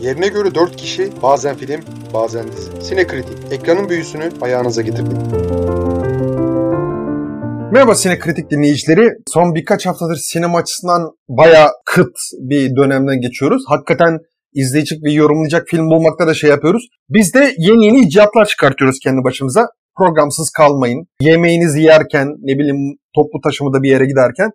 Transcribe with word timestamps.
Yerine 0.00 0.28
göre 0.28 0.54
4 0.54 0.76
kişi, 0.76 1.10
bazen 1.22 1.56
film, 1.56 1.80
bazen 2.14 2.52
dizi. 2.52 2.82
Sinekritik, 2.82 3.52
ekranın 3.52 3.88
büyüsünü 3.88 4.30
ayağınıza 4.40 4.82
getirdik. 4.82 5.12
Merhaba 7.72 7.94
Sinekritik 7.94 8.50
dinleyicileri. 8.50 9.08
Son 9.26 9.54
birkaç 9.54 9.86
haftadır 9.86 10.16
sinema 10.16 10.58
açısından 10.58 11.10
baya 11.28 11.70
kıt 11.86 12.16
bir 12.40 12.76
dönemden 12.76 13.20
geçiyoruz. 13.20 13.62
Hakikaten 13.68 14.18
izleyecek 14.54 15.04
ve 15.04 15.12
yorumlayacak 15.12 15.68
film 15.68 15.90
bulmakta 15.90 16.26
da 16.26 16.34
şey 16.34 16.50
yapıyoruz. 16.50 16.88
Biz 17.08 17.34
de 17.34 17.54
yeni 17.58 17.84
yeni 17.84 18.00
icatlar 18.00 18.46
çıkartıyoruz 18.46 18.98
kendi 19.02 19.24
başımıza. 19.24 19.66
Programsız 19.98 20.50
kalmayın. 20.50 21.06
Yemeğinizi 21.20 21.82
yerken, 21.82 22.26
ne 22.26 22.58
bileyim 22.58 22.96
toplu 23.14 23.40
taşımada 23.44 23.82
bir 23.82 23.90
yere 23.90 24.04
giderken 24.06 24.50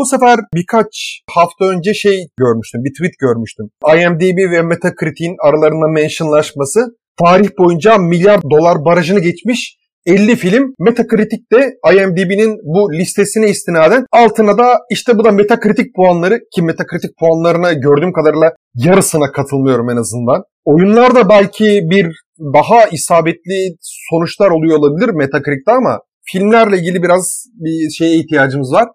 bu 0.00 0.04
sefer 0.06 0.38
birkaç 0.54 1.20
hafta 1.30 1.64
önce 1.64 1.94
şey 1.94 2.26
görmüştüm, 2.36 2.80
bir 2.84 2.92
tweet 2.94 3.18
görmüştüm. 3.18 3.66
IMDb 3.96 4.52
ve 4.52 4.62
Metacritic'in 4.62 5.36
aralarında 5.46 5.88
mentionlaşması 5.88 6.80
tarih 7.24 7.48
boyunca 7.58 7.98
milyar 7.98 8.42
dolar 8.42 8.84
barajını 8.84 9.20
geçmiş 9.20 9.76
50 10.06 10.36
film 10.36 10.74
Metacritic'te 10.78 11.72
IMDb'nin 11.92 12.58
bu 12.64 12.92
listesine 12.92 13.48
istinaden 13.48 14.04
altına 14.12 14.58
da 14.58 14.78
işte 14.90 15.18
bu 15.18 15.24
da 15.24 15.30
Metacritic 15.30 15.88
puanları 15.96 16.38
ki 16.54 16.62
Metacritic 16.62 17.12
puanlarına 17.20 17.72
gördüğüm 17.72 18.12
kadarıyla 18.12 18.52
yarısına 18.74 19.32
katılmıyorum 19.32 19.90
en 19.90 19.96
azından. 19.96 20.42
Oyunlarda 20.64 21.28
belki 21.28 21.80
bir 21.90 22.06
daha 22.54 22.86
isabetli 22.92 23.76
sonuçlar 24.10 24.50
oluyor 24.50 24.78
olabilir 24.78 25.08
Metacritic'te 25.08 25.72
ama 25.72 25.98
filmlerle 26.32 26.78
ilgili 26.78 27.02
biraz 27.02 27.46
bir 27.54 27.90
şeye 27.90 28.16
ihtiyacımız 28.16 28.72
var. 28.72 28.88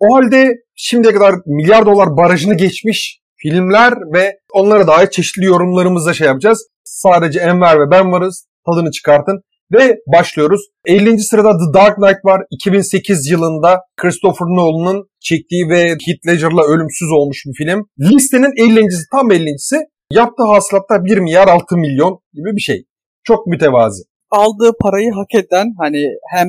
O 0.00 0.14
halde 0.14 0.54
şimdiye 0.74 1.14
kadar 1.14 1.34
milyar 1.46 1.86
dolar 1.86 2.16
barajını 2.16 2.54
geçmiş 2.54 3.20
filmler 3.36 3.94
ve 4.14 4.38
onlara 4.52 4.86
dair 4.86 5.10
çeşitli 5.10 5.44
yorumlarımızla 5.44 6.14
şey 6.14 6.26
yapacağız. 6.26 6.66
Sadece 6.84 7.40
Enver 7.40 7.80
ve 7.80 7.90
ben 7.90 8.12
varız. 8.12 8.46
Tadını 8.66 8.90
çıkartın. 8.90 9.40
Ve 9.72 9.96
başlıyoruz. 10.06 10.60
50. 10.84 11.18
sırada 11.18 11.52
The 11.52 11.78
Dark 11.78 11.96
Knight 11.96 12.24
var. 12.24 12.42
2008 12.50 13.30
yılında 13.30 13.80
Christopher 13.96 14.46
Nolan'ın 14.46 15.08
çektiği 15.20 15.68
ve 15.68 15.88
Heath 15.88 16.26
Ledger'la 16.26 16.62
ölümsüz 16.62 17.08
olmuş 17.12 17.42
bir 17.46 17.64
film. 17.64 17.86
Listenin 18.00 18.52
50.si 18.56 19.04
tam 19.12 19.30
50.si 19.30 19.76
yaptığı 20.12 20.42
hasılatta 20.42 21.04
1 21.04 21.18
milyar 21.18 21.48
6 21.48 21.76
milyon 21.76 22.20
gibi 22.32 22.56
bir 22.56 22.60
şey. 22.60 22.84
Çok 23.24 23.46
mütevazi. 23.46 24.02
Aldığı 24.30 24.72
parayı 24.80 25.12
hak 25.12 25.34
eden 25.44 25.66
hani 25.78 26.04
hem 26.34 26.48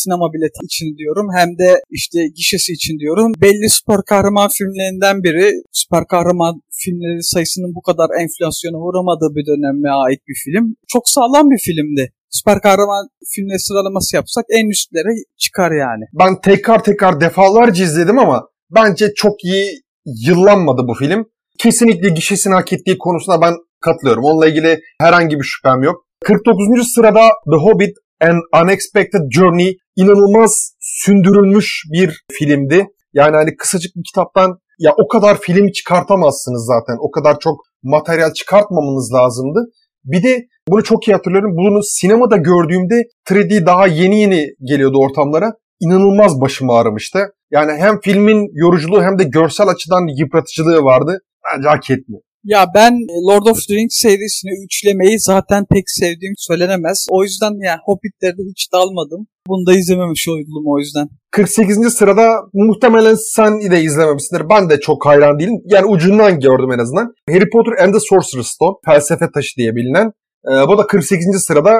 sinema 0.00 0.32
bileti 0.32 0.60
için 0.68 0.88
diyorum 0.98 1.28
hem 1.38 1.50
de 1.62 1.70
işte 1.90 2.18
gişesi 2.38 2.72
için 2.72 2.98
diyorum. 2.98 3.32
Belli 3.44 3.68
süper 3.70 4.00
kahraman 4.12 4.50
filmlerinden 4.58 5.16
biri. 5.24 5.52
Süper 5.72 6.04
kahraman 6.06 6.54
filmleri 6.80 7.22
sayısının 7.22 7.74
bu 7.74 7.82
kadar 7.82 8.08
enflasyona 8.22 8.78
uğramadığı 8.84 9.30
bir 9.36 9.46
döneme 9.46 9.90
ait 9.90 10.20
bir 10.28 10.38
film. 10.44 10.76
Çok 10.88 11.08
sağlam 11.08 11.50
bir 11.50 11.58
filmdi. 11.58 12.12
Süper 12.30 12.60
kahraman 12.60 13.08
filmleri 13.34 13.58
sıralaması 13.58 14.16
yapsak 14.16 14.44
en 14.58 14.70
üstlere 14.70 15.12
çıkar 15.38 15.72
yani. 15.72 16.04
Ben 16.18 16.40
tekrar 16.40 16.84
tekrar 16.84 17.20
defalarca 17.20 17.84
izledim 17.84 18.18
ama 18.18 18.48
bence 18.70 19.14
çok 19.16 19.44
iyi 19.44 19.82
yıllanmadı 20.26 20.82
bu 20.88 20.94
film. 20.94 21.24
Kesinlikle 21.58 22.08
gişesini 22.08 22.54
hak 22.54 22.72
ettiği 22.72 22.98
konusuna 22.98 23.40
ben 23.40 23.54
katılıyorum. 23.80 24.24
Onunla 24.24 24.48
ilgili 24.48 24.80
herhangi 25.00 25.36
bir 25.38 25.44
şüphem 25.44 25.82
yok. 25.82 26.06
49. 26.24 26.92
sırada 26.94 27.28
The 27.50 27.56
Hobbit 27.56 27.96
An 28.22 28.62
Unexpected 28.62 29.30
Journey 29.30 29.76
inanılmaz 29.96 30.72
sündürülmüş 30.80 31.82
bir 31.92 32.24
filmdi. 32.32 32.86
Yani 33.12 33.36
hani 33.36 33.56
kısacık 33.56 33.96
bir 33.96 34.02
kitaptan 34.04 34.58
ya 34.78 34.92
o 35.04 35.08
kadar 35.08 35.40
film 35.40 35.70
çıkartamazsınız 35.70 36.66
zaten. 36.66 36.96
O 37.00 37.10
kadar 37.10 37.38
çok 37.38 37.56
materyal 37.82 38.32
çıkartmamanız 38.32 39.12
lazımdı. 39.14 39.60
Bir 40.04 40.22
de 40.22 40.46
bunu 40.68 40.82
çok 40.82 41.08
iyi 41.08 41.12
hatırlıyorum. 41.12 41.56
Bunu 41.56 41.80
sinemada 41.82 42.36
gördüğümde 42.36 43.02
3D 43.26 43.66
daha 43.66 43.86
yeni 43.86 44.20
yeni 44.20 44.46
geliyordu 44.62 44.98
ortamlara. 44.98 45.52
İnanılmaz 45.80 46.40
başım 46.40 46.70
ağrımıştı. 46.70 47.18
Yani 47.50 47.72
hem 47.72 48.00
filmin 48.00 48.48
yoruculuğu 48.52 49.02
hem 49.02 49.18
de 49.18 49.24
görsel 49.24 49.68
açıdan 49.68 50.18
yıpratıcılığı 50.18 50.82
vardı. 50.82 51.18
Bence 51.44 51.68
hak 51.68 51.90
etmiyor. 51.90 52.22
Ya 52.44 52.66
ben 52.74 52.92
Lord 53.28 53.46
of 53.46 53.66
the 53.68 53.74
Rings 53.74 53.94
serisini 53.94 54.64
üçlemeyi 54.64 55.20
zaten 55.20 55.64
pek 55.70 55.90
sevdiğim 55.90 56.34
söylenemez. 56.36 57.06
O 57.10 57.22
yüzden 57.22 57.52
yani 57.66 57.80
Hobbit'lerde 57.84 58.42
hiç 58.50 58.72
dalmadım. 58.72 59.26
Bunu 59.48 59.66
da 59.66 59.74
izlememiş 59.74 60.28
oldum 60.28 60.64
o 60.66 60.78
yüzden. 60.78 61.08
48. 61.30 61.94
sırada 61.94 62.26
muhtemelen 62.52 63.14
sen 63.14 63.70
de 63.70 63.82
izlememişsindir. 63.82 64.48
Ben 64.50 64.70
de 64.70 64.80
çok 64.80 65.06
hayran 65.06 65.38
değilim. 65.38 65.62
Yani 65.64 65.86
ucundan 65.86 66.40
gördüm 66.40 66.72
en 66.74 66.78
azından. 66.78 67.14
Harry 67.30 67.50
Potter 67.52 67.84
and 67.84 67.94
the 67.94 68.00
Sorcerer's 68.00 68.46
Stone. 68.46 68.76
Felsefe 68.84 69.26
taşı 69.34 69.56
diye 69.56 69.74
bilinen. 69.76 70.12
Ee, 70.48 70.68
bu 70.68 70.78
da 70.78 70.86
48. 70.86 71.44
sırada 71.46 71.72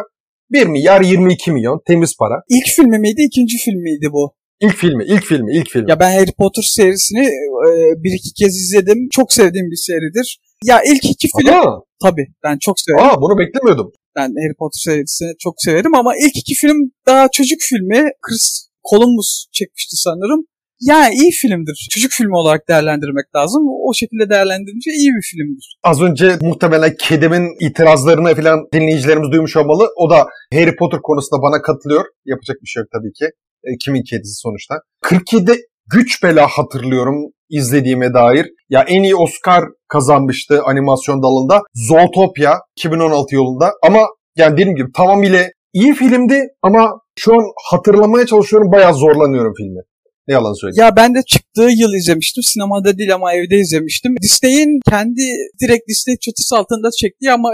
1 0.52 0.66
milyar 0.66 1.00
22 1.00 1.52
milyon 1.52 1.80
temiz 1.86 2.16
para. 2.18 2.34
İlk 2.48 2.76
filmi 2.76 2.98
miydi, 2.98 3.22
ikinci 3.22 3.58
filmi 3.58 3.82
miydi 3.82 4.08
bu? 4.12 4.34
İlk 4.60 4.76
filmi, 4.76 5.04
ilk 5.04 5.24
filmi, 5.24 5.56
ilk 5.56 5.68
filmi. 5.70 5.90
Ya 5.90 6.00
ben 6.00 6.18
Harry 6.18 6.32
Potter 6.38 6.62
serisini 6.62 7.26
e, 7.68 7.70
bir 8.04 8.12
iki 8.18 8.32
kez 8.34 8.56
izledim. 8.56 9.08
Çok 9.12 9.32
sevdiğim 9.32 9.70
bir 9.70 9.76
seridir. 9.76 10.38
Ya 10.64 10.80
ilk 10.86 11.04
iki 11.04 11.28
film... 11.38 11.54
Aa, 11.54 11.80
Tabii 12.02 12.26
ben 12.44 12.58
çok 12.58 12.80
severim. 12.80 13.04
aa 13.04 13.16
bunu 13.20 13.38
beklemiyordum. 13.38 13.92
Ben 14.16 14.28
Harry 14.42 14.54
Potter 14.58 14.80
serisini 14.84 15.32
çok 15.38 15.54
severim 15.58 15.94
ama 15.94 16.12
ilk 16.16 16.36
iki 16.36 16.54
film 16.54 16.76
daha 17.06 17.28
çocuk 17.30 17.60
filmi. 17.60 18.10
Chris 18.22 18.68
Columbus 18.90 19.46
çekmişti 19.52 19.96
sanırım. 19.96 20.44
Yani 20.80 21.14
iyi 21.14 21.30
filmdir. 21.30 21.88
Çocuk 21.90 22.12
filmi 22.12 22.36
olarak 22.36 22.68
değerlendirmek 22.68 23.26
lazım. 23.36 23.62
O 23.88 23.94
şekilde 23.94 24.30
değerlendirince 24.30 24.90
iyi 24.90 25.10
bir 25.16 25.26
filmdir. 25.30 25.76
Az 25.84 26.02
önce 26.02 26.36
muhtemelen 26.40 26.94
Kedem'in 26.98 27.46
itirazlarını 27.66 28.34
falan 28.34 28.58
dinleyicilerimiz 28.74 29.30
duymuş 29.32 29.56
olmalı. 29.56 29.88
O 29.96 30.10
da 30.10 30.26
Harry 30.54 30.76
Potter 30.76 31.00
konusunda 31.02 31.42
bana 31.42 31.62
katılıyor. 31.62 32.04
Yapacak 32.24 32.56
bir 32.62 32.66
şey 32.66 32.80
yok 32.80 32.88
tabii 32.92 33.12
ki. 33.12 33.24
E, 33.64 33.68
kimin 33.84 34.02
kedisi 34.10 34.34
sonuçta. 34.34 34.74
47'de 35.04 35.56
güç 35.92 36.22
bela 36.22 36.46
hatırlıyorum 36.46 37.32
izlediğime 37.50 38.14
dair. 38.14 38.46
Ya 38.70 38.84
en 38.88 39.02
iyi 39.02 39.16
Oscar 39.16 39.64
kazanmıştı 39.88 40.62
animasyon 40.62 41.22
dalında. 41.22 41.62
Zootopia 41.74 42.54
2016 42.76 43.34
yılında. 43.34 43.72
Ama 43.86 44.00
yani 44.36 44.52
dediğim 44.52 44.76
gibi 44.76 44.92
tamamıyla 44.96 45.48
iyi 45.72 45.94
filmdi 45.94 46.48
ama 46.62 46.90
şu 47.18 47.34
an 47.34 47.44
hatırlamaya 47.70 48.26
çalışıyorum 48.26 48.72
bayağı 48.72 48.94
zorlanıyorum 48.94 49.54
filmi. 49.56 49.80
Ne 50.28 50.34
yalan 50.34 50.60
söyleyeyim. 50.60 50.84
Ya 50.84 50.96
ben 50.96 51.14
de 51.14 51.22
çıktığı 51.26 51.70
yıl 51.82 51.92
izlemiştim. 52.00 52.42
Sinemada 52.42 52.98
değil 52.98 53.14
ama 53.14 53.32
evde 53.32 53.56
izlemiştim. 53.56 54.14
Disney'in 54.22 54.80
kendi 54.90 55.24
direkt 55.62 55.88
Disney 55.88 56.16
çatısı 56.24 56.56
altında 56.56 56.88
çektiği 57.00 57.32
ama 57.32 57.50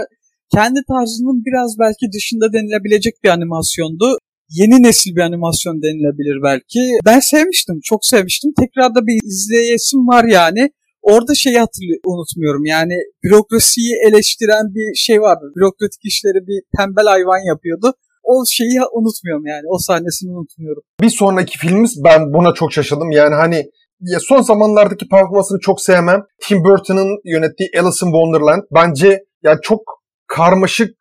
kendi 0.55 0.79
tarzının 0.91 1.37
biraz 1.47 1.75
belki 1.79 2.05
dışında 2.15 2.53
denilebilecek 2.53 3.13
bir 3.23 3.29
animasyondu. 3.29 4.17
Yeni 4.49 4.83
nesil 4.83 5.15
bir 5.15 5.21
animasyon 5.21 5.81
denilebilir 5.81 6.43
belki. 6.43 6.79
Ben 7.05 7.19
sevmiştim, 7.19 7.79
çok 7.83 8.05
sevmiştim. 8.05 8.51
Tekrar 8.59 8.95
da 8.95 9.07
bir 9.07 9.19
izleyesim 9.23 10.07
var 10.07 10.23
yani. 10.23 10.69
Orada 11.01 11.35
şeyi 11.35 11.59
hatırlıyorum, 11.59 12.01
unutmuyorum. 12.05 12.65
Yani 12.65 12.93
bürokrasiyi 13.23 13.93
eleştiren 14.07 14.65
bir 14.75 14.95
şey 14.95 15.21
vardı. 15.21 15.45
Bürokratik 15.55 16.01
işleri 16.03 16.47
bir 16.47 16.61
tembel 16.77 17.05
hayvan 17.05 17.47
yapıyordu. 17.53 17.93
O 18.23 18.43
şeyi 18.49 18.79
unutmuyorum 18.93 19.45
yani. 19.45 19.63
O 19.67 19.77
sahnesini 19.77 20.31
unutmuyorum. 20.31 20.83
Bir 21.01 21.09
sonraki 21.09 21.57
filmimiz 21.57 22.03
ben 22.03 22.33
buna 22.33 22.53
çok 22.53 22.73
şaşırdım. 22.73 23.11
Yani 23.11 23.35
hani 23.35 23.71
ya 24.01 24.19
son 24.19 24.41
zamanlardaki 24.41 25.07
performansını 25.07 25.59
çok 25.59 25.81
sevmem. 25.81 26.23
Tim 26.41 26.63
Burton'ın 26.63 27.21
yönettiği 27.25 27.69
Alice 27.75 28.05
in 28.05 28.11
Wonderland 28.11 28.63
bence 28.75 29.23
yani 29.43 29.59
çok 29.61 29.81
karmaşık 30.27 30.95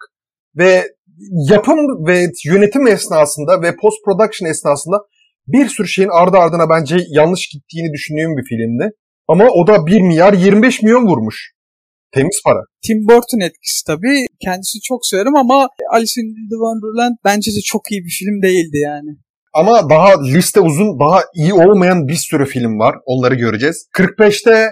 ve 0.56 0.84
yapım 1.50 2.06
ve 2.06 2.26
yönetim 2.46 2.86
esnasında 2.86 3.62
ve 3.62 3.76
post 3.76 3.96
production 4.04 4.48
esnasında 4.50 4.96
bir 5.46 5.68
sürü 5.68 5.88
şeyin 5.88 6.08
ardı 6.08 6.36
ardına 6.36 6.68
bence 6.70 6.96
yanlış 7.08 7.48
gittiğini 7.48 7.92
düşündüğüm 7.92 8.36
bir 8.36 8.44
filmdi. 8.48 8.90
Ama 9.28 9.44
o 9.48 9.66
da 9.66 9.86
1 9.86 10.00
milyar 10.00 10.32
25 10.32 10.82
milyon 10.82 11.06
vurmuş. 11.06 11.52
Temiz 12.14 12.40
para. 12.44 12.60
Tim 12.86 12.98
Burton 13.08 13.40
etkisi 13.40 13.84
tabii. 13.86 14.26
Kendisi 14.44 14.78
çok 14.80 15.06
severim 15.06 15.36
ama 15.36 15.68
Alice 15.92 16.20
in 16.20 16.34
the 16.50 16.56
Wonderland 16.62 17.16
bence 17.24 17.50
de 17.50 17.60
çok 17.64 17.92
iyi 17.92 18.04
bir 18.04 18.10
film 18.10 18.42
değildi 18.42 18.78
yani. 18.78 19.10
Ama 19.54 19.90
daha 19.90 20.22
liste 20.22 20.60
uzun, 20.60 21.00
daha 21.00 21.22
iyi 21.34 21.54
olmayan 21.54 22.08
bir 22.08 22.14
sürü 22.14 22.46
film 22.46 22.78
var. 22.78 22.94
Onları 23.06 23.34
göreceğiz. 23.34 23.88
45'te 23.98 24.70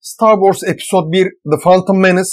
Star 0.00 0.34
Wars 0.34 0.70
Episode 0.72 1.12
1 1.12 1.24
The 1.24 1.62
Phantom 1.62 2.00
Menace. 2.00 2.30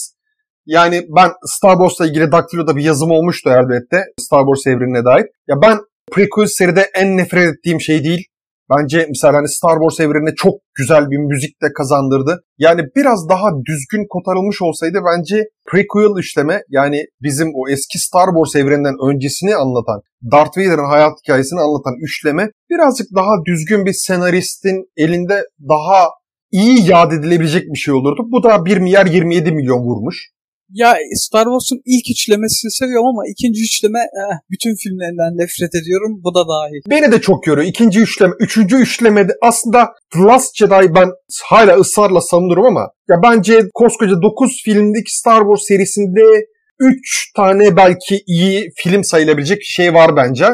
Yani 0.68 1.02
ben 1.16 1.31
Star 1.46 1.74
Wars'la 1.74 2.06
ilgili 2.06 2.31
Daktilo'da 2.31 2.75
bir 2.75 2.84
yazım 2.84 3.12
olmuştu 3.12 3.50
elbette. 3.50 4.04
Star 4.19 4.46
Wars 4.46 4.68
evrenine 4.68 5.06
dair. 5.06 5.25
Ya 5.48 5.56
ben 5.62 5.78
prequel 6.12 6.48
seride 6.48 6.90
en 6.96 7.18
nefret 7.18 7.54
ettiğim 7.54 7.81
şey 7.81 8.04
değil. 8.04 8.25
Bence 8.69 9.06
mesela 9.10 9.34
hani 9.34 9.50
Star 9.50 9.78
Wars 9.80 10.00
evrenine 10.00 10.36
çok 10.36 10.54
güzel 10.78 11.10
bir 11.10 11.18
müzik 11.18 11.62
de 11.62 11.68
kazandırdı. 11.78 12.44
Yani 12.58 12.81
biraz 12.96 13.30
daha 13.30 13.50
düzgün 13.69 14.06
kotarılmış 14.10 14.62
olsaydı 14.62 15.00
bence 15.10 15.44
prequel 15.72 16.19
işleme 16.19 16.62
yani 16.69 17.06
bizim 17.22 17.52
o 17.56 17.69
eski 17.69 18.00
Star 18.00 18.28
Wars 18.36 18.56
evreninden 18.56 18.96
öncesini 19.10 19.56
anlatan, 19.56 20.02
Darth 20.31 20.58
Vader'ın 20.58 20.90
hayat 20.90 21.14
hikayesini 21.24 21.60
anlatan 21.60 21.94
üçleme 22.04 22.50
birazcık 22.69 23.08
daha 23.16 23.34
düzgün 23.46 23.86
bir 23.86 23.94
senaristin 23.94 24.86
elinde 24.98 25.44
daha 25.69 26.08
iyi 26.52 26.90
yad 26.90 27.12
edilebilecek 27.12 27.64
bir 27.74 27.80
şey 27.80 27.94
olurdu. 27.94 28.22
Bu 28.31 28.44
da 28.44 28.66
1 28.66 28.78
milyar 28.78 29.06
27 29.06 29.52
milyon 29.52 29.80
vurmuş. 29.80 30.37
Ya 30.69 30.98
Star 31.14 31.46
Wars'un 31.46 31.81
ilk 31.86 32.06
üçlemesini 32.12 32.72
seviyorum 32.72 33.08
ama 33.08 33.24
ikinci 33.34 33.62
üçleme 33.62 34.00
eh, 34.00 34.36
bütün 34.52 34.75
filmlerinden 34.84 35.34
nefret 35.38 35.75
ediyorum. 35.75 36.22
Bu 36.24 36.36
da 36.36 36.44
dahil. 36.48 36.81
Beni 36.90 37.12
de 37.12 37.22
çok 37.22 37.48
yoruyor. 37.48 37.68
İkinci 37.68 38.00
üçleme, 38.00 38.34
üçüncü 38.40 38.75
üçlemede 38.75 39.31
aslında 39.42 39.90
The 40.14 40.19
Last 40.19 40.58
Jedi 40.58 40.96
ben 40.96 41.10
hala 41.46 41.75
ısrarla 41.75 42.22
savunurum 42.22 42.66
ama 42.66 42.90
ya 43.10 43.16
bence 43.24 43.60
koskoca 43.74 44.22
9 44.22 44.62
filmlik 44.66 45.10
Star 45.10 45.40
Wars 45.40 45.62
serisinde 45.68 46.46
3 46.80 47.31
tane 47.36 47.75
belki 47.75 48.24
iyi 48.28 48.69
film 48.75 49.04
sayılabilecek 49.04 49.58
şey 49.64 49.94
var 49.94 50.16
bence. 50.16 50.46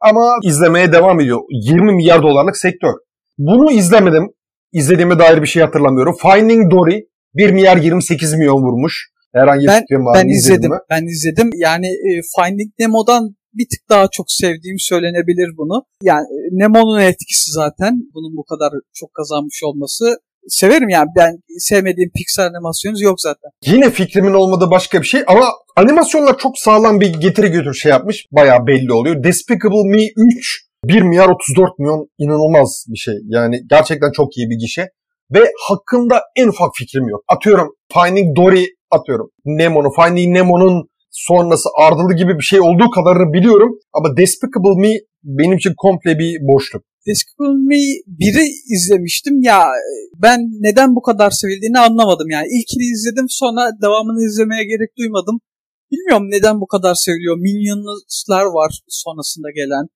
Ama 0.00 0.34
izlemeye 0.44 0.92
devam 0.92 1.20
ediyor. 1.20 1.40
20 1.50 1.92
milyar 1.92 2.22
dolarlık 2.22 2.56
sektör. 2.56 2.92
Bunu 3.38 3.72
izlemedim. 3.72 4.28
İzlediğime 4.72 5.18
dair 5.18 5.42
bir 5.42 5.46
şey 5.46 5.62
hatırlamıyorum. 5.62 6.16
Finding 6.22 6.72
Dory 6.72 7.00
1 7.34 7.50
milyar 7.50 7.76
28 7.76 8.34
milyon 8.34 8.62
vurmuş. 8.62 9.10
Herhangi 9.34 9.62
bir 9.62 9.68
Ben- 9.68 9.80
fikrim 9.80 10.04
var 10.06 10.14
Ben 10.18 10.26
mı? 10.26 10.32
İzledim. 10.32 10.70
mi? 10.70 10.78
Ben 10.90 11.04
izledim. 11.06 11.50
Yani 11.54 11.86
e, 11.86 12.10
Finding 12.36 12.70
Nemo'dan 12.78 13.34
bir 13.54 13.66
tık 13.72 13.88
daha 13.88 14.08
çok 14.12 14.26
sevdiğim 14.28 14.78
söylenebilir 14.78 15.56
bunu. 15.56 15.84
Yani 16.02 16.24
e, 16.24 16.38
Nemo'nun 16.52 17.00
etkisi 17.00 17.52
zaten 17.52 17.92
bunun 18.14 18.36
bu 18.36 18.44
kadar 18.44 18.72
çok 18.94 19.14
kazanmış 19.14 19.60
olması. 19.64 20.16
Severim 20.48 20.88
yani 20.88 21.08
ben 21.16 21.32
sevmediğim 21.58 22.10
Pixar 22.16 22.46
animasyonu 22.50 23.02
yok 23.02 23.20
zaten. 23.20 23.50
Yine 23.66 23.90
fikrimin 23.90 24.32
olmadığı 24.32 24.70
başka 24.70 25.02
bir 25.02 25.06
şey 25.06 25.20
ama 25.26 25.44
animasyonlar 25.76 26.38
çok 26.38 26.58
sağlam 26.58 27.00
bir 27.00 27.12
getiri 27.20 27.48
götür 27.48 27.74
şey 27.74 27.90
yapmış. 27.90 28.26
Bayağı 28.32 28.66
belli 28.66 28.92
oluyor. 28.92 29.24
Despicable 29.24 29.88
Me 29.88 30.02
3 30.16 30.66
1 30.84 31.02
milyar 31.02 31.28
34 31.28 31.78
milyon 31.78 32.08
inanılmaz 32.18 32.84
bir 32.88 32.96
şey. 32.98 33.14
Yani 33.28 33.60
gerçekten 33.70 34.12
çok 34.12 34.36
iyi 34.36 34.50
bir 34.50 34.58
gişe. 34.60 34.88
Ve 35.34 35.52
hakkında 35.68 36.22
en 36.36 36.48
ufak 36.48 36.70
fikrim 36.78 37.08
yok. 37.08 37.24
Atıyorum 37.28 37.68
Finding 37.92 38.36
Dory 38.36 38.64
atıyorum. 38.90 39.30
Nemo'nu, 39.44 39.90
Finding 39.98 40.36
Nemo'nun 40.36 40.88
sonrası 41.10 41.68
ardılı 41.78 42.14
gibi 42.14 42.38
bir 42.38 42.42
şey 42.52 42.60
olduğu 42.60 42.90
kadarını 42.90 43.32
biliyorum. 43.32 43.78
Ama 43.92 44.16
Despicable 44.16 44.80
Me 44.80 44.92
benim 45.24 45.56
için 45.56 45.74
komple 45.76 46.18
bir 46.18 46.38
boşluk. 46.40 46.82
Despicable 47.06 47.58
Me 47.70 47.80
1'i 48.24 48.46
izlemiştim. 48.74 49.42
Ya 49.42 49.66
ben 50.22 50.40
neden 50.66 50.94
bu 50.94 51.02
kadar 51.02 51.30
sevildiğini 51.30 51.78
anlamadım. 51.78 52.30
Yani 52.30 52.46
ilkini 52.46 52.84
izledim 52.94 53.26
sonra 53.28 53.70
devamını 53.82 54.20
izlemeye 54.28 54.64
gerek 54.64 54.90
duymadım. 54.98 55.40
Bilmiyorum 55.92 56.26
neden 56.30 56.60
bu 56.60 56.66
kadar 56.66 56.94
seviliyor. 56.94 57.36
Minions'lar 57.36 58.44
var 58.44 58.80
sonrasında 58.88 59.50
gelen. 59.50 59.86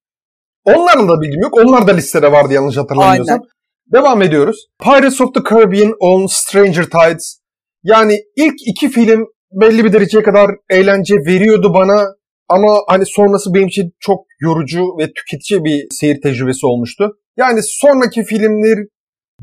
Onların 0.65 1.09
da 1.09 1.21
bilgim 1.21 1.41
yok. 1.41 1.57
Onlar 1.57 1.87
da 1.87 1.91
listede 1.91 2.31
vardı 2.31 2.53
yanlış 2.53 2.77
hatırlamıyorsam. 2.77 3.39
Aynen. 3.39 3.49
Devam 3.93 4.21
ediyoruz. 4.21 4.67
Pirates 4.83 5.21
of 5.21 5.33
the 5.33 5.41
Caribbean 5.49 5.93
on 5.99 6.25
Stranger 6.25 6.83
Tides. 6.83 7.39
Yani 7.85 8.19
ilk 8.35 8.55
iki 8.67 8.89
film 8.89 9.25
belli 9.51 9.83
bir 9.83 9.93
dereceye 9.93 10.23
kadar 10.23 10.51
eğlence 10.69 11.15
veriyordu 11.15 11.73
bana. 11.73 12.05
Ama 12.49 12.79
hani 12.87 13.03
sonrası 13.05 13.53
benim 13.53 13.67
için 13.67 13.91
çok 13.99 14.19
yorucu 14.41 14.81
ve 14.99 15.11
tüketici 15.13 15.63
bir 15.63 15.87
seyir 15.89 16.21
tecrübesi 16.21 16.65
olmuştu. 16.65 17.11
Yani 17.37 17.59
sonraki 17.63 18.23
filmler 18.23 18.79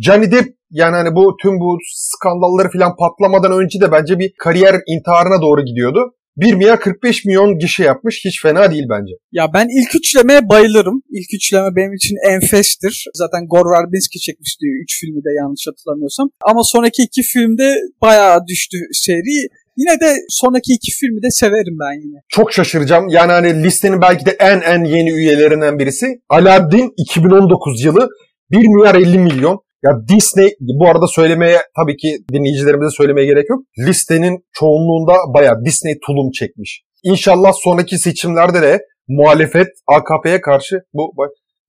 Johnny 0.00 0.32
Depp 0.32 0.48
yani 0.70 0.96
hani 0.96 1.14
bu 1.14 1.36
tüm 1.42 1.60
bu 1.60 1.78
skandalları 1.94 2.68
falan 2.70 2.96
patlamadan 2.96 3.52
önce 3.62 3.80
de 3.80 3.92
bence 3.92 4.18
bir 4.18 4.32
kariyer 4.38 4.76
intiharına 4.86 5.42
doğru 5.42 5.64
gidiyordu. 5.64 6.14
1 6.36 6.54
milyar 6.54 6.80
45 6.80 7.24
milyon 7.24 7.58
gişe 7.58 7.84
yapmış. 7.84 8.22
Hiç 8.24 8.42
fena 8.42 8.70
değil 8.70 8.84
bence. 8.90 9.12
Ya 9.32 9.46
ben 9.54 9.66
ilk 9.80 9.94
üçlemeye 9.94 10.48
bayılırım. 10.48 11.02
İlk 11.10 11.34
üçleme 11.34 11.76
benim 11.76 11.94
için 11.94 12.16
enfestir. 12.30 13.04
Zaten 13.14 13.46
Gore 13.46 13.68
Verbinski 13.70 14.18
çekmişti 14.18 14.64
3 14.82 15.00
filmi 15.00 15.24
de 15.24 15.30
yanlış 15.40 15.66
hatırlamıyorsam. 15.66 16.30
Ama 16.50 16.60
sonraki 16.64 17.02
iki 17.02 17.22
filmde 17.22 17.74
bayağı 18.02 18.38
düştü 18.46 18.76
seri. 18.92 19.48
Yine 19.76 20.00
de 20.00 20.16
sonraki 20.28 20.72
iki 20.72 20.92
filmi 20.92 21.22
de 21.22 21.30
severim 21.30 21.76
ben 21.80 22.00
yine. 22.06 22.18
çok 22.28 22.52
şaşıracağım. 22.52 23.08
Yani 23.08 23.32
hani 23.32 23.62
listenin 23.64 24.00
belki 24.00 24.26
de 24.26 24.36
en 24.40 24.60
en 24.60 24.84
yeni 24.84 25.10
üyelerinden 25.10 25.78
birisi. 25.78 26.06
Aladdin 26.28 26.92
2019 26.96 27.84
yılı 27.84 28.08
1 28.50 28.56
milyar 28.56 28.94
50 28.94 29.18
milyon. 29.18 29.60
Ya 29.82 29.90
Disney 30.08 30.50
bu 30.60 30.88
arada 30.88 31.06
söylemeye 31.06 31.58
tabii 31.76 31.96
ki 31.96 32.18
dinleyicilerimize 32.32 32.90
söylemeye 32.96 33.26
gerek 33.26 33.50
yok. 33.50 33.60
Listenin 33.78 34.44
çoğunluğunda 34.52 35.16
bayağı 35.34 35.64
Disney 35.64 35.98
tulum 36.06 36.30
çekmiş. 36.30 36.82
İnşallah 37.02 37.52
sonraki 37.54 37.98
seçimlerde 37.98 38.62
de 38.62 38.80
muhalefet 39.08 39.66
AKP'ye 39.86 40.40
karşı 40.40 40.80
bu 40.92 41.12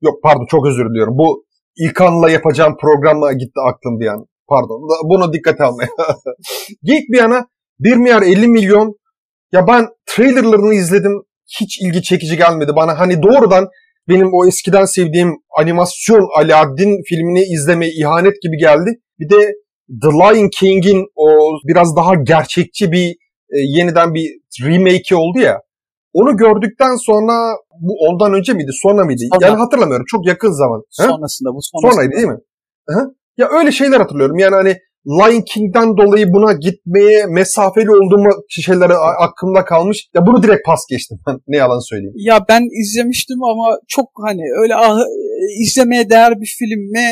yok 0.02 0.14
pardon 0.24 0.46
çok 0.50 0.68
özür 0.68 0.90
diliyorum. 0.90 1.18
Bu 1.18 1.46
İlkan'la 1.78 2.30
yapacağım 2.30 2.78
programla 2.82 3.34
gitti 3.34 3.60
aklım 3.70 4.00
bir 4.00 4.08
an. 4.08 4.26
Pardon. 4.48 4.82
Bunu 5.04 5.34
dikkate 5.34 5.64
almaya. 5.64 5.90
Geek 6.84 7.04
bir 7.10 7.18
yana 7.18 7.46
1 7.80 7.96
milyar 7.96 8.22
50 8.22 8.48
milyon 8.48 8.96
ya 9.52 9.68
ben 9.68 9.88
trailerlarını 10.06 10.74
izledim. 10.74 11.12
Hiç 11.60 11.82
ilgi 11.82 12.02
çekici 12.02 12.38
gelmedi 12.38 12.72
bana. 12.76 13.00
Hani 13.00 13.24
doğrudan 13.24 13.68
benim 14.10 14.30
o 14.34 14.48
eskiden 14.48 14.86
sevdiğim 14.86 15.34
animasyon 15.60 16.30
Aladdin 16.38 17.02
filmini 17.10 17.44
izlemeye 17.44 17.92
ihanet 17.92 18.42
gibi 18.42 18.58
geldi. 18.58 19.00
Bir 19.20 19.30
de 19.30 19.54
The 20.02 20.08
Lion 20.08 20.50
King'in 20.60 21.06
o 21.16 21.28
biraz 21.68 21.96
daha 21.96 22.16
gerçekçi 22.16 22.92
bir 22.92 23.10
e, 23.50 23.58
yeniden 23.78 24.14
bir 24.14 24.28
remake'i 24.64 25.16
oldu 25.16 25.40
ya. 25.40 25.62
Onu 26.14 26.38
gördükten 26.38 26.96
sonra 26.96 27.34
bu 27.82 27.94
ondan 28.10 28.34
önce 28.34 28.54
miydi 28.54 28.72
sonra 28.74 29.06
mıydı? 29.06 29.22
Sonra. 29.34 29.48
Yani 29.48 29.60
hatırlamıyorum. 29.60 30.06
Çok 30.10 30.28
yakın 30.28 30.52
zaman. 30.52 30.84
Sonrasında 30.90 31.50
bu 31.50 31.60
sonrasında. 31.62 31.92
Sonraydı 31.92 32.16
değil 32.16 32.28
mi? 32.28 32.40
Hı. 32.90 33.16
Ya 33.38 33.50
öyle 33.60 33.72
şeyler 33.72 34.00
hatırlıyorum. 34.00 34.38
Yani 34.38 34.56
hani 34.56 34.78
Lion 35.08 35.44
King'den 35.54 35.98
dolayı 35.98 36.34
buna 36.34 36.54
gitmeye 36.54 37.26
mesafeli 37.26 37.92
olduğum 37.92 38.24
şeyler 38.50 38.90
a- 38.90 39.18
aklımda 39.26 39.66
kalmış. 39.66 40.08
Ya 40.14 40.26
bunu 40.28 40.44
direkt 40.44 40.66
pas 40.66 40.80
geçtim. 40.90 41.20
Ne 41.48 41.58
yalan 41.58 41.80
söyleyeyim. 41.90 42.14
Ya 42.16 42.46
ben 42.50 42.64
izlemiştim 42.82 43.44
ama 43.44 43.78
çok 43.88 44.08
hani 44.28 44.42
öyle 44.62 44.76
ah, 44.76 45.00
izlemeye 45.62 46.10
değer 46.10 46.42
bir 46.42 46.56
film 46.60 46.82
mi 46.92 47.08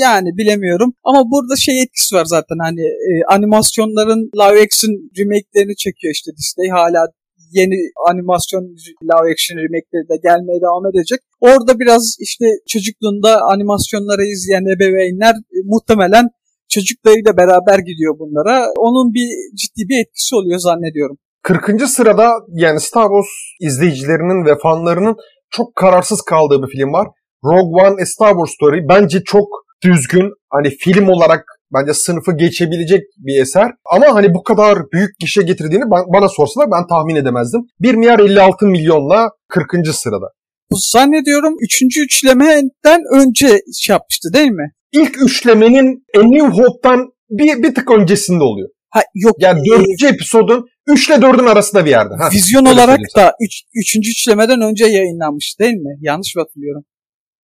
yani 0.00 0.28
bilemiyorum. 0.38 0.92
Ama 1.04 1.20
burada 1.30 1.56
şey 1.56 1.82
etkisi 1.82 2.14
var 2.14 2.24
zaten 2.24 2.58
hani 2.60 2.80
e, 3.08 3.10
animasyonların 3.28 4.30
live 4.40 4.62
action 4.64 4.92
remake'lerini 5.18 5.76
çekiyor 5.76 6.12
işte 6.14 6.30
Disney 6.38 6.68
hala 6.70 7.06
yeni 7.52 7.76
animasyon 8.10 8.62
live 9.10 9.32
action 9.32 9.56
remake'leri 9.64 10.08
de 10.12 10.16
gelmeye 10.28 10.60
devam 10.64 10.86
edecek. 10.90 11.20
Orada 11.40 11.80
biraz 11.80 12.16
işte 12.20 12.44
çocukluğunda 12.68 13.30
animasyonları 13.52 14.22
izleyen 14.34 14.66
ebeveynler 14.76 15.34
e, 15.34 15.58
muhtemelen 15.64 16.26
çocuklarıyla 16.70 17.36
beraber 17.36 17.78
gidiyor 17.78 18.14
bunlara. 18.18 18.66
Onun 18.78 19.14
bir 19.14 19.28
ciddi 19.60 19.88
bir 19.88 20.00
etkisi 20.02 20.34
oluyor 20.36 20.58
zannediyorum. 20.58 21.16
40. 21.42 21.88
sırada 21.88 22.32
yani 22.48 22.80
Star 22.80 23.08
Wars 23.08 23.32
izleyicilerinin 23.60 24.46
ve 24.46 24.58
fanlarının 24.62 25.16
çok 25.50 25.76
kararsız 25.76 26.22
kaldığı 26.22 26.62
bir 26.62 26.72
film 26.72 26.92
var. 26.92 27.08
Rogue 27.44 27.82
One 27.82 28.02
A 28.02 28.06
Star 28.06 28.30
Wars 28.30 28.50
Story. 28.50 28.88
Bence 28.88 29.22
çok 29.24 29.48
düzgün. 29.84 30.32
Hani 30.50 30.70
film 30.70 31.08
olarak 31.08 31.44
bence 31.74 31.94
sınıfı 31.94 32.36
geçebilecek 32.36 33.02
bir 33.16 33.42
eser. 33.42 33.70
Ama 33.94 34.14
hani 34.14 34.34
bu 34.34 34.42
kadar 34.42 34.78
büyük 34.92 35.10
kişi 35.20 35.44
getirdiğini 35.44 35.84
bana 36.14 36.28
sorsalar 36.28 36.68
ben 36.70 36.86
tahmin 36.86 37.16
edemezdim. 37.16 37.60
1 37.80 37.94
milyar 37.94 38.18
56 38.18 38.66
milyonla 38.66 39.30
40. 39.48 39.88
sırada. 39.94 40.26
Bu 40.70 40.76
zannediyorum 40.92 41.56
3. 41.60 41.82
üçlemeden 41.98 43.00
önce 43.14 43.48
şey 43.80 43.94
yapmıştı 43.94 44.28
değil 44.34 44.50
mi? 44.50 44.72
İlk 44.92 45.22
üçlemenin 45.22 46.04
A 46.16 46.22
New 46.22 46.48
Hope'dan 46.62 47.12
bir, 47.30 47.62
bir 47.62 47.74
tık 47.74 47.90
öncesinde 47.90 48.44
oluyor. 48.44 48.68
Ha 48.90 49.00
yok. 49.14 49.36
Yani 49.38 49.60
e, 49.60 49.64
dördüncü 49.70 50.06
episodun 50.06 50.66
3 50.86 51.08
ile 51.08 51.14
4'ün 51.16 51.46
arasında 51.46 51.84
bir 51.84 51.90
yerde. 51.90 52.14
Ha. 52.14 52.28
vizyon 52.32 52.64
olarak 52.64 52.98
da 53.16 53.34
3. 53.40 53.46
Üç, 53.46 53.62
üçüncü 53.74 54.10
üçlemeden 54.10 54.60
önce 54.60 54.84
yayınlanmış 54.86 55.56
değil 55.60 55.74
mi? 55.74 55.96
Yanlış 56.00 56.36
mı 56.36 56.42
hatırlıyorum? 56.42 56.84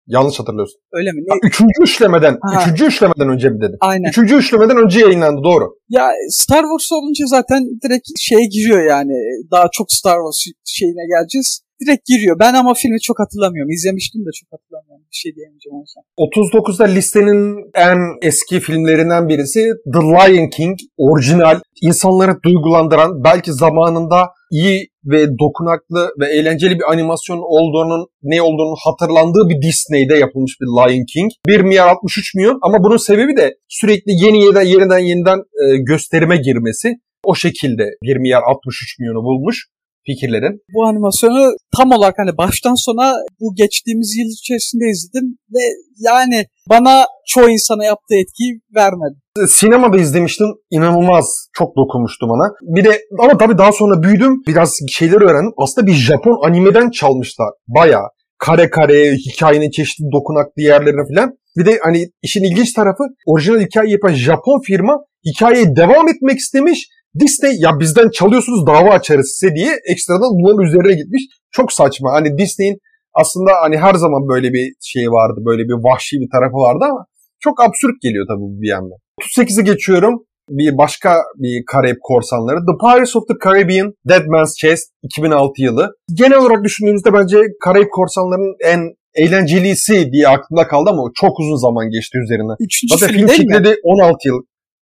Yanlış 0.07 0.39
hatırlıyorsun. 0.39 0.79
Öyle 0.91 1.12
mi? 1.12 1.21
Ha, 1.29 1.36
Ne? 1.36 1.48
Üçüncü 1.48 1.83
üçlemeden, 1.83 2.38
Ha. 2.41 2.62
üçüncü 2.62 2.86
üçlemeden 2.86 3.29
önce 3.29 3.50
mi 3.50 3.62
dedim? 3.62 3.77
Aynen. 3.81 4.10
Üçüncü 4.10 4.36
üçlemeden 4.36 4.77
önce 4.77 5.00
yayınlandı 5.00 5.41
doğru. 5.43 5.65
Ya 5.89 6.07
Star 6.29 6.62
Wars 6.62 6.91
olunca 6.91 7.25
zaten 7.27 7.63
direkt 7.83 8.07
şeye 8.19 8.45
giriyor 8.45 8.86
yani. 8.89 9.13
Daha 9.51 9.67
çok 9.74 9.91
Star 9.91 10.17
Wars 10.17 10.55
şeyine 10.65 11.03
geleceğiz. 11.13 11.62
Direkt 11.81 12.05
giriyor. 12.07 12.39
Ben 12.39 12.53
ama 12.53 12.73
filmi 12.73 13.01
çok 13.01 13.19
hatırlamıyorum. 13.19 13.71
İzlemiştim 13.71 14.21
de 14.21 14.29
çok 14.39 14.50
hatırlamıyorum. 14.51 15.05
Bir 15.11 15.19
şey 15.23 15.35
diyemeyeceğim 15.35 15.75
o 15.77 15.81
yüzden. 15.81 16.03
39'da 16.17 16.85
listenin 16.85 17.71
en 17.75 18.00
eski 18.21 18.59
filmlerinden 18.59 19.27
birisi 19.29 19.59
The 19.93 20.00
Lion 20.00 20.50
King. 20.50 20.77
Orijinal, 20.97 21.59
insanları 21.81 22.33
duygulandıran, 22.45 23.23
belki 23.23 23.53
zamanında 23.53 24.29
iyi 24.51 24.88
ve 25.05 25.25
dokunaklı 25.39 26.09
ve 26.19 26.25
eğlenceli 26.38 26.75
bir 26.75 26.91
animasyon 26.91 27.38
olduğunun, 27.38 28.07
ne 28.23 28.41
olduğunu 28.41 28.75
hatırlandığı 28.85 29.50
bir 29.50 29.61
Disney'de 29.67 30.15
yapılmış 30.15 30.53
bir 30.61 30.65
Lion 30.65 31.05
King. 31.13 31.31
1 31.47 31.61
milyar 31.61 31.88
63 31.88 32.35
milyon 32.35 32.59
ama 32.61 32.83
bunun 32.83 32.97
sebebi 32.97 33.38
de 33.38 33.55
sürekli 33.69 34.11
yeni 34.25 34.43
yeniden 34.43 34.61
yeniden 34.61 35.00
yeniden 35.00 35.39
gösterime 35.88 36.38
girmesi. 36.38 36.95
O 37.23 37.35
şekilde 37.35 37.83
1 38.03 38.17
milyar 38.17 38.41
63 38.47 39.00
milyonu 39.00 39.23
bulmuş. 39.23 39.67
Fikirlerin? 40.05 40.62
Bu 40.74 40.86
animasyonu 40.86 41.51
tam 41.77 41.91
olarak 41.91 42.15
hani 42.17 42.38
baştan 42.38 42.75
sona 42.75 43.15
bu 43.39 43.55
geçtiğimiz 43.55 44.17
yıl 44.17 44.29
içerisinde 44.39 44.86
izledim 44.93 45.38
ve 45.53 45.63
yani 46.10 46.46
bana 46.70 47.05
çoğu 47.27 47.50
insana 47.50 47.86
yaptığı 47.86 48.15
etkiyi 48.15 48.62
vermedi. 48.75 49.15
Sinemada 49.48 49.98
izlemiştim. 49.98 50.48
İnanılmaz 50.72 51.48
çok 51.53 51.75
dokunmuştu 51.77 52.27
bana. 52.29 52.53
Bir 52.62 52.84
de 52.84 53.01
ama 53.20 53.38
tabii 53.38 53.58
daha 53.58 53.72
sonra 53.72 54.03
büyüdüm. 54.03 54.34
Biraz 54.48 54.75
şeyler 54.89 55.22
öğrendim. 55.22 55.53
Aslında 55.58 55.88
bir 55.88 55.93
Japon 55.93 56.48
animeden 56.48 56.89
çalmışlar. 56.89 57.50
Bayağı. 57.67 58.08
Kare 58.38 58.70
kare, 58.70 59.15
hikayenin 59.15 59.72
çeşitli 59.72 60.05
dokunaklı 60.13 60.62
yerlerine 60.62 61.01
falan. 61.15 61.38
Bir 61.58 61.65
de 61.65 61.79
hani 61.84 62.10
işin 62.22 62.43
ilginç 62.43 62.74
tarafı 62.74 63.03
orijinal 63.25 63.60
hikaye 63.60 63.91
yapan 63.91 64.13
Japon 64.13 64.62
firma 64.67 64.98
hikayeye 65.25 65.75
devam 65.75 66.08
etmek 66.08 66.38
istemiş. 66.39 66.88
Disney 67.19 67.53
ya 67.59 67.79
bizden 67.79 68.09
çalıyorsunuz 68.09 68.67
dava 68.67 68.89
açarız 68.89 69.37
size 69.39 69.55
diye 69.55 69.71
ekstradan 69.91 70.31
bunların 70.37 70.65
üzerine 70.67 70.93
gitmiş. 71.01 71.23
Çok 71.51 71.73
saçma. 71.73 72.11
Hani 72.13 72.37
Disney'in 72.37 72.77
aslında 73.13 73.51
hani 73.63 73.77
her 73.77 73.93
zaman 73.93 74.27
böyle 74.29 74.53
bir 74.53 74.73
şey 74.81 75.05
vardı. 75.07 75.39
Böyle 75.45 75.63
bir 75.63 75.77
vahşi 75.87 76.15
bir 76.21 76.29
tarafı 76.33 76.57
vardı 76.67 76.85
ama 76.91 77.05
çok 77.39 77.61
absürt 77.61 78.01
geliyor 78.01 78.25
tabii 78.27 78.61
bir 78.61 78.69
yandan. 78.69 78.97
38'i 79.21 79.63
geçiyorum. 79.63 80.23
Bir 80.49 80.77
başka 80.77 81.17
bir 81.37 81.63
Karayip 81.71 81.97
korsanları. 82.01 82.57
The 82.57 82.75
Pirates 82.83 83.15
of 83.15 83.23
the 83.27 83.33
Caribbean 83.43 83.93
Dead 84.09 84.25
Man's 84.27 84.55
Chest 84.55 84.83
2006 85.03 85.61
yılı. 85.61 85.91
Genel 86.13 86.37
olarak 86.37 86.63
düşündüğümüzde 86.63 87.13
bence 87.13 87.37
Karayip 87.63 87.91
korsanlarının 87.91 88.55
en 88.65 88.81
eğlencelisi 89.15 90.11
diye 90.11 90.27
aklımda 90.27 90.67
kaldı 90.67 90.89
ama 90.89 91.01
çok 91.15 91.39
uzun 91.39 91.55
zaman 91.55 91.89
geçti 91.89 92.17
üzerinden. 92.25 92.55
Üçüncü 92.59 92.97
Zaten 92.97 93.07
film 93.07 93.27
film 93.27 93.27
değil 93.27 93.47
mi? 93.47 93.53
çekildi 93.53 93.75
16 93.83 94.27
yıl. 94.27 94.41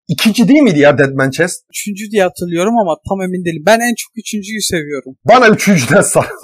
İkinci 0.09 0.47
değil 0.47 0.61
miydi 0.61 0.79
ya 0.79 0.97
Dead 0.97 1.13
Man's 1.13 1.31
Chest? 1.31 1.65
Üçüncü 1.69 2.11
diye 2.11 2.23
hatırlıyorum 2.23 2.73
ama 2.81 2.97
tam 3.09 3.21
emin 3.21 3.45
değilim. 3.45 3.63
Ben 3.65 3.79
en 3.79 3.95
çok 3.97 4.17
üçüncüyü 4.17 4.61
seviyorum. 4.61 5.15
Bana 5.25 5.47
üçüncüden 5.47 6.01
sar. 6.01 6.27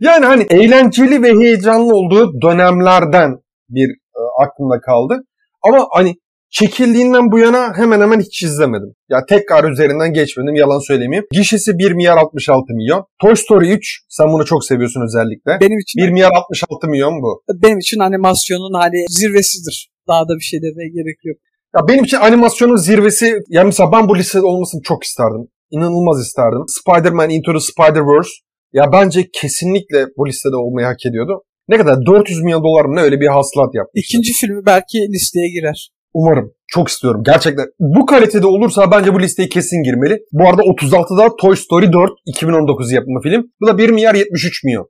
yani 0.00 0.24
hani 0.24 0.46
eğlenceli 0.50 1.22
ve 1.22 1.32
heyecanlı 1.32 1.94
olduğu 1.94 2.42
dönemlerden 2.42 3.30
bir 3.68 3.88
e, 3.90 4.20
aklımda 4.44 4.80
kaldı. 4.80 5.24
Ama 5.62 5.86
hani 5.92 6.14
çekildiğinden 6.50 7.32
bu 7.32 7.38
yana 7.38 7.76
hemen 7.76 8.00
hemen 8.00 8.20
hiç 8.20 8.42
izlemedim. 8.42 8.94
Ya 9.10 9.18
tekrar 9.28 9.70
üzerinden 9.70 10.12
geçmedim 10.12 10.54
yalan 10.54 10.86
söylemeyeyim. 10.86 11.26
Gişesi 11.32 11.78
1 11.78 11.92
milyar 11.92 12.16
66 12.16 12.74
milyon. 12.74 13.04
Toy 13.22 13.36
Story 13.36 13.72
3 13.72 14.00
sen 14.08 14.26
bunu 14.32 14.44
çok 14.44 14.64
seviyorsun 14.64 15.02
özellikle. 15.06 15.52
Benim 15.60 15.78
için 15.78 16.02
1 16.02 16.10
milyar 16.10 16.30
66 16.34 16.88
milyon 16.88 17.22
bu. 17.22 17.42
benim 17.62 17.78
için 17.78 17.98
animasyonun 17.98 18.80
hani 18.80 19.04
zirvesidir. 19.08 19.90
Daha 20.08 20.22
da 20.28 20.34
bir 20.38 20.46
şey 20.50 20.62
demeye 20.62 20.88
gerek 20.88 21.18
yok. 21.24 21.38
Ya 21.74 21.88
benim 21.88 22.04
için 22.04 22.16
animasyonun 22.16 22.76
zirvesi 22.76 23.38
yani 23.48 23.66
mesela 23.66 23.92
ben 23.92 24.08
bu 24.08 24.18
listede 24.18 24.46
olmasını 24.46 24.80
çok 24.84 25.04
isterdim. 25.04 25.48
İnanılmaz 25.70 26.20
isterdim. 26.20 26.64
Spider-Man 26.68 27.30
Into 27.30 27.52
the 27.52 27.58
Spider-Verse 27.58 28.30
ya 28.72 28.92
bence 28.92 29.28
kesinlikle 29.32 30.06
bu 30.16 30.28
listede 30.28 30.56
olmayı 30.56 30.86
hak 30.86 31.06
ediyordu. 31.06 31.42
Ne 31.68 31.76
kadar 31.76 32.06
400 32.06 32.42
milyon 32.42 32.62
dolar 32.62 32.84
mı 32.84 32.96
ne 32.96 33.00
öyle 33.00 33.20
bir 33.20 33.26
hasılat 33.26 33.74
yaptı. 33.74 33.92
İkinci 33.94 34.32
filmi 34.32 34.66
belki 34.66 34.98
listeye 34.98 35.48
girer. 35.48 35.90
Umarım. 36.14 36.52
Çok 36.66 36.88
istiyorum. 36.88 37.22
Gerçekten. 37.24 37.66
Bu 37.80 38.06
kalitede 38.06 38.46
olursa 38.46 38.90
bence 38.90 39.14
bu 39.14 39.20
listeye 39.20 39.48
kesin 39.48 39.82
girmeli. 39.82 40.18
Bu 40.32 40.48
arada 40.48 40.62
36'da 40.62 41.36
Toy 41.36 41.56
Story 41.56 41.92
4 41.92 42.10
2019 42.26 42.92
yapımı 42.92 43.20
film. 43.22 43.42
Bu 43.60 43.66
da 43.66 43.78
1 43.78 43.90
milyar 43.90 44.14
73 44.14 44.64
milyon. 44.64 44.88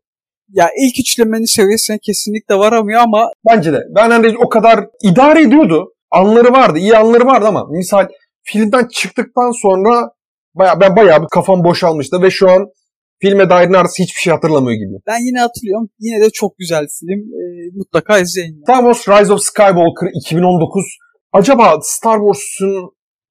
Ya 0.52 0.68
ilk 0.82 1.00
üçlemenin 1.00 1.56
seviyesine 1.56 1.98
kesinlikle 2.02 2.54
varamıyor 2.54 3.00
ama 3.00 3.28
Bence 3.50 3.72
de. 3.72 3.82
Ben 3.96 4.10
hani 4.10 4.38
o 4.38 4.48
kadar 4.48 4.84
idare 5.02 5.42
ediyordu. 5.42 5.92
Anları 6.10 6.52
vardı. 6.52 6.78
iyi 6.78 6.96
anları 6.96 7.26
vardı 7.26 7.46
ama 7.46 7.66
misal 7.70 8.06
filmden 8.42 8.88
çıktıktan 8.88 9.62
sonra 9.62 10.10
baya, 10.54 10.80
ben 10.80 10.96
bayağı 10.96 11.22
bir 11.22 11.28
kafam 11.30 11.64
boşalmıştı 11.64 12.22
ve 12.22 12.30
şu 12.30 12.50
an 12.50 12.66
filme 13.22 13.50
dair 13.50 13.72
neredeyse 13.72 14.02
hiçbir 14.02 14.20
şey 14.20 14.32
hatırlamıyor 14.32 14.78
gibi. 14.78 14.96
ben 15.06 15.26
yine 15.26 15.40
hatırlıyorum. 15.40 15.88
Yine 15.98 16.24
de 16.24 16.30
çok 16.30 16.58
güzel 16.58 16.86
film. 17.00 17.20
Ee, 17.20 17.70
mutlaka 17.74 18.18
izleyin. 18.18 18.62
Star 18.62 18.92
Wars 18.92 19.20
Rise 19.20 19.32
of 19.32 19.42
Skywalker 19.42 20.08
2019. 20.24 20.84
Acaba 21.32 21.78
Star 21.82 22.18
Wars'un 22.18 22.90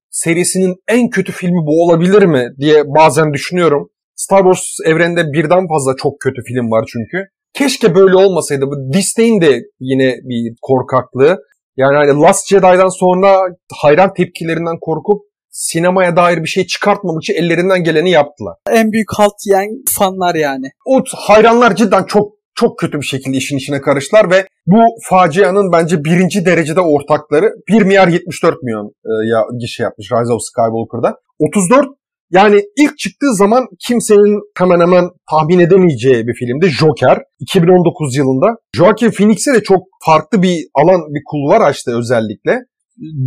serisinin 0.10 0.76
en 0.88 1.10
kötü 1.10 1.32
filmi 1.32 1.62
bu 1.68 1.84
olabilir 1.84 2.24
mi 2.24 2.48
diye 2.60 2.84
bazen 2.86 3.34
düşünüyorum. 3.34 3.90
Star 4.16 4.44
Wars 4.44 4.64
evreninde 4.86 5.24
birden 5.34 5.68
fazla 5.68 5.96
çok 6.04 6.20
kötü 6.20 6.42
film 6.48 6.72
var 6.72 6.90
çünkü. 6.94 7.26
Keşke 7.54 7.96
böyle 7.96 8.16
olmasaydı. 8.16 8.66
Bu 8.66 8.94
Disney'in 8.94 9.42
de 9.42 9.62
yine 9.80 10.16
bir 10.24 10.56
korkaklığı. 10.62 11.40
Yani 11.78 11.96
hani 11.96 12.22
Last 12.22 12.48
Jedi'dan 12.48 13.00
sonra 13.00 13.40
hayran 13.82 14.14
tepkilerinden 14.14 14.80
korkup 14.82 15.22
sinemaya 15.50 16.16
dair 16.16 16.44
bir 16.44 16.48
şey 16.48 16.68
çıkartmamak 16.68 17.24
için 17.24 17.34
ellerinden 17.34 17.84
geleni 17.84 18.10
yaptılar. 18.10 18.56
En 18.72 18.92
büyük 18.92 19.08
halt 19.18 19.34
yiyen 19.46 19.70
fanlar 19.90 20.36
yani. 20.36 20.68
O 20.86 21.04
hayranlar 21.16 21.76
cidden 21.76 22.04
çok 22.04 22.38
çok 22.56 22.80
kötü 22.80 22.98
bir 22.98 23.06
şekilde 23.06 23.38
işin 23.38 23.58
içine 23.58 23.82
karıştılar 23.82 24.32
ve 24.32 24.48
bu 24.68 24.82
facianın 25.10 25.72
bence 25.72 26.04
birinci 26.04 26.46
derecede 26.46 26.82
ortakları 26.82 27.54
1 27.68 27.82
milyar 27.82 28.08
74 28.08 28.64
milyon 28.64 28.86
e, 28.86 29.12
ya 29.32 29.44
gişe 29.60 29.84
yapmış 29.84 30.12
Rise 30.12 30.34
of 30.34 30.42
Skywalker'da. 30.42 31.16
34 31.40 31.88
yani 32.32 32.62
ilk 32.78 32.98
çıktığı 32.98 33.36
zaman 33.36 33.68
kimsenin 33.88 34.42
hemen 34.58 34.80
hemen 34.80 35.10
tahmin 35.32 35.60
edemeyeceği 35.60 36.28
bir 36.28 36.34
filmdi 36.34 36.68
Joker 36.68 37.18
2019 37.40 38.16
yılında. 38.16 38.48
Joaquin 38.76 39.12
Phoenix'e 39.12 39.54
de 39.54 39.64
çok 39.64 39.80
farklı 40.06 40.42
bir 40.42 40.68
alan 40.76 41.02
bir 41.02 41.22
kulvar 41.26 41.62
açtı 41.62 41.92
özellikle. 41.98 42.60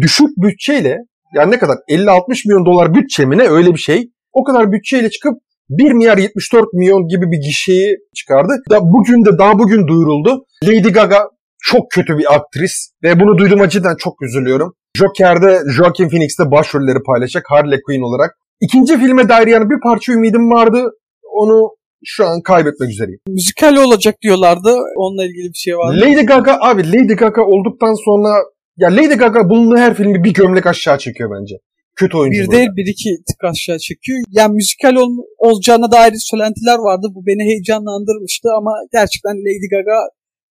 Düşük 0.00 0.28
bütçeyle 0.36 0.96
yani 1.34 1.50
ne 1.50 1.58
kadar 1.58 1.76
50-60 1.90 2.48
milyon 2.48 2.66
dolar 2.66 2.94
bütçemine 2.94 3.42
öyle 3.42 3.74
bir 3.74 3.78
şey. 3.78 4.10
O 4.32 4.44
kadar 4.44 4.72
bütçeyle 4.72 5.10
çıkıp 5.10 5.34
1 5.70 5.92
milyar 5.92 6.18
74 6.18 6.72
milyon 6.72 7.06
gibi 7.06 7.30
bir 7.30 7.38
gişeyi 7.46 7.96
çıkardı. 8.14 8.52
Da 8.70 8.80
bugün 8.80 9.24
de 9.24 9.38
daha 9.38 9.58
bugün 9.58 9.86
duyuruldu. 9.86 10.44
Lady 10.64 10.88
Gaga 10.88 11.28
çok 11.62 11.90
kötü 11.90 12.18
bir 12.18 12.34
aktris 12.34 12.90
ve 13.02 13.20
bunu 13.20 13.38
duyduğuma 13.38 13.68
cidden 13.68 13.96
çok 13.98 14.22
üzülüyorum. 14.22 14.72
Joker'de 14.96 15.60
Joaquin 15.76 16.08
Phoenix'te 16.08 16.50
başrolleri 16.50 16.98
paylaşacak 17.06 17.44
Harley 17.48 17.80
Quinn 17.86 18.02
olarak. 18.02 18.30
İkinci 18.60 18.98
filme 18.98 19.28
dair 19.28 19.46
yani 19.46 19.70
bir 19.70 19.80
parça 19.82 20.12
ümidim 20.12 20.50
vardı. 20.50 20.84
Onu 21.32 21.70
şu 22.04 22.26
an 22.26 22.42
kaybetmek 22.42 22.90
üzereyim. 22.90 23.20
Müzikal 23.28 23.76
olacak 23.76 24.14
diyorlardı. 24.22 24.76
Onunla 24.96 25.24
ilgili 25.24 25.48
bir 25.48 25.58
şey 25.58 25.76
var. 25.76 25.94
mı? 25.94 26.00
Lady 26.00 26.26
Gaga 26.26 26.58
abi 26.60 26.82
Lady 26.92 27.14
Gaga 27.14 27.42
olduktan 27.42 27.94
sonra 28.04 28.28
ya 28.76 28.88
Lady 28.96 29.14
Gaga 29.14 29.48
bulunduğu 29.50 29.76
her 29.76 29.94
filmi 29.94 30.24
bir 30.24 30.34
gömlek 30.34 30.66
aşağı 30.66 30.98
çekiyor 30.98 31.30
bence. 31.40 31.54
Kötü 31.96 32.16
oyuncu. 32.16 32.42
Bir 32.42 32.50
değil 32.50 32.68
bir 32.76 32.86
iki 32.92 33.10
tık 33.28 33.44
aşağı 33.44 33.78
çekiyor. 33.78 34.18
Yani 34.30 34.54
müzikal 34.54 34.94
ol- 34.94 35.24
olacağına 35.38 35.92
dair 35.92 36.12
söylentiler 36.16 36.78
vardı. 36.78 37.06
Bu 37.14 37.26
beni 37.26 37.42
heyecanlandırmıştı 37.44 38.48
ama 38.58 38.72
gerçekten 38.92 39.36
Lady 39.46 39.68
Gaga 39.70 39.98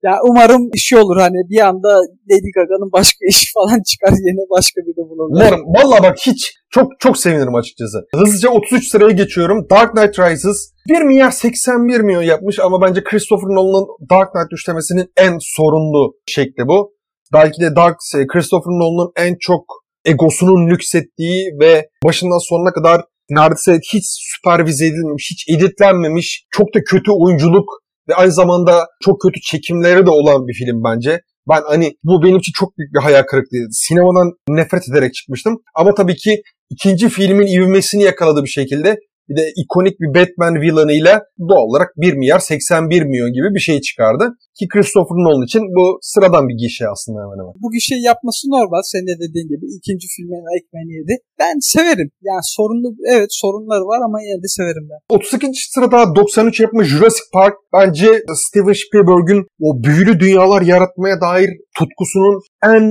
ya 0.03 0.13
umarım 0.29 0.69
işi 0.73 0.97
olur 0.97 1.17
hani 1.17 1.49
bir 1.49 1.59
anda 1.59 1.89
Lady 2.31 2.51
Gaga'nın 2.55 2.91
başka 2.91 3.19
işi 3.29 3.47
falan 3.53 3.81
çıkar 3.89 4.11
yine 4.11 4.43
başka 4.57 4.81
biri 4.81 5.09
bulurlar. 5.09 5.51
Umarım. 5.51 5.61
Valla 5.65 6.03
bak 6.03 6.17
hiç 6.25 6.53
çok 6.69 6.91
çok 6.99 7.17
sevinirim 7.17 7.55
açıkçası. 7.55 7.97
Hızlıca 8.15 8.49
33 8.49 8.87
sıraya 8.87 9.11
geçiyorum. 9.11 9.67
Dark 9.69 9.91
Knight 9.95 10.19
Rises 10.19 10.73
1 10.89 11.01
milyar 11.01 11.31
81 11.31 11.99
milyon 11.99 12.21
yapmış 12.21 12.59
ama 12.59 12.81
bence 12.81 13.03
Christopher 13.03 13.47
Nolan'ın 13.47 13.87
Dark 14.09 14.31
Knight 14.31 14.53
üçlemesinin 14.53 15.11
en 15.17 15.37
sorunlu 15.41 16.13
şekli 16.27 16.67
bu. 16.67 16.93
Belki 17.33 17.61
de 17.61 17.75
Dark 17.75 17.97
Christopher 18.33 18.71
Nolan'ın 18.71 19.11
en 19.15 19.35
çok 19.39 19.63
egosunun 20.05 20.67
nüksettiği 20.67 21.51
ve 21.61 21.89
başından 22.05 22.49
sonuna 22.49 22.73
kadar 22.73 23.01
neredeyse 23.29 23.79
hiç 23.93 24.03
süpervize 24.07 24.85
edilmemiş, 24.85 25.31
hiç 25.31 25.57
editlenmemiş, 25.57 26.45
çok 26.51 26.67
da 26.75 26.83
kötü 26.83 27.11
oyunculuk 27.11 27.69
ve 28.09 28.15
aynı 28.15 28.31
zamanda 28.31 28.87
çok 29.05 29.21
kötü 29.21 29.41
çekimleri 29.41 30.05
de 30.05 30.09
olan 30.09 30.47
bir 30.47 30.53
film 30.53 30.83
bence. 30.83 31.21
Ben 31.49 31.61
hani 31.67 31.93
bu 32.03 32.23
benim 32.23 32.37
için 32.37 32.51
çok 32.55 32.77
büyük 32.77 32.93
bir 32.93 32.99
hayal 32.99 33.23
kırıklığı. 33.23 33.67
Sinemadan 33.71 34.31
nefret 34.49 34.89
ederek 34.91 35.13
çıkmıştım. 35.13 35.57
Ama 35.75 35.93
tabii 35.93 36.15
ki 36.15 36.41
ikinci 36.69 37.09
filmin 37.09 37.47
ivmesini 37.47 38.03
yakaladı 38.03 38.43
bir 38.43 38.49
şekilde. 38.49 38.97
Bir 39.29 39.35
de 39.41 39.45
ikonik 39.61 39.95
bir 40.01 40.09
Batman 40.17 40.53
villainıyla 40.63 41.13
doğal 41.49 41.65
olarak 41.69 41.89
1 41.97 42.13
milyar 42.13 42.39
81 42.39 43.03
milyon 43.11 43.31
gibi 43.37 43.49
bir 43.55 43.63
şey 43.69 43.81
çıkardı. 43.81 44.23
Ki 44.57 44.67
Christopher 44.73 45.17
Nolan 45.23 45.45
için 45.45 45.63
bu 45.77 45.85
sıradan 46.01 46.43
bir 46.49 46.57
gişe 46.63 46.85
aslında 46.93 47.19
hemen 47.23 47.37
hemen. 47.41 47.53
Bu 47.63 47.67
şey 47.89 47.99
yapması 48.09 48.43
normal. 48.55 48.81
Senin 48.91 49.07
de 49.11 49.15
dediğin 49.25 49.47
gibi 49.53 49.65
ikinci 49.77 50.05
filmin 50.15 50.57
ekmeğini 50.57 50.93
yedi. 50.99 51.13
Ben 51.41 51.55
severim. 51.73 52.09
Yani 52.29 52.45
sorunlu 52.57 52.89
evet 53.15 53.31
sorunları 53.43 53.83
var 53.91 53.99
ama 54.07 54.17
yine 54.21 54.39
de 54.43 54.49
severim 54.57 54.85
ben. 54.91 54.99
32. 55.15 55.47
sırada 55.73 56.15
93 56.15 56.59
yapmış 56.59 56.87
Jurassic 56.87 57.29
Park. 57.33 57.55
Bence 57.73 58.07
Steven 58.43 58.77
Spielberg'ün 58.81 59.41
o 59.67 59.69
büyülü 59.83 60.19
dünyalar 60.19 60.61
yaratmaya 60.61 61.21
dair 61.21 61.49
tutkusunun 61.77 62.35
en 62.73 62.83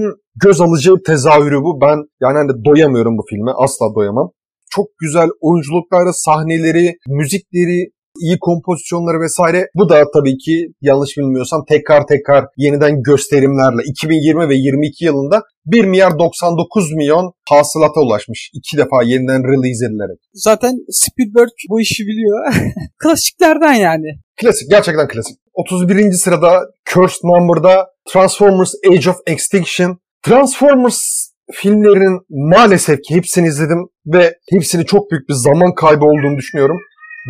göz 0.45 0.61
alıcı 0.61 0.91
tezahürü 1.07 1.59
bu. 1.67 1.81
Ben 1.81 1.97
yani 2.23 2.37
hani 2.41 2.65
doyamıyorum 2.65 3.19
bu 3.19 3.23
filme. 3.31 3.51
Asla 3.65 3.87
doyamam. 3.97 4.31
Çok 4.71 4.87
güzel 5.01 5.29
oyunculukları, 5.41 6.13
sahneleri, 6.13 6.97
müzikleri, 7.09 7.91
iyi 8.21 8.39
kompozisyonları 8.41 9.21
vesaire. 9.21 9.69
Bu 9.75 9.89
da 9.89 10.05
tabii 10.15 10.39
ki 10.39 10.67
yanlış 10.81 11.17
bilmiyorsam 11.17 11.65
tekrar 11.69 12.07
tekrar 12.07 12.45
yeniden 12.57 13.03
gösterimlerle 13.03 13.83
2020 13.85 14.49
ve 14.49 14.55
22 14.55 15.05
yılında 15.05 15.43
1 15.67 15.85
milyar 15.85 16.19
99 16.19 16.93
milyon 16.93 17.33
hasılata 17.49 18.01
ulaşmış. 18.01 18.51
iki 18.55 18.77
defa 18.77 19.03
yeniden 19.03 19.43
release 19.45 19.87
edilerek. 19.87 20.19
Zaten 20.33 20.75
Spielberg 20.91 21.55
bu 21.71 21.81
işi 21.81 22.03
biliyor. 22.03 22.55
Klasiklerden 23.03 23.75
yani. 23.75 24.07
Klasik, 24.41 24.71
gerçekten 24.71 25.09
klasik. 25.09 25.37
31. 25.55 26.13
sırada 26.13 26.61
Cursed 26.95 27.21
Number'da 27.25 27.87
Transformers 28.13 28.75
Age 28.91 29.11
of 29.11 29.17
Extinction. 29.27 29.99
Transformers 30.23 31.31
filmlerinin 31.53 32.21
maalesef 32.29 32.99
ki 33.03 33.15
hepsini 33.15 33.47
izledim 33.47 33.89
ve 34.07 34.35
hepsini 34.51 34.87
çok 34.87 35.11
büyük 35.11 35.29
bir 35.29 35.35
zaman 35.35 35.75
kaybı 35.75 36.05
olduğunu 36.05 36.37
düşünüyorum. 36.39 36.79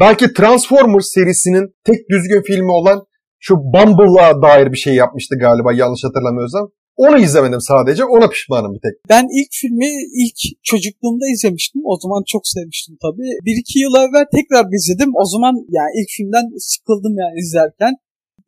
Belki 0.00 0.32
Transformers 0.32 1.06
serisinin 1.06 1.74
tek 1.84 2.08
düzgün 2.10 2.42
filmi 2.42 2.72
olan 2.72 3.02
şu 3.38 3.54
Bumble'a 3.56 4.42
dair 4.42 4.72
bir 4.72 4.76
şey 4.76 4.94
yapmıştı 4.94 5.34
galiba 5.40 5.72
yanlış 5.72 6.04
hatırlamıyorsam. 6.04 6.68
Onu 6.96 7.18
izlemedim 7.26 7.60
sadece. 7.60 8.04
Ona 8.04 8.26
pişmanım 8.28 8.72
bir 8.74 8.82
tek. 8.86 8.94
Ben 9.08 9.24
ilk 9.38 9.50
filmi 9.60 9.90
ilk 10.22 10.38
çocukluğumda 10.70 11.26
izlemiştim. 11.34 11.82
O 11.92 11.94
zaman 12.02 12.22
çok 12.32 12.42
sevmiştim 12.54 12.96
tabii. 13.04 13.30
Bir 13.46 13.56
iki 13.62 13.78
yıl 13.84 13.94
evvel 14.04 14.26
tekrar 14.36 14.64
izledim. 14.78 15.10
O 15.22 15.24
zaman 15.32 15.54
yani 15.76 15.90
ilk 15.98 16.10
filmden 16.16 16.46
sıkıldım 16.70 17.14
yani 17.22 17.36
izlerken. 17.44 17.92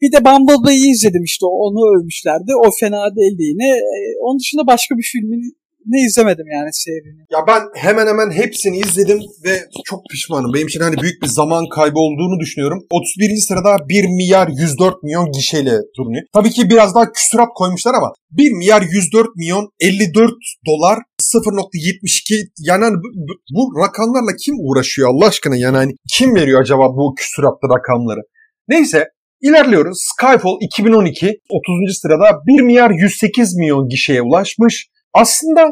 Bir 0.01 0.13
de 0.15 0.19
Bumblebee'yi 0.27 0.89
izledim 0.95 1.25
işte 1.31 1.47
onu 1.65 1.81
övmüşlerdi. 1.93 2.53
O 2.65 2.67
fena 2.81 3.03
değildi 3.17 3.43
yine. 3.53 3.69
Ee, 3.91 3.99
onun 4.25 4.39
dışında 4.39 4.67
başka 4.73 4.93
bir 4.99 5.07
filmin 5.13 5.43
ne 5.87 6.01
izlemedim 6.07 6.47
yani 6.57 6.71
serinin. 6.73 7.27
Ya 7.31 7.39
ben 7.49 7.63
hemen 7.75 8.07
hemen 8.07 8.31
hepsini 8.31 8.79
izledim 8.79 9.21
ve 9.45 9.55
çok 9.85 10.01
pişmanım. 10.11 10.55
Benim 10.55 10.67
için 10.67 10.81
hani 10.81 10.97
büyük 11.03 11.23
bir 11.23 11.27
zaman 11.27 11.65
kaybı 11.75 11.99
olduğunu 11.99 12.41
düşünüyorum. 12.41 12.81
31. 12.91 13.37
sırada 13.49 13.89
1 13.89 14.05
milyar 14.05 14.49
104 14.49 15.03
milyon 15.03 15.33
gişeyle 15.33 15.75
turnuyor. 15.97 16.23
Tabii 16.35 16.51
ki 16.51 16.71
biraz 16.71 16.95
daha 16.95 17.13
küsurat 17.13 17.49
koymuşlar 17.55 17.95
ama 17.95 18.13
1 18.31 18.53
milyar 18.53 18.83
104 18.83 19.27
milyon 19.37 19.69
54 19.81 20.31
dolar 20.67 20.99
0.72 21.21 22.51
yani 22.59 22.85
hani 22.85 22.95
bu, 22.95 23.09
bu, 23.27 23.33
bu 23.57 23.81
rakamlarla 23.81 24.33
kim 24.45 24.55
uğraşıyor 24.59 25.09
Allah 25.09 25.27
aşkına 25.27 25.57
yani 25.57 25.77
hani 25.77 25.93
kim 26.15 26.35
veriyor 26.35 26.61
acaba 26.61 26.97
bu 26.97 27.15
küsuratlı 27.15 27.69
rakamları? 27.77 28.21
Neyse 28.69 29.05
ilerliyoruz. 29.41 29.99
Skyfall 30.13 30.57
2012 30.61 31.27
30. 31.27 31.99
sırada 32.03 32.41
1 32.47 32.63
milyar 32.63 32.91
108 32.91 33.57
milyon 33.57 33.89
gişeye 33.89 34.23
ulaşmış. 34.23 34.87
Aslında 35.15 35.67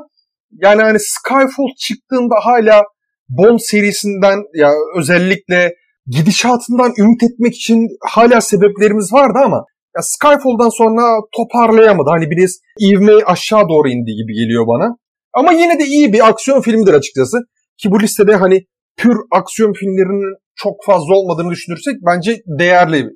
yani 0.53 0.83
hani 0.83 0.99
Skyfall 1.01 1.69
çıktığında 1.79 2.35
hala 2.43 2.83
Bond 3.29 3.59
serisinden 3.59 4.39
ya 4.55 4.71
özellikle 4.97 5.75
gidişatından 6.07 6.93
ümit 6.99 7.23
etmek 7.23 7.55
için 7.55 7.89
hala 8.01 8.41
sebeplerimiz 8.41 9.13
vardı 9.13 9.39
ama 9.45 9.65
ya 9.97 10.03
Skyfall'dan 10.03 10.69
sonra 10.69 11.03
toparlayamadı. 11.37 12.11
Hani 12.11 12.31
biraz 12.31 12.59
ivme 12.81 13.13
aşağı 13.27 13.69
doğru 13.69 13.89
indiği 13.89 14.17
gibi 14.17 14.33
geliyor 14.35 14.67
bana. 14.67 14.97
Ama 15.35 15.53
yine 15.53 15.79
de 15.79 15.85
iyi 15.85 16.13
bir 16.13 16.29
aksiyon 16.29 16.61
filmidir 16.61 16.95
açıkçası. 16.95 17.39
Ki 17.83 17.91
bu 17.91 18.01
listede 18.01 18.37
hani 18.37 18.65
pür 18.97 19.17
aksiyon 19.33 19.73
filmlerinin 19.73 20.37
çok 20.57 20.75
fazla 20.87 21.15
olmadığını 21.15 21.51
düşünürsek 21.51 21.95
bence 22.07 22.37
değerli 22.59 23.07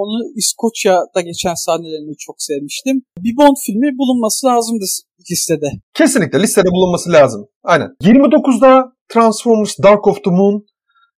onu 0.00 0.16
İskoçya'da 0.36 1.20
geçen 1.20 1.54
sahnelerini 1.54 2.16
çok 2.18 2.36
sevmiştim. 2.38 3.02
Bir 3.18 3.36
Bond 3.36 3.56
filmi 3.66 3.98
bulunması 3.98 4.46
lazımdı 4.46 4.84
listede. 5.30 5.70
Kesinlikle 5.94 6.42
listede 6.42 6.68
bulunması 6.68 7.12
lazım. 7.12 7.46
Aynen. 7.64 7.88
29'da 8.02 8.92
Transformers 9.08 9.78
Dark 9.82 10.06
of 10.06 10.24
the 10.24 10.30
Moon 10.30 10.64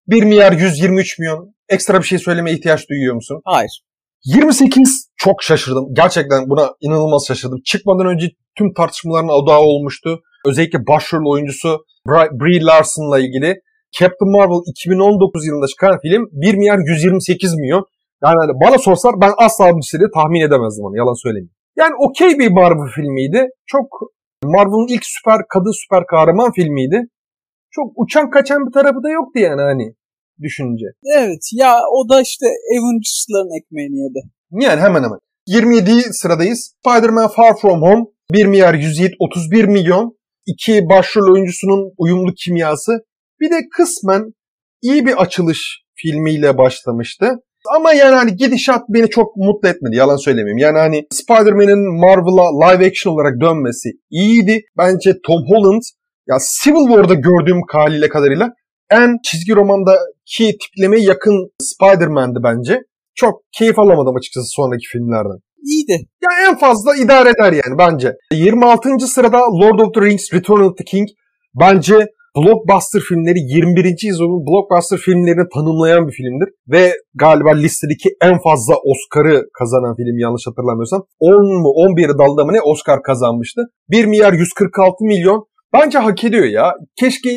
1 0.07 0.23
milyar 0.23 0.51
123 0.51 1.19
milyon. 1.19 1.53
Ekstra 1.69 1.99
bir 1.99 2.07
şey 2.07 2.19
söylemeye 2.19 2.57
ihtiyaç 2.57 2.89
duyuyor 2.89 3.15
musun? 3.15 3.41
Hayır. 3.45 3.83
28 4.25 5.09
çok 5.17 5.43
şaşırdım. 5.43 5.85
Gerçekten 5.93 6.49
buna 6.49 6.69
inanılmaz 6.81 7.25
şaşırdım. 7.27 7.61
Çıkmadan 7.65 8.05
önce 8.05 8.29
tüm 8.57 8.73
tartışmaların 8.73 9.29
odağı 9.29 9.59
olmuştu. 9.59 10.21
Özellikle 10.45 10.87
başrol 10.87 11.31
oyuncusu 11.31 11.85
Brie 12.07 12.61
Larson'la 12.61 13.19
ilgili. 13.19 13.55
Captain 13.99 14.31
Marvel 14.31 14.61
2019 14.67 15.45
yılında 15.45 15.67
çıkan 15.67 15.99
film 16.01 16.29
1 16.31 16.53
milyar 16.53 16.79
128 16.87 17.55
milyon. 17.55 17.85
Yani 18.23 18.37
hani 18.41 18.53
bana 18.63 18.77
sorsalar 18.77 19.15
ben 19.21 19.33
asla 19.37 19.73
bu 19.73 19.77
listede 19.77 20.07
tahmin 20.15 20.41
edemezdim 20.47 20.85
onu 20.85 20.97
yalan 20.97 21.23
söyleyeyim. 21.23 21.49
Yani 21.77 21.93
okey 22.07 22.39
bir 22.39 22.51
Marvel 22.51 22.89
filmiydi. 22.95 23.47
Çok 23.65 23.87
Marvel'ın 24.43 24.93
ilk 24.95 25.05
süper 25.05 25.39
kadın 25.53 25.75
süper 25.83 26.03
kahraman 26.05 26.51
filmiydi. 26.51 27.01
Çok 27.71 27.87
uçan 27.95 28.29
kaçan 28.29 28.67
bir 28.67 28.71
tarafı 28.71 29.03
da 29.03 29.09
yoktu 29.09 29.39
yani 29.39 29.61
hani 29.61 29.95
düşününce. 30.41 30.85
Evet 31.17 31.43
ya 31.53 31.75
o 31.97 32.09
da 32.09 32.21
işte 32.21 32.45
Avengers'ların 32.75 33.57
ekmeğini 33.59 33.97
yedi. 34.03 34.21
Yani 34.51 34.81
hemen 34.81 35.03
hemen. 35.03 35.19
27 35.47 35.91
sıradayız. 36.13 36.75
Spider-Man 36.79 37.27
Far 37.27 37.57
From 37.61 37.81
Home 37.81 38.05
1 38.33 38.45
milyar 38.45 38.73
107 38.73 39.13
31 39.19 39.65
milyon. 39.65 40.17
İki 40.45 40.89
başrol 40.89 41.33
oyuncusunun 41.33 41.91
uyumlu 41.97 42.33
kimyası. 42.33 42.91
Bir 43.39 43.49
de 43.49 43.59
kısmen 43.77 44.33
iyi 44.81 45.05
bir 45.05 45.21
açılış 45.21 45.83
filmiyle 45.95 46.57
başlamıştı. 46.57 47.25
Ama 47.75 47.93
yani 47.93 48.15
hani 48.15 48.35
gidişat 48.35 48.81
beni 48.89 49.09
çok 49.09 49.37
mutlu 49.37 49.69
etmedi 49.69 49.95
yalan 49.95 50.15
söylemeyeyim. 50.15 50.57
Yani 50.57 50.77
hani 50.77 51.03
Spider-Man'in 51.11 51.99
Marvel'a 51.99 52.65
live 52.65 52.87
action 52.87 53.13
olarak 53.13 53.41
dönmesi 53.41 53.89
iyiydi. 54.09 54.61
Bence 54.77 55.13
Tom 55.27 55.41
Holland 55.49 55.81
ya 56.27 56.37
Civil 56.63 56.87
War'da 56.87 57.13
gördüğüm 57.13 57.61
haliyle 57.71 58.09
kadarıyla 58.09 58.49
en 58.91 59.17
çizgi 59.23 59.55
romandaki 59.55 60.57
tiplemeye 60.61 61.03
yakın 61.03 61.49
Spider-Man'di 61.59 62.39
bence. 62.43 62.79
Çok 63.15 63.41
keyif 63.57 63.79
alamadım 63.79 64.15
açıkçası 64.15 64.47
sonraki 64.47 64.87
filmlerden. 64.91 65.39
İyiydi. 65.65 66.07
Ya 66.23 66.49
en 66.49 66.57
fazla 66.57 66.95
idare 66.95 67.29
eder 67.29 67.53
yani 67.53 67.77
bence. 67.77 68.13
26. 68.31 69.07
sırada 69.07 69.37
Lord 69.39 69.79
of 69.79 69.93
the 69.93 70.01
Rings 70.01 70.33
Return 70.33 70.59
of 70.59 70.77
the 70.77 70.83
King. 70.83 71.07
Bence 71.59 72.07
blockbuster 72.37 73.01
filmleri 73.09 73.39
21. 73.39 73.85
yüzyılın 74.09 74.45
blockbuster 74.47 74.97
filmlerini 74.97 75.47
tanımlayan 75.53 76.07
bir 76.07 76.13
filmdir. 76.13 76.49
Ve 76.67 76.93
galiba 77.13 77.51
listedeki 77.51 78.09
en 78.21 78.37
fazla 78.47 78.75
Oscar'ı 78.89 79.45
kazanan 79.59 79.95
film 79.95 80.17
yanlış 80.17 80.43
hatırlamıyorsam. 80.47 81.01
10 81.19 81.33
mu 81.63 81.69
11 81.69 82.09
dalda 82.09 82.45
mı 82.45 82.53
ne 82.53 82.61
Oscar 82.61 83.03
kazanmıştı. 83.03 83.61
1 83.89 84.05
milyar 84.05 84.33
146 84.33 85.03
milyon. 85.03 85.47
Bence 85.73 85.97
hak 85.99 86.23
ediyor 86.23 86.45
ya. 86.45 86.73
Keşke 86.99 87.29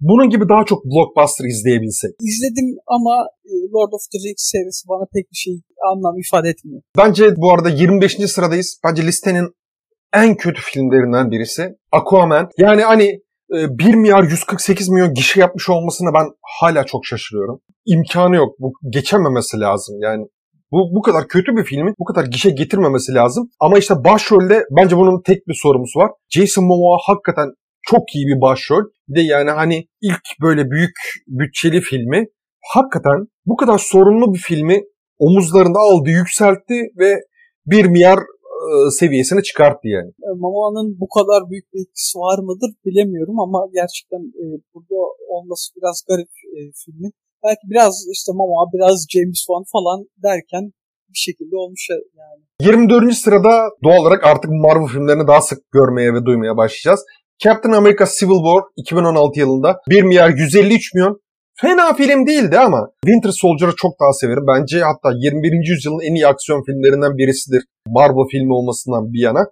bunun 0.00 0.30
gibi 0.30 0.48
daha 0.48 0.64
çok 0.64 0.84
blockbuster 0.84 1.44
izleyebilsek. 1.44 2.10
İzledim 2.20 2.68
ama 2.86 3.14
e, 3.44 3.52
Lord 3.74 3.92
of 3.92 4.02
the 4.12 4.18
Rings 4.18 4.42
serisi 4.52 4.88
bana 4.88 5.04
pek 5.14 5.24
bir 5.32 5.36
şey 5.44 5.54
anlam 5.92 6.18
ifade 6.18 6.48
etmiyor. 6.48 6.82
Bence 6.96 7.36
bu 7.36 7.52
arada 7.52 7.68
25. 7.68 8.16
sıradayız. 8.32 8.80
Bence 8.84 9.02
listenin 9.06 9.48
en 10.14 10.36
kötü 10.36 10.60
filmlerinden 10.62 11.30
birisi. 11.30 11.76
Aquaman. 11.92 12.48
Yani 12.58 12.82
hani 12.82 13.20
1 13.50 13.84
ee, 13.84 13.96
milyar 13.96 14.22
148 14.22 14.88
milyon 14.88 15.14
gişe 15.14 15.40
yapmış 15.40 15.68
olmasına 15.68 16.14
ben 16.14 16.26
hala 16.60 16.86
çok 16.86 17.06
şaşırıyorum. 17.06 17.60
İmkanı 17.86 18.36
yok. 18.36 18.54
Bu 18.58 18.72
geçememesi 18.92 19.60
lazım. 19.60 19.96
Yani 20.00 20.26
bu, 20.72 20.78
bu 20.94 21.02
kadar 21.02 21.28
kötü 21.28 21.56
bir 21.56 21.64
filmin 21.64 21.94
bu 21.98 22.04
kadar 22.04 22.24
gişe 22.24 22.50
getirmemesi 22.50 23.14
lazım. 23.14 23.50
Ama 23.60 23.78
işte 23.78 23.94
başrolde 24.04 24.64
bence 24.76 24.96
bunun 24.96 25.22
tek 25.22 25.48
bir 25.48 25.54
sorumlusu 25.62 25.98
var. 25.98 26.10
Jason 26.28 26.64
Momoa 26.64 26.98
hakikaten 27.06 27.48
çok 27.82 28.14
iyi 28.14 28.26
bir 28.26 28.40
başrol. 28.40 28.82
Bir 29.08 29.20
de 29.20 29.20
yani 29.20 29.50
hani 29.50 29.86
ilk 30.00 30.22
böyle 30.42 30.70
büyük 30.70 30.96
bütçeli 31.26 31.80
filmi 31.80 32.26
hakikaten 32.74 33.26
bu 33.46 33.56
kadar 33.56 33.78
sorumlu 33.78 34.34
bir 34.34 34.38
filmi 34.38 34.82
omuzlarında 35.18 35.78
aldı, 35.78 36.10
yükseltti 36.10 36.74
ve 36.98 37.14
1 37.66 37.84
milyar 37.84 38.18
seviyesine 39.00 39.42
çıkarttı 39.42 39.88
yani. 39.96 40.10
E, 40.26 40.30
Momoa'nın 40.42 41.00
bu 41.00 41.08
kadar 41.16 41.50
büyük 41.50 41.66
bir 41.72 41.80
etkisi 41.82 42.18
var 42.18 42.38
mıdır 42.48 42.70
bilemiyorum 42.86 43.40
ama 43.40 43.60
gerçekten 43.78 44.22
e, 44.42 44.44
burada 44.74 44.98
olması 45.34 45.64
biraz 45.76 45.96
garip 46.08 46.32
e, 46.56 46.58
filmin. 46.80 47.12
Belki 47.44 47.64
biraz 47.72 47.94
işte 48.12 48.32
Momoa 48.38 48.66
biraz 48.74 49.06
James 49.14 49.40
Wan 49.48 49.64
falan 49.74 49.98
derken 50.22 50.64
bir 51.12 51.22
şekilde 51.26 51.56
olmuş 51.56 51.88
yani. 51.90 52.42
24. 52.60 53.14
sırada 53.14 53.52
doğal 53.84 54.00
olarak 54.02 54.24
artık 54.24 54.50
Marvel 54.50 54.86
filmlerini 54.86 55.26
daha 55.26 55.40
sık 55.40 55.58
görmeye 55.72 56.14
ve 56.14 56.24
duymaya 56.24 56.56
başlayacağız. 56.56 57.00
Captain 57.44 57.72
America 57.72 58.04
Civil 58.18 58.40
War 58.46 58.62
2016 58.76 59.40
yılında 59.40 59.80
1 59.90 60.02
milyar 60.02 60.30
153 60.30 60.94
milyon 60.94 61.20
Fena 61.60 61.94
film 61.94 62.26
değildi 62.26 62.58
ama 62.58 62.90
Winter 63.04 63.30
Soldier'ı 63.30 63.72
çok 63.76 63.92
daha 64.00 64.12
severim. 64.12 64.44
Bence 64.52 64.80
hatta 64.80 65.08
21. 65.16 65.68
yüzyılın 65.70 66.00
en 66.08 66.14
iyi 66.14 66.26
aksiyon 66.26 66.62
filmlerinden 66.66 67.18
birisidir. 67.18 67.62
Marvel 67.86 68.28
filmi 68.32 68.52
olmasından 68.52 69.12
bir 69.12 69.20
yana. 69.20 69.42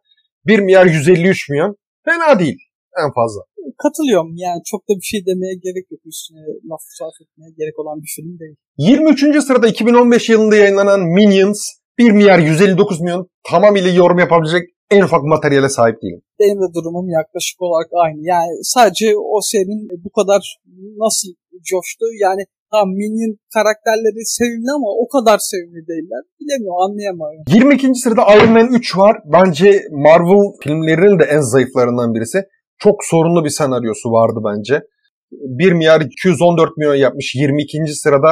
1 0.46 0.58
milyar 0.58 0.86
153 0.86 1.48
milyon. 1.50 1.76
Fena 2.04 2.38
değil 2.38 2.58
en 3.04 3.10
fazla. 3.18 3.40
Katılıyorum. 3.82 4.32
Yani 4.36 4.60
çok 4.64 4.80
da 4.88 4.92
bir 5.00 5.08
şey 5.12 5.26
demeye 5.26 5.54
gerek 5.54 5.86
yok. 5.90 6.00
Üstüne 6.06 6.38
laf 6.70 6.80
sarf 6.98 7.16
etmeye 7.22 7.50
gerek 7.58 7.78
olan 7.78 8.02
bir 8.02 8.12
film 8.16 8.38
değil. 8.38 8.56
23. 8.78 9.44
sırada 9.44 9.66
2015 9.68 10.28
yılında 10.28 10.56
yayınlanan 10.56 11.00
Minions 11.00 11.60
1 11.98 12.10
milyar 12.10 12.38
159 12.38 13.00
milyon 13.00 13.28
tamamıyla 13.50 13.90
yorum 13.90 14.18
yapabilecek 14.18 14.62
en 14.90 15.02
ufak 15.02 15.22
materyale 15.24 15.68
sahip 15.68 16.02
değilim. 16.02 16.22
Benim 16.40 16.58
de 16.58 16.74
durumum 16.74 17.08
yaklaşık 17.08 17.62
olarak 17.62 17.90
aynı. 18.04 18.18
Yani 18.22 18.50
sadece 18.62 19.06
o 19.16 19.40
serinin 19.40 19.88
bu 20.04 20.10
kadar 20.10 20.58
nasıl 21.04 21.28
coştu. 21.70 22.06
Yani 22.20 22.42
Tamam 22.70 22.88
Minion 22.88 23.36
karakterleri 23.54 24.22
sevimli 24.24 24.70
ama 24.76 24.88
o 25.02 25.08
kadar 25.08 25.38
sevimli 25.38 25.86
değiller. 25.90 26.22
Bilemiyorum 26.40 26.82
anlayamıyorum. 26.86 27.44
22. 27.48 27.94
sırada 27.94 28.22
Iron 28.34 28.52
Man 28.52 28.68
3 28.72 28.96
var. 28.96 29.16
Bence 29.24 29.82
Marvel 29.90 30.44
filmlerinin 30.62 31.18
de 31.18 31.24
en 31.24 31.40
zayıflarından 31.40 32.14
birisi. 32.14 32.38
Çok 32.78 33.04
sorunlu 33.04 33.44
bir 33.44 33.50
senaryosu 33.50 34.08
vardı 34.10 34.38
bence. 34.48 34.82
1 35.30 35.72
milyar 35.72 36.00
214 36.00 36.76
milyon 36.76 36.94
yapmış 36.94 37.34
22. 37.34 37.94
sırada. 37.94 38.30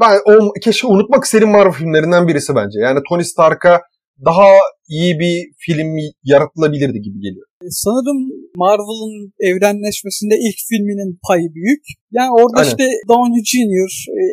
Ben 0.00 0.18
o, 0.26 0.52
keşke 0.64 0.86
unutmak 0.86 1.24
istediğim 1.24 1.52
Marvel 1.52 1.72
filmlerinden 1.72 2.28
birisi 2.28 2.54
bence. 2.54 2.78
Yani 2.80 3.00
Tony 3.08 3.24
Stark'a 3.24 3.80
daha 4.24 4.50
iyi 4.88 5.18
bir 5.18 5.34
film 5.58 5.90
yaratılabilirdi 6.24 7.00
gibi 7.00 7.18
geliyor. 7.20 7.46
E, 7.62 7.66
sanırım 7.70 8.18
Marvel'ın 8.56 9.32
evrenleşmesinde 9.40 10.34
ilk 10.46 10.58
filminin 10.68 11.18
payı 11.28 11.54
büyük. 11.54 11.84
Yani 12.10 12.30
orada 12.30 12.58
Aynen. 12.58 12.68
işte 12.68 12.84
Downey 13.08 13.42
Jr. 13.44 13.92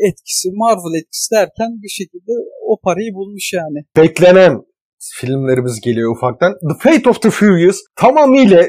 etkisi, 0.10 0.50
Marvel 0.54 1.00
etkisi 1.00 1.32
derken 1.36 1.70
bir 1.84 1.90
şekilde 1.90 2.32
o 2.68 2.80
parayı 2.84 3.14
bulmuş 3.14 3.54
yani. 3.54 3.80
Beklenen 3.98 4.54
filmlerimiz 5.14 5.82
geliyor 5.82 6.16
ufaktan. 6.16 6.54
The 6.70 6.90
Fate 6.90 7.10
of 7.10 7.22
the 7.22 7.30
Furious 7.30 7.78
tamamıyla 7.96 8.64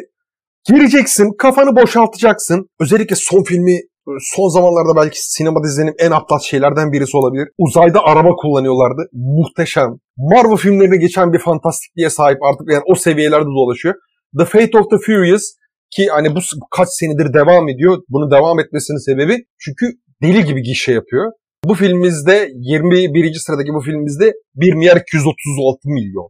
gireceksin, 0.64 1.36
kafanı 1.38 1.76
boşaltacaksın. 1.76 2.68
Özellikle 2.80 3.16
son 3.16 3.42
filmi 3.42 3.80
son 4.20 4.48
zamanlarda 4.48 4.96
belki 4.96 5.18
sinemada 5.32 5.66
izlediğim 5.66 5.94
en 5.98 6.10
aptal 6.10 6.38
şeylerden 6.38 6.92
birisi 6.92 7.16
olabilir. 7.16 7.48
Uzayda 7.58 8.04
araba 8.04 8.36
kullanıyorlardı. 8.36 9.02
Muhteşem. 9.12 9.88
Marvel 10.16 10.56
filmlerine 10.56 10.96
geçen 10.96 11.32
bir 11.32 11.38
fantastikliğe 11.38 12.10
sahip 12.10 12.38
artık 12.42 12.72
yani 12.72 12.82
o 12.86 12.94
seviyelerde 12.94 13.44
dolaşıyor. 13.44 13.94
The 14.38 14.44
Fate 14.44 14.78
of 14.78 14.90
the 14.90 14.98
Furious 15.06 15.42
ki 15.90 16.06
hani 16.06 16.36
bu 16.36 16.40
kaç 16.76 16.88
senedir 16.90 17.34
devam 17.34 17.68
ediyor. 17.68 17.98
Bunu 18.08 18.30
devam 18.30 18.60
etmesinin 18.60 19.06
sebebi 19.06 19.36
çünkü 19.58 19.86
deli 20.22 20.44
gibi 20.44 20.62
gişe 20.62 20.92
yapıyor. 20.92 21.32
Bu 21.64 21.74
filmimizde 21.74 22.48
21. 22.54 23.34
sıradaki 23.34 23.74
bu 23.74 23.80
filmimizde 23.80 24.32
1 24.54 24.74
milyar 24.74 24.96
236 24.96 25.78
milyon. 25.84 26.28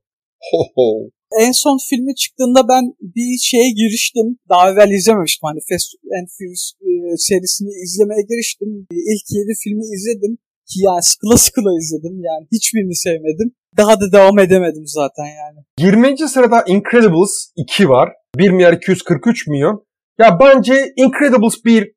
Ho 0.51 0.59
ho. 0.75 1.09
En 1.40 1.53
son 1.53 1.79
filmi 1.90 2.14
çıktığında 2.14 2.68
ben 2.68 2.85
bir 3.16 3.38
şeye 3.38 3.71
giriştim. 3.71 4.29
Daha 4.49 4.71
evvel 4.71 4.90
izlememiştim. 4.90 5.47
Hani 5.49 5.61
Fast 5.68 5.88
and 6.18 6.29
Furious 6.35 6.64
e, 6.88 6.90
serisini 7.29 7.73
izlemeye 7.85 8.23
giriştim. 8.31 8.68
İlk 9.12 9.27
7 9.31 9.53
filmi 9.62 9.85
izledim. 9.97 10.38
Ki 10.68 10.79
yani 10.87 11.03
sıkıla 11.03 11.37
sıkıla 11.37 11.71
izledim. 11.81 12.14
Yani 12.29 12.45
hiçbirini 12.53 12.97
sevmedim. 12.97 13.49
Daha 13.77 14.01
da 14.01 14.12
devam 14.12 14.38
edemedim 14.38 14.87
zaten 14.87 15.29
yani. 15.42 15.59
20. 15.79 16.29
sırada 16.29 16.64
Incredibles 16.66 17.33
2 17.57 17.88
var. 17.88 18.09
1 18.38 18.51
milyar 18.51 18.73
243 18.73 19.47
milyon. 19.47 19.87
Ya 20.21 20.38
bence 20.40 20.92
Incredibles 20.97 21.64
1 21.64 21.92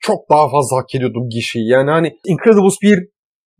çok 0.00 0.30
daha 0.30 0.50
fazla 0.50 0.76
hak 0.76 0.94
ediyordu 0.94 1.18
gişeyi. 1.30 1.68
Yani 1.68 1.90
hani 1.90 2.12
Incredibles 2.26 2.74
1 2.82 3.08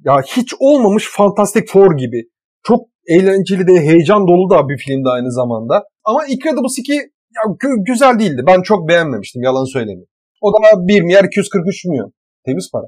ya 0.04 0.22
hiç 0.36 0.54
olmamış 0.60 1.08
Fantastic 1.10 1.66
Four 1.66 1.98
gibi. 1.98 2.22
Çok 2.62 2.91
eğlenceli 3.06 3.66
de 3.66 3.80
heyecan 3.80 4.22
dolu 4.28 4.50
da 4.50 4.68
bir 4.68 4.78
filmdi 4.78 5.08
aynı 5.08 5.32
zamanda. 5.32 5.84
Ama 6.04 6.26
Incredibles 6.26 6.78
2 6.78 6.92
ya, 7.36 7.42
gü- 7.62 7.84
güzel 7.84 8.18
değildi. 8.18 8.42
Ben 8.46 8.62
çok 8.62 8.88
beğenmemiştim 8.88 9.42
yalan 9.42 9.64
söylemeyeyim. 9.64 10.12
O 10.40 10.52
da 10.52 10.88
1 10.88 11.02
milyar 11.02 11.24
243 11.24 11.84
milyon. 11.84 12.12
Temiz 12.46 12.70
para. 12.72 12.86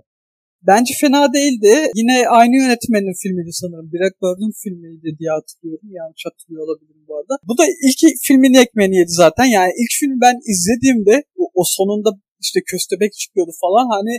Bence 0.71 0.93
fena 1.01 1.23
değildi. 1.37 1.73
Yine 2.01 2.17
aynı 2.39 2.55
yönetmenin 2.63 3.15
filmiydi 3.23 3.53
sanırım. 3.63 3.89
Black 3.93 4.15
Bird'ün 4.23 4.53
filmiydi 4.63 5.09
diye 5.19 5.31
hatırlıyorum. 5.39 5.89
Yanlış 6.01 6.23
hatırlıyor 6.29 6.63
olabilirim 6.67 7.05
bu 7.09 7.13
arada. 7.19 7.35
Bu 7.49 7.55
da 7.59 7.65
ilk 7.87 8.01
filmini 8.27 8.59
ekmeğini 8.65 8.97
yedi 9.01 9.15
zaten. 9.25 9.47
Yani 9.57 9.73
ilk 9.81 9.93
filmi 10.01 10.19
ben 10.27 10.37
izlediğimde 10.53 11.15
o, 11.41 11.45
o 11.61 11.63
sonunda 11.77 12.11
işte 12.45 12.59
köstebek 12.71 13.13
çıkıyordu 13.23 13.53
falan. 13.65 13.87
Hani 13.97 14.15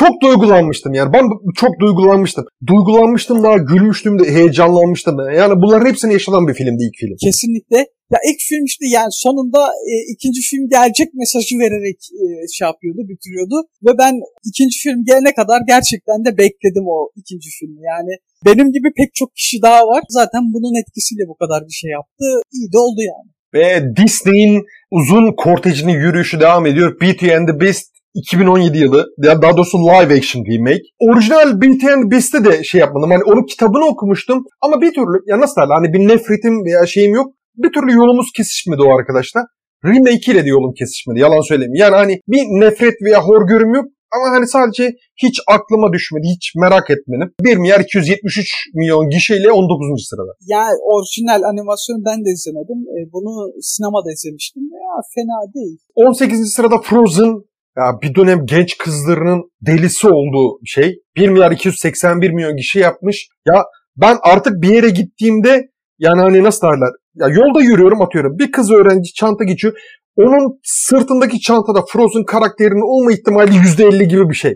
Çok 0.00 0.22
duygulanmıştım 0.22 0.94
yani. 0.94 1.12
Ben 1.12 1.24
çok 1.62 1.72
duygulanmıştım. 1.80 2.44
Duygulanmıştım 2.66 3.42
da, 3.42 3.56
gülmüştüm 3.56 4.18
de, 4.18 4.24
heyecanlanmıştım. 4.34 5.14
Yani 5.40 5.54
bunların 5.62 5.86
hepsini 5.90 6.12
yaşanan 6.12 6.48
bir 6.48 6.54
filmdi 6.54 6.82
ilk 6.88 6.96
film. 7.00 7.16
kesinlikle 7.28 7.78
ya 8.12 8.18
ilk 8.30 8.40
film 8.48 8.64
işte 8.64 8.84
yani 8.98 9.12
sonunda 9.24 9.60
e, 9.90 9.94
ikinci 10.14 10.40
film 10.50 10.64
gelecek 10.74 11.08
mesajı 11.14 11.54
vererek 11.62 11.98
e, 12.22 12.24
şey 12.56 12.66
yapıyordu, 12.70 13.00
bitiriyordu. 13.12 13.56
Ve 13.86 13.92
ben 14.02 14.14
ikinci 14.50 14.76
film 14.84 15.00
gelene 15.08 15.32
kadar 15.40 15.60
gerçekten 15.72 16.18
de 16.26 16.30
bekledim 16.42 16.84
o 16.96 16.98
ikinci 17.20 17.48
filmi. 17.58 17.80
Yani 17.92 18.12
benim 18.46 18.68
gibi 18.76 18.88
pek 18.96 19.10
çok 19.14 19.30
kişi 19.36 19.62
daha 19.62 19.80
var. 19.92 20.02
Zaten 20.08 20.42
bunun 20.54 20.80
etkisiyle 20.80 21.24
bu 21.28 21.36
kadar 21.42 21.60
bir 21.68 21.76
şey 21.80 21.90
yaptı. 21.90 22.24
İyi 22.52 22.72
de 22.72 22.78
oldu 22.78 23.00
yani. 23.12 23.28
Ve 23.54 23.96
Disney'in 23.96 24.64
uzun 24.90 25.26
kortejinin 25.44 25.98
yürüyüşü 26.04 26.40
devam 26.40 26.66
ediyor. 26.66 27.00
Beauty 27.00 27.34
and 27.36 27.48
the 27.48 27.60
Beast 27.60 27.97
2017 28.18 28.78
yılı. 28.78 29.06
Ya 29.18 29.42
daha 29.42 29.56
doğrusu 29.56 29.78
live 29.78 30.18
action 30.18 30.44
remake. 30.52 30.82
Orijinal 30.98 31.60
Beauty 31.60 31.90
and 31.92 32.02
the 32.04 32.10
Beast'te 32.10 32.44
de 32.44 32.64
şey 32.64 32.80
yapmadım. 32.80 33.10
Hani 33.10 33.24
onun 33.24 33.46
kitabını 33.46 33.84
okumuştum. 33.86 34.44
Ama 34.62 34.80
bir 34.80 34.92
türlü 34.94 35.16
ya 35.26 35.40
nasıl 35.40 35.60
derler 35.60 35.74
hani 35.74 35.92
bir 35.92 36.08
nefretim 36.08 36.64
veya 36.64 36.86
şeyim 36.86 37.14
yok. 37.14 37.26
Bir 37.56 37.72
türlü 37.72 37.92
yolumuz 37.92 38.26
kesişmedi 38.36 38.82
o 38.82 38.98
arkadaşla. 38.98 39.40
Remake 39.84 40.32
ile 40.32 40.44
de 40.44 40.48
yolum 40.48 40.72
kesişmedi. 40.78 41.20
Yalan 41.20 41.40
söyleyeyim. 41.40 41.74
Yani 41.74 41.94
hani 41.94 42.20
bir 42.28 42.42
nefret 42.62 42.94
veya 43.02 43.20
hor 43.22 43.46
görüm 43.46 43.74
yok. 43.74 43.84
Ama 44.14 44.26
hani 44.34 44.46
sadece 44.48 44.84
hiç 45.24 45.36
aklıma 45.56 45.92
düşmedi. 45.92 46.26
Hiç 46.34 46.44
merak 46.64 46.90
etmedim. 46.90 47.28
1 47.40 47.56
milyar 47.56 47.80
273 47.80 48.52
milyon 48.74 49.08
gişeyle 49.08 49.50
19. 49.50 50.08
sırada. 50.08 50.32
Yani 50.54 50.76
orijinal 50.92 51.42
animasyonu 51.50 52.00
ben 52.08 52.18
de 52.24 52.30
izlemedim. 52.36 52.80
E, 52.94 52.98
bunu 53.12 53.32
sinemada 53.60 54.08
izlemiştim. 54.12 54.62
Ya 54.86 54.94
fena 55.14 55.38
değil. 55.54 55.78
18. 55.94 56.52
sırada 56.54 56.78
Frozen. 56.78 57.32
Ya 57.78 57.98
bir 58.02 58.14
dönem 58.14 58.46
genç 58.46 58.78
kızlarının 58.78 59.50
delisi 59.66 60.08
olduğu 60.08 60.58
şey. 60.66 60.94
1 61.16 61.28
milyar 61.28 61.50
281 61.52 62.30
milyon 62.30 62.56
kişi 62.56 62.78
yapmış. 62.78 63.28
Ya 63.46 63.64
ben 63.96 64.16
artık 64.22 64.62
bir 64.62 64.68
yere 64.68 64.88
gittiğimde 64.88 65.68
yani 65.98 66.20
hani 66.20 66.42
nasıl 66.42 66.66
derler? 66.66 66.90
Ya 67.14 67.26
yolda 67.28 67.60
yürüyorum 67.60 68.02
atıyorum. 68.02 68.38
Bir 68.38 68.52
kız 68.52 68.72
öğrenci 68.72 69.12
çanta 69.12 69.44
geçiyor. 69.44 69.74
Onun 70.16 70.60
sırtındaki 70.64 71.40
çantada 71.40 71.84
Frozen 71.92 72.24
karakterinin 72.24 72.98
olma 72.98 73.12
ihtimali 73.12 73.50
%50 73.50 74.04
gibi 74.04 74.28
bir 74.28 74.34
şey. 74.34 74.54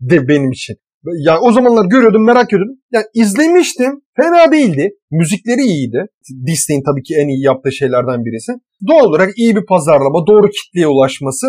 De 0.00 0.28
benim 0.28 0.50
için. 0.50 0.76
Ya 1.26 1.40
o 1.40 1.52
zamanlar 1.52 1.86
görüyordum 1.86 2.26
merak 2.26 2.52
ediyordum. 2.52 2.76
Ya 2.92 3.02
izlemiştim. 3.14 4.00
Fena 4.16 4.52
değildi. 4.52 4.90
Müzikleri 5.10 5.60
iyiydi. 5.60 6.06
Disney'in 6.46 6.82
tabii 6.82 7.02
ki 7.02 7.14
en 7.14 7.28
iyi 7.28 7.44
yaptığı 7.44 7.72
şeylerden 7.72 8.24
birisi. 8.24 8.52
Doğal 8.88 9.04
olarak 9.04 9.38
iyi 9.38 9.56
bir 9.56 9.66
pazarlama, 9.66 10.26
doğru 10.26 10.48
kitleye 10.48 10.86
ulaşması 10.86 11.46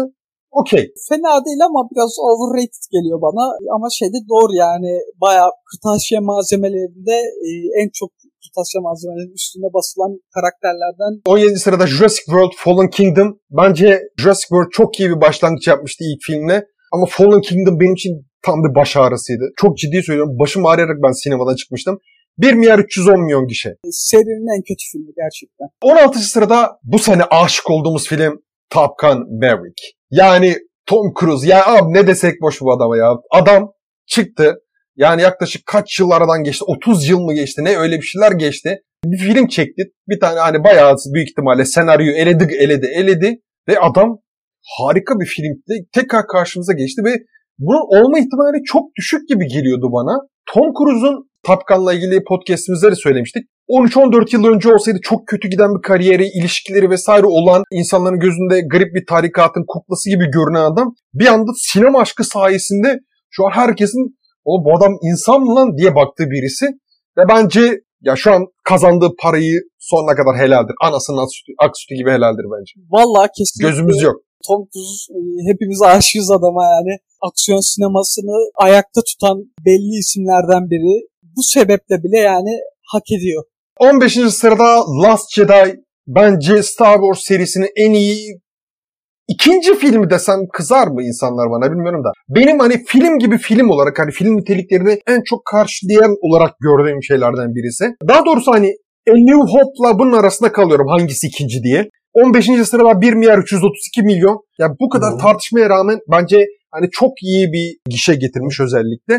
okey. 0.62 0.84
Fena 1.10 1.32
değil 1.46 1.62
ama 1.70 1.80
biraz 1.92 2.12
overrated 2.30 2.86
geliyor 2.96 3.20
bana. 3.28 3.44
Ama 3.76 3.88
şeyde 4.00 4.20
doğru 4.32 4.54
yani 4.66 4.92
bayağı 5.24 5.50
kırtasiye 5.70 6.20
malzemelerinde 6.20 7.18
e, 7.48 7.50
en 7.82 7.90
çok 8.00 8.10
kırtasiye 8.44 8.82
malzemelerinin 8.82 9.34
üstüne 9.42 9.70
basılan 9.78 10.12
karakterlerden 10.36 11.14
17. 11.28 11.60
sırada 11.66 11.88
Jurassic 11.88 12.26
World 12.34 12.54
Fallen 12.58 12.90
Kingdom. 12.90 13.30
Bence 13.60 13.88
Jurassic 14.20 14.48
World 14.54 14.72
çok 14.72 15.00
iyi 15.00 15.10
bir 15.10 15.22
başlangıç 15.22 15.68
yapmıştı 15.68 16.04
ilk 16.10 16.22
filmle. 16.28 16.58
Ama 16.94 17.06
Fallen 17.10 17.42
Kingdom 17.42 17.80
benim 17.80 17.94
için 17.94 18.14
tam 18.46 18.64
bir 18.64 18.76
baş 18.76 18.98
ağrısıydı. 18.98 19.44
Çok 19.62 19.78
ciddi 19.78 20.04
söylüyorum. 20.04 20.36
Başım 20.40 20.66
ağrıyarak 20.66 20.98
ben 21.04 21.12
sinemadan 21.24 21.56
çıkmıştım. 21.56 22.00
1 22.38 22.54
milyar 22.54 22.80
310 22.80 23.22
milyon 23.24 23.48
gişe. 23.48 23.70
e, 23.70 23.90
serinin 23.92 24.58
en 24.58 24.62
kötü 24.62 24.84
filmi 24.92 25.12
gerçekten. 25.16 25.68
16. 25.82 26.20
sırada 26.20 26.80
bu 26.84 27.00
sene 27.00 27.24
aşık 27.24 27.72
olduğumuz 27.72 28.08
film 28.08 28.42
Top 28.70 28.92
Gun 29.02 29.20
Maverick. 29.42 29.95
Yani 30.12 30.58
Tom 30.86 31.14
Cruise. 31.20 31.48
Ya 31.48 31.66
abi 31.66 31.94
ne 31.94 32.08
desek 32.08 32.42
boş 32.42 32.62
bu 32.62 32.74
adama 32.74 32.98
ya. 32.98 33.14
Adam 33.32 33.72
çıktı. 34.08 34.56
Yani 34.96 35.22
yaklaşık 35.22 35.66
kaç 35.66 36.00
yıl 36.00 36.12
aradan 36.12 36.44
geçti? 36.44 36.64
30 36.68 37.10
yıl 37.10 37.20
mı 37.20 37.34
geçti? 37.34 37.64
Ne 37.64 37.78
öyle 37.78 37.98
bir 37.98 38.06
şeyler 38.06 38.32
geçti. 38.32 38.80
Bir 39.06 39.18
film 39.18 39.48
çekti. 39.48 39.84
Bir 40.08 40.20
tane 40.20 40.40
hani 40.40 40.64
bayağı 40.64 40.96
büyük 41.14 41.30
ihtimalle 41.30 41.66
senaryoyu 41.66 42.12
eledi, 42.12 42.56
eledi, 42.60 42.86
eledi. 42.96 43.36
Ve 43.68 43.80
adam 43.80 44.18
harika 44.80 45.20
bir 45.20 45.26
filmde 45.26 45.86
tekrar 45.94 46.28
karşımıza 46.28 46.74
geçti 46.74 47.02
ve 47.06 47.16
bunun 47.58 48.04
olma 48.04 48.20
ihtimali 48.20 48.64
çok 48.64 48.96
düşük 49.00 49.30
gibi 49.30 49.48
geliyordu 49.48 49.90
bana. 49.92 50.20
Tom 50.54 50.74
Cruise'un 50.78 51.30
Top 51.44 51.68
Gun'la 51.68 51.94
ilgili 51.94 52.24
podcastimizde 52.24 52.92
de 52.92 52.96
söylemiştik. 52.96 53.44
13-14 53.70 54.36
yıl 54.36 54.46
önce 54.46 54.74
olsaydı 54.74 55.00
çok 55.04 55.28
kötü 55.28 55.48
giden 55.48 55.76
bir 55.76 55.82
kariyeri, 55.82 56.28
ilişkileri 56.28 56.90
vesaire 56.90 57.26
olan 57.26 57.64
insanların 57.72 58.20
gözünde 58.20 58.62
garip 58.62 58.96
bir 58.96 59.06
tarikatın 59.06 59.64
kuklası 59.68 60.10
gibi 60.10 60.26
görünen 60.26 60.72
adam 60.72 60.96
bir 61.14 61.28
anda 61.28 61.52
sinema 61.56 62.00
aşkı 62.00 62.24
sayesinde 62.24 63.00
şu 63.30 63.46
an 63.46 63.52
herkesin 63.52 64.18
o 64.46 64.66
bu 64.66 64.78
adam 64.78 64.94
insan 65.02 65.42
mı 65.42 65.56
lan 65.56 65.78
diye 65.78 65.96
baktığı 65.96 66.30
birisi 66.30 66.66
ve 67.18 67.22
bence 67.30 67.82
ya 68.02 68.16
şu 68.16 68.32
an 68.32 68.46
kazandığı 68.64 69.10
parayı 69.20 69.60
sonuna 69.80 70.16
kadar 70.16 70.36
helaldir. 70.38 70.76
Anasının 70.82 71.18
ak 71.18 71.30
sütü, 71.32 71.52
ak 71.60 71.72
sütü 71.78 71.96
gibi 71.96 72.12
helaldir 72.12 72.46
bence. 72.54 72.74
Vallahi 72.90 73.30
kesinlikle 73.38 73.70
Gözümüz 73.70 74.02
yok. 74.02 74.16
Tom 74.48 74.62
Cruise 74.72 75.04
e, 75.16 75.18
hepimiz 75.52 75.82
aşığız 75.82 76.32
adama 76.32 76.64
yani. 76.64 76.98
Aksiyon 77.28 77.60
sinemasını 77.60 78.38
ayakta 78.56 79.02
tutan 79.10 79.38
belli 79.66 79.96
isimlerden 80.04 80.70
biri. 80.70 81.08
Bu 81.36 81.44
sebeple 81.44 82.04
bile 82.04 82.20
yani 82.20 82.54
hak 82.92 83.12
ediyor. 83.18 83.44
15. 83.80 84.14
sırada 84.14 84.84
Last 85.04 85.36
Jedi 85.36 85.84
bence 86.08 86.64
Star 86.64 86.96
Wars 86.96 87.20
serisinin 87.20 87.70
en 87.76 87.92
iyi 87.92 88.40
ikinci 89.28 89.76
filmi 89.76 90.10
desem 90.10 90.40
kızar 90.54 90.88
mı 90.88 91.04
insanlar 91.04 91.50
bana 91.52 91.72
bilmiyorum 91.72 92.04
da. 92.04 92.12
Benim 92.30 92.60
hani 92.60 92.84
film 92.88 93.20
gibi 93.20 93.38
film 93.38 93.70
olarak 93.70 94.00
hani 94.00 94.12
film 94.12 94.38
niteliklerini 94.38 95.00
en 95.08 95.22
çok 95.26 95.46
karşılayan 95.46 96.16
olarak 96.22 96.56
gördüğüm 96.60 97.04
şeylerden 97.04 97.56
birisi. 97.56 97.86
Daha 98.08 98.26
doğrusu 98.26 98.52
hani 98.52 98.74
A 99.10 99.14
New 99.14 99.42
Hope'la 99.54 100.00
bunun 100.00 100.14
arasında 100.14 100.52
kalıyorum 100.52 100.88
hangisi 100.88 101.28
ikinci 101.28 101.64
diye. 101.64 101.90
15. 102.24 102.46
sırada 102.68 103.02
1 103.02 103.14
milyar 103.14 103.38
332 103.38 104.02
milyon. 104.02 104.38
Ya 104.60 104.68
bu 104.80 104.90
kadar 104.90 105.14
Hı. 105.14 105.18
tartışmaya 105.18 105.70
rağmen 105.70 106.00
bence 106.12 106.46
hani 106.72 106.90
çok 106.92 107.12
iyi 107.24 107.52
bir 107.54 107.78
gişe 107.90 108.16
getirmiş 108.16 108.60
özellikle. 108.60 109.16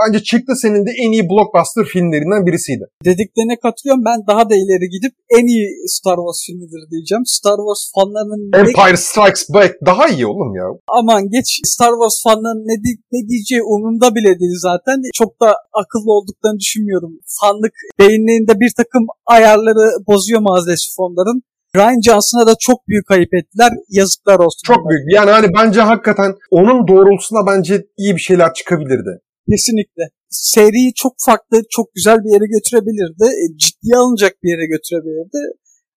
Bence 0.00 0.18
çıktı 0.30 0.52
senin 0.62 0.82
de 0.86 0.90
en 1.04 1.10
iyi 1.12 1.24
blockbuster 1.30 1.84
filmlerinden 1.92 2.46
birisiydi. 2.46 2.84
Dediklerine 3.04 3.56
katılıyorum. 3.64 4.04
Ben 4.10 4.18
daha 4.30 4.42
da 4.50 4.54
ileri 4.62 4.86
gidip 4.94 5.12
en 5.38 5.46
iyi 5.52 5.66
Star 5.96 6.18
Wars 6.22 6.40
filmidir 6.46 6.82
diyeceğim. 6.92 7.24
Star 7.36 7.58
Wars 7.64 7.82
fanlarının 7.94 8.42
ne, 8.52 8.58
Empire 8.60 8.96
Strikes 9.06 9.44
Back 9.54 9.72
daha 9.90 10.04
iyi 10.14 10.26
oğlum 10.32 10.52
ya. 10.60 10.66
aman 10.98 11.22
geç 11.34 11.48
Star 11.74 11.92
Wars 12.00 12.16
fanlarının 12.26 12.66
ne, 12.70 12.76
di- 12.84 13.02
ne 13.14 13.20
diyeceği 13.28 13.62
umurumda 13.72 14.08
bile 14.16 14.30
değil 14.40 14.56
zaten. 14.70 14.96
Çok 15.20 15.32
da 15.42 15.48
akıllı 15.82 16.10
olduklarını 16.18 16.58
düşünmüyorum. 16.64 17.12
Fanlık 17.40 17.74
beyinlerinde 18.00 18.54
bir 18.62 18.72
takım 18.80 19.04
ayarları 19.36 19.84
bozuyor 20.08 20.40
maalesef 20.48 20.94
onların. 21.06 21.38
Ryan 21.76 22.00
Johnson'a 22.00 22.46
da 22.46 22.54
çok 22.60 22.88
büyük 22.88 23.06
kayıp 23.06 23.34
ettiler. 23.34 23.72
Yazıklar 23.88 24.38
olsun. 24.38 24.62
Çok 24.66 24.90
büyük. 24.90 25.14
Yani 25.14 25.30
hani 25.30 25.48
bence 25.58 25.80
hakikaten 25.80 26.34
onun 26.50 26.88
doğrultusunda 26.88 27.40
bence 27.46 27.86
iyi 27.98 28.16
bir 28.16 28.20
şeyler 28.20 28.54
çıkabilirdi. 28.54 29.20
Kesinlikle. 29.50 30.02
Seriyi 30.28 30.94
çok 30.94 31.12
farklı, 31.26 31.62
çok 31.70 31.86
güzel 31.94 32.18
bir 32.24 32.30
yere 32.34 32.46
götürebilirdi. 32.46 33.24
E, 33.24 33.44
Ciddiye 33.56 33.96
alınacak 33.96 34.32
bir 34.42 34.50
yere 34.50 34.66
götürebilirdi. 34.66 35.38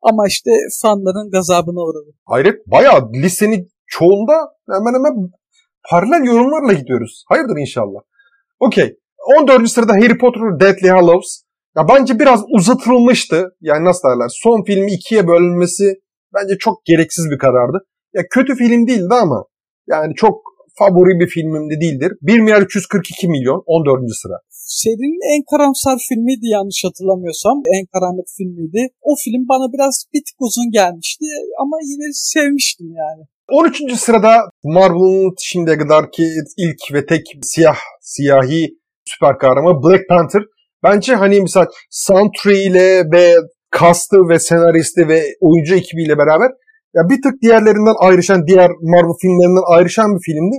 Ama 0.02 0.28
işte 0.28 0.52
fanların 0.82 1.32
gazabına 1.32 1.82
uğradı. 1.82 2.12
Hayret 2.26 2.68
bayağı 2.68 3.12
listenin 3.12 3.70
çoğunda 3.88 4.34
hemen 4.70 4.94
hemen 4.94 5.32
paralel 5.90 6.26
yorumlarla 6.26 6.74
gidiyoruz. 6.74 7.24
Hayırdır 7.28 7.58
inşallah. 7.62 8.00
Okey. 8.60 8.98
14. 9.40 9.70
sırada 9.70 9.94
Harry 9.94 10.18
Potter 10.18 10.60
Deathly 10.60 10.90
Hallows. 10.90 11.43
Ya 11.78 11.88
bence 11.90 12.20
biraz 12.20 12.42
uzatılmıştı. 12.58 13.56
Yani 13.62 13.86
nasıl 13.86 14.10
derler? 14.10 14.30
Son 14.44 14.64
filmi 14.64 14.92
ikiye 14.92 15.28
bölünmesi 15.28 15.94
bence 16.34 16.58
çok 16.60 16.86
gereksiz 16.86 17.26
bir 17.32 17.38
karardı. 17.38 17.78
Ya 18.14 18.24
kötü 18.30 18.56
film 18.56 18.88
değildi 18.88 19.14
ama 19.24 19.46
yani 19.88 20.14
çok 20.16 20.36
favori 20.80 21.20
bir 21.20 21.28
filmim 21.28 21.70
de 21.72 21.82
değildir. 21.82 22.12
1 22.22 22.40
milyar 22.40 22.62
342 22.62 23.28
milyon 23.28 23.64
14. 23.66 24.00
sıra. 24.22 24.38
Serinin 24.50 25.36
en 25.36 25.42
karamsar 25.52 25.98
filmiydi 26.10 26.48
yanlış 26.58 26.84
hatırlamıyorsam. 26.88 27.58
En 27.78 27.86
karanlık 27.94 28.28
filmiydi. 28.38 28.82
O 29.02 29.12
film 29.24 29.44
bana 29.50 29.74
biraz 29.74 30.06
bir 30.14 30.22
tık 30.28 30.38
uzun 30.40 30.72
gelmişti 30.72 31.26
ama 31.62 31.76
yine 31.92 32.08
sevmiştim 32.14 32.88
yani. 33.04 33.24
13. 33.52 34.00
sırada 34.00 34.34
Marvel'ın 34.64 35.36
şimdiye 35.40 35.78
kadar 35.78 36.12
ki 36.12 36.24
ilk 36.58 36.94
ve 36.94 37.06
tek 37.06 37.26
siyah 37.42 37.78
siyahi 38.02 38.78
süper 39.06 39.38
kahramanı 39.38 39.84
Black 39.84 40.10
Panther. 40.10 40.42
Bence 40.84 41.16
hani 41.16 41.42
mesela 41.42 41.68
soundtrack 41.90 42.58
ile 42.58 43.04
ve 43.12 43.36
cast'ı 43.80 44.18
ve 44.30 44.40
senaristi 44.40 45.08
ve 45.08 45.24
oyuncu 45.42 45.76
ekibiyle 45.76 46.18
beraber 46.18 46.52
ya 46.96 47.02
bir 47.10 47.22
tık 47.22 47.42
diğerlerinden 47.42 47.96
ayrışan, 48.00 48.48
diğer 48.48 48.72
Marvel 48.82 49.18
filmlerinden 49.22 49.76
ayrışan 49.78 50.16
bir 50.16 50.22
filmdi. 50.26 50.56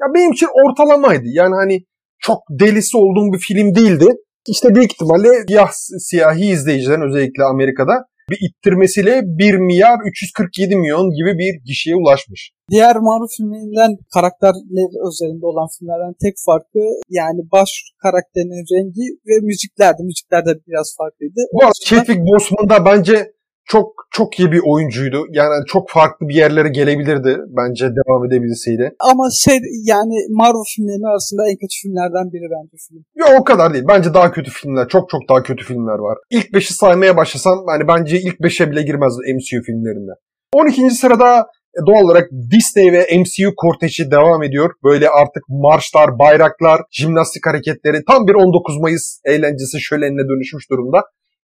Ya 0.00 0.06
benim 0.14 0.32
için 0.32 0.48
ortalamaydı. 0.64 1.24
Yani 1.24 1.54
hani 1.54 1.78
çok 2.18 2.38
delisi 2.50 2.96
olduğum 2.96 3.32
bir 3.32 3.38
film 3.38 3.74
değildi. 3.74 4.08
İşte 4.48 4.74
büyük 4.74 4.92
ihtimalle 4.92 5.28
siyah, 5.48 5.70
siyahi 5.98 6.46
izleyicilerin 6.46 7.08
özellikle 7.08 7.44
Amerika'da 7.44 8.04
bir 8.32 8.38
ittirmesiyle 8.46 9.12
1 9.24 9.54
milyar 9.54 9.98
347 10.06 10.76
milyon 10.76 11.06
gibi 11.18 11.32
bir 11.42 11.54
kişiye 11.68 11.96
ulaşmış. 11.96 12.40
Diğer 12.70 12.96
Marvel 12.96 13.30
filmlerinden 13.36 13.92
karakterler 14.14 14.90
özelinde 15.08 15.46
olan 15.52 15.68
filmlerden 15.74 16.14
tek 16.24 16.34
farkı 16.46 16.82
yani 17.20 17.40
baş 17.52 17.70
karakterinin 18.04 18.64
rengi 18.72 19.06
ve 19.28 19.46
müziklerdi. 19.46 20.00
Müzikler 20.02 20.42
de 20.46 20.52
biraz 20.68 20.88
farklıydı. 20.98 21.40
Bu 21.54 21.58
arada 21.64 21.84
Chadwick 21.86 22.20
Boseman 22.28 22.66
da 22.72 22.78
bence 22.90 23.16
çok 23.64 23.86
çok 24.10 24.38
iyi 24.38 24.52
bir 24.52 24.60
oyuncuydu. 24.66 25.26
Yani 25.30 25.64
çok 25.66 25.90
farklı 25.90 26.28
bir 26.28 26.34
yerlere 26.34 26.68
gelebilirdi 26.68 27.38
bence 27.48 27.84
devam 27.84 28.26
edebilseydi. 28.26 28.94
Ama 29.10 29.30
ser, 29.30 29.60
yani 29.84 30.14
Marvel 30.30 30.66
filmlerinin 30.76 31.10
arasında 31.12 31.42
en 31.50 31.56
kötü 31.56 31.74
filmlerden 31.82 32.32
biri 32.32 32.46
bence 32.54 32.76
film. 32.88 33.04
Yok 33.14 33.40
o 33.40 33.44
kadar 33.44 33.74
değil. 33.74 33.84
Bence 33.88 34.14
daha 34.14 34.32
kötü 34.32 34.50
filmler, 34.50 34.88
çok 34.88 35.10
çok 35.10 35.22
daha 35.28 35.42
kötü 35.42 35.64
filmler 35.64 35.98
var. 35.98 36.18
İlk 36.30 36.46
5'i 36.46 36.74
saymaya 36.74 37.16
başlasam 37.16 37.64
hani 37.66 37.88
bence 37.88 38.20
ilk 38.20 38.40
5'e 38.40 38.70
bile 38.70 38.82
girmez 38.82 39.12
MCU 39.34 39.62
filmlerinde. 39.66 40.12
12. 40.54 40.90
sırada 40.90 41.46
e, 41.78 41.80
doğal 41.86 42.04
olarak 42.04 42.30
Disney 42.50 42.92
ve 42.92 43.00
MCU 43.18 43.50
korteji 43.56 44.10
devam 44.10 44.42
ediyor. 44.42 44.70
Böyle 44.84 45.08
artık 45.08 45.42
marşlar, 45.48 46.18
bayraklar, 46.18 46.80
jimnastik 46.90 47.46
hareketleri 47.46 47.98
tam 48.10 48.26
bir 48.26 48.34
19 48.34 48.80
Mayıs 48.80 49.20
eğlencesi 49.24 49.80
şölenine 49.80 50.28
dönüşmüş 50.28 50.70
durumda. 50.70 51.02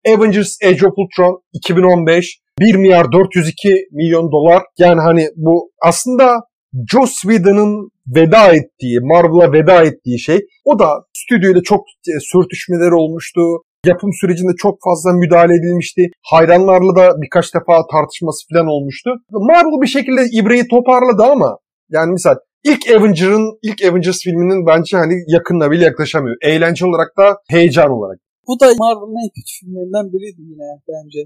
Avengers 0.09 0.57
Age 0.65 0.87
of 0.87 0.93
Ultron 0.97 1.43
2015 1.53 2.39
1 2.61 2.75
milyar 2.75 3.13
402 3.13 3.75
milyon 3.93 4.33
dolar. 4.33 4.63
Yani 4.79 5.01
hani 5.01 5.29
bu 5.37 5.71
aslında 5.83 6.41
Joss 6.93 7.21
Whedon'ın 7.21 7.91
veda 8.17 8.53
ettiği, 8.53 8.99
Marvel'a 9.01 9.53
veda 9.53 9.83
ettiği 9.83 10.19
şey. 10.19 10.41
O 10.65 10.79
da 10.79 10.89
stüdyoyla 11.17 11.63
çok 11.63 11.81
e, 11.81 12.21
sürtüşmeler 12.21 12.91
olmuştu. 12.91 13.41
Yapım 13.87 14.11
sürecinde 14.21 14.53
çok 14.59 14.79
fazla 14.85 15.13
müdahale 15.13 15.55
edilmişti. 15.55 16.11
Hayranlarla 16.23 16.97
da 16.97 17.23
birkaç 17.23 17.55
defa 17.55 17.87
tartışması 17.93 18.41
falan 18.53 18.67
olmuştu. 18.67 19.11
Marvel 19.31 19.83
bir 19.83 19.87
şekilde 19.87 20.23
ibreyi 20.33 20.69
toparladı 20.69 21.23
ama 21.23 21.59
yani 21.91 22.13
misal 22.13 22.35
ilk 22.65 22.91
Avenger'ın 22.91 23.59
ilk 23.63 23.85
Avengers 23.85 24.19
filminin 24.25 24.67
bence 24.67 24.97
hani 24.97 25.15
yakınına 25.27 25.71
bile 25.71 25.85
yaklaşamıyor. 25.85 26.37
Eğlence 26.43 26.87
olarak 26.87 27.17
da 27.19 27.37
heyecan 27.51 27.91
olarak. 27.91 28.19
Bu 28.47 28.61
da 28.61 28.67
Marvel'ın 28.67 29.25
en 29.25 29.29
kötü 29.29 29.53
filmlerinden 29.61 30.13
biriydi 30.13 30.41
yine 30.41 30.65
bence. 30.89 31.19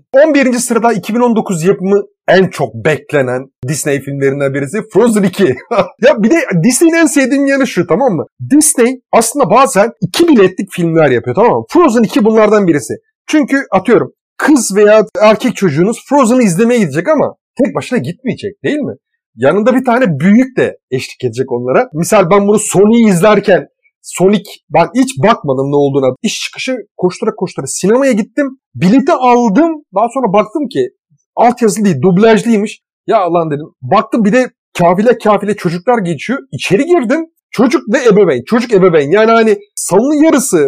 11. 0.52 0.59
sırada 0.59 0.92
2019 0.92 1.64
yapımı 1.64 2.02
en 2.29 2.48
çok 2.48 2.74
beklenen 2.74 3.42
Disney 3.68 4.00
filmlerinden 4.00 4.55
birisi 4.55 4.79
Frozen 4.92 5.22
2. 5.22 5.44
ya 6.02 6.22
bir 6.22 6.31
de 6.31 6.37
Disney'in 6.64 6.94
en 6.94 7.07
sevdiğim 7.07 7.46
yanı 7.46 7.66
şu 7.66 7.87
tamam 7.87 8.12
mı? 8.12 8.26
Disney 8.50 9.00
aslında 9.12 9.50
bazen 9.50 9.90
iki 10.00 10.29
biletlik 10.29 10.72
filmler 10.72 11.11
yapıyor 11.11 11.37
tamam 11.37 11.59
mı? 11.59 11.64
Frozen 11.70 12.02
2 12.02 12.24
bunlardan 12.24 12.66
birisi. 12.66 12.94
Çünkü 13.26 13.57
atıyorum 13.72 14.12
kız 14.37 14.76
veya 14.76 15.05
erkek 15.22 15.57
çocuğunuz 15.57 16.05
Frozen'ı 16.09 16.42
izlemeye 16.42 16.81
gidecek 16.81 17.09
ama 17.09 17.35
tek 17.59 17.74
başına 17.74 17.98
gitmeyecek 17.98 18.52
değil 18.64 18.79
mi? 18.79 18.94
Yanında 19.37 19.74
bir 19.74 19.85
tane 19.85 20.18
büyük 20.20 20.57
de 20.57 20.79
eşlik 20.90 21.24
edecek 21.24 21.52
onlara. 21.52 21.88
Misal 21.92 22.31
ben 22.31 22.48
bunu 22.48 22.59
Sony'yi 22.59 23.09
izlerken 23.09 23.66
Sonic 24.07 24.51
ben 24.71 24.88
hiç 24.95 25.19
bakmadım 25.19 25.71
ne 25.73 25.77
olduğuna. 25.77 26.14
İş 26.23 26.40
çıkışı 26.40 26.77
koştura 26.97 27.31
koştura 27.35 27.66
sinemaya 27.66 28.12
gittim. 28.12 28.47
Bileti 28.75 29.12
aldım. 29.12 29.71
Daha 29.95 30.09
sonra 30.14 30.33
baktım 30.33 30.69
ki 30.69 30.88
altyazılı 31.37 31.85
değil 31.85 32.03
dublajlıymış. 32.03 32.81
Ya 33.07 33.19
Allah 33.19 33.51
dedim. 33.51 33.66
Baktım 33.83 34.25
bir 34.25 34.33
de 34.33 34.51
kafile 34.79 35.19
kafile 35.19 35.57
çocuklar 35.57 35.99
geçiyor. 35.99 36.38
İçeri 36.53 36.85
girdim. 36.85 37.21
Çocuk 37.51 37.83
ve 37.95 37.99
ebeveyn. 38.05 38.42
Çocuk 38.47 38.73
ebeveyn. 38.73 39.11
Yani 39.11 39.31
hani 39.31 39.59
salonun 39.75 40.25
yarısı 40.25 40.66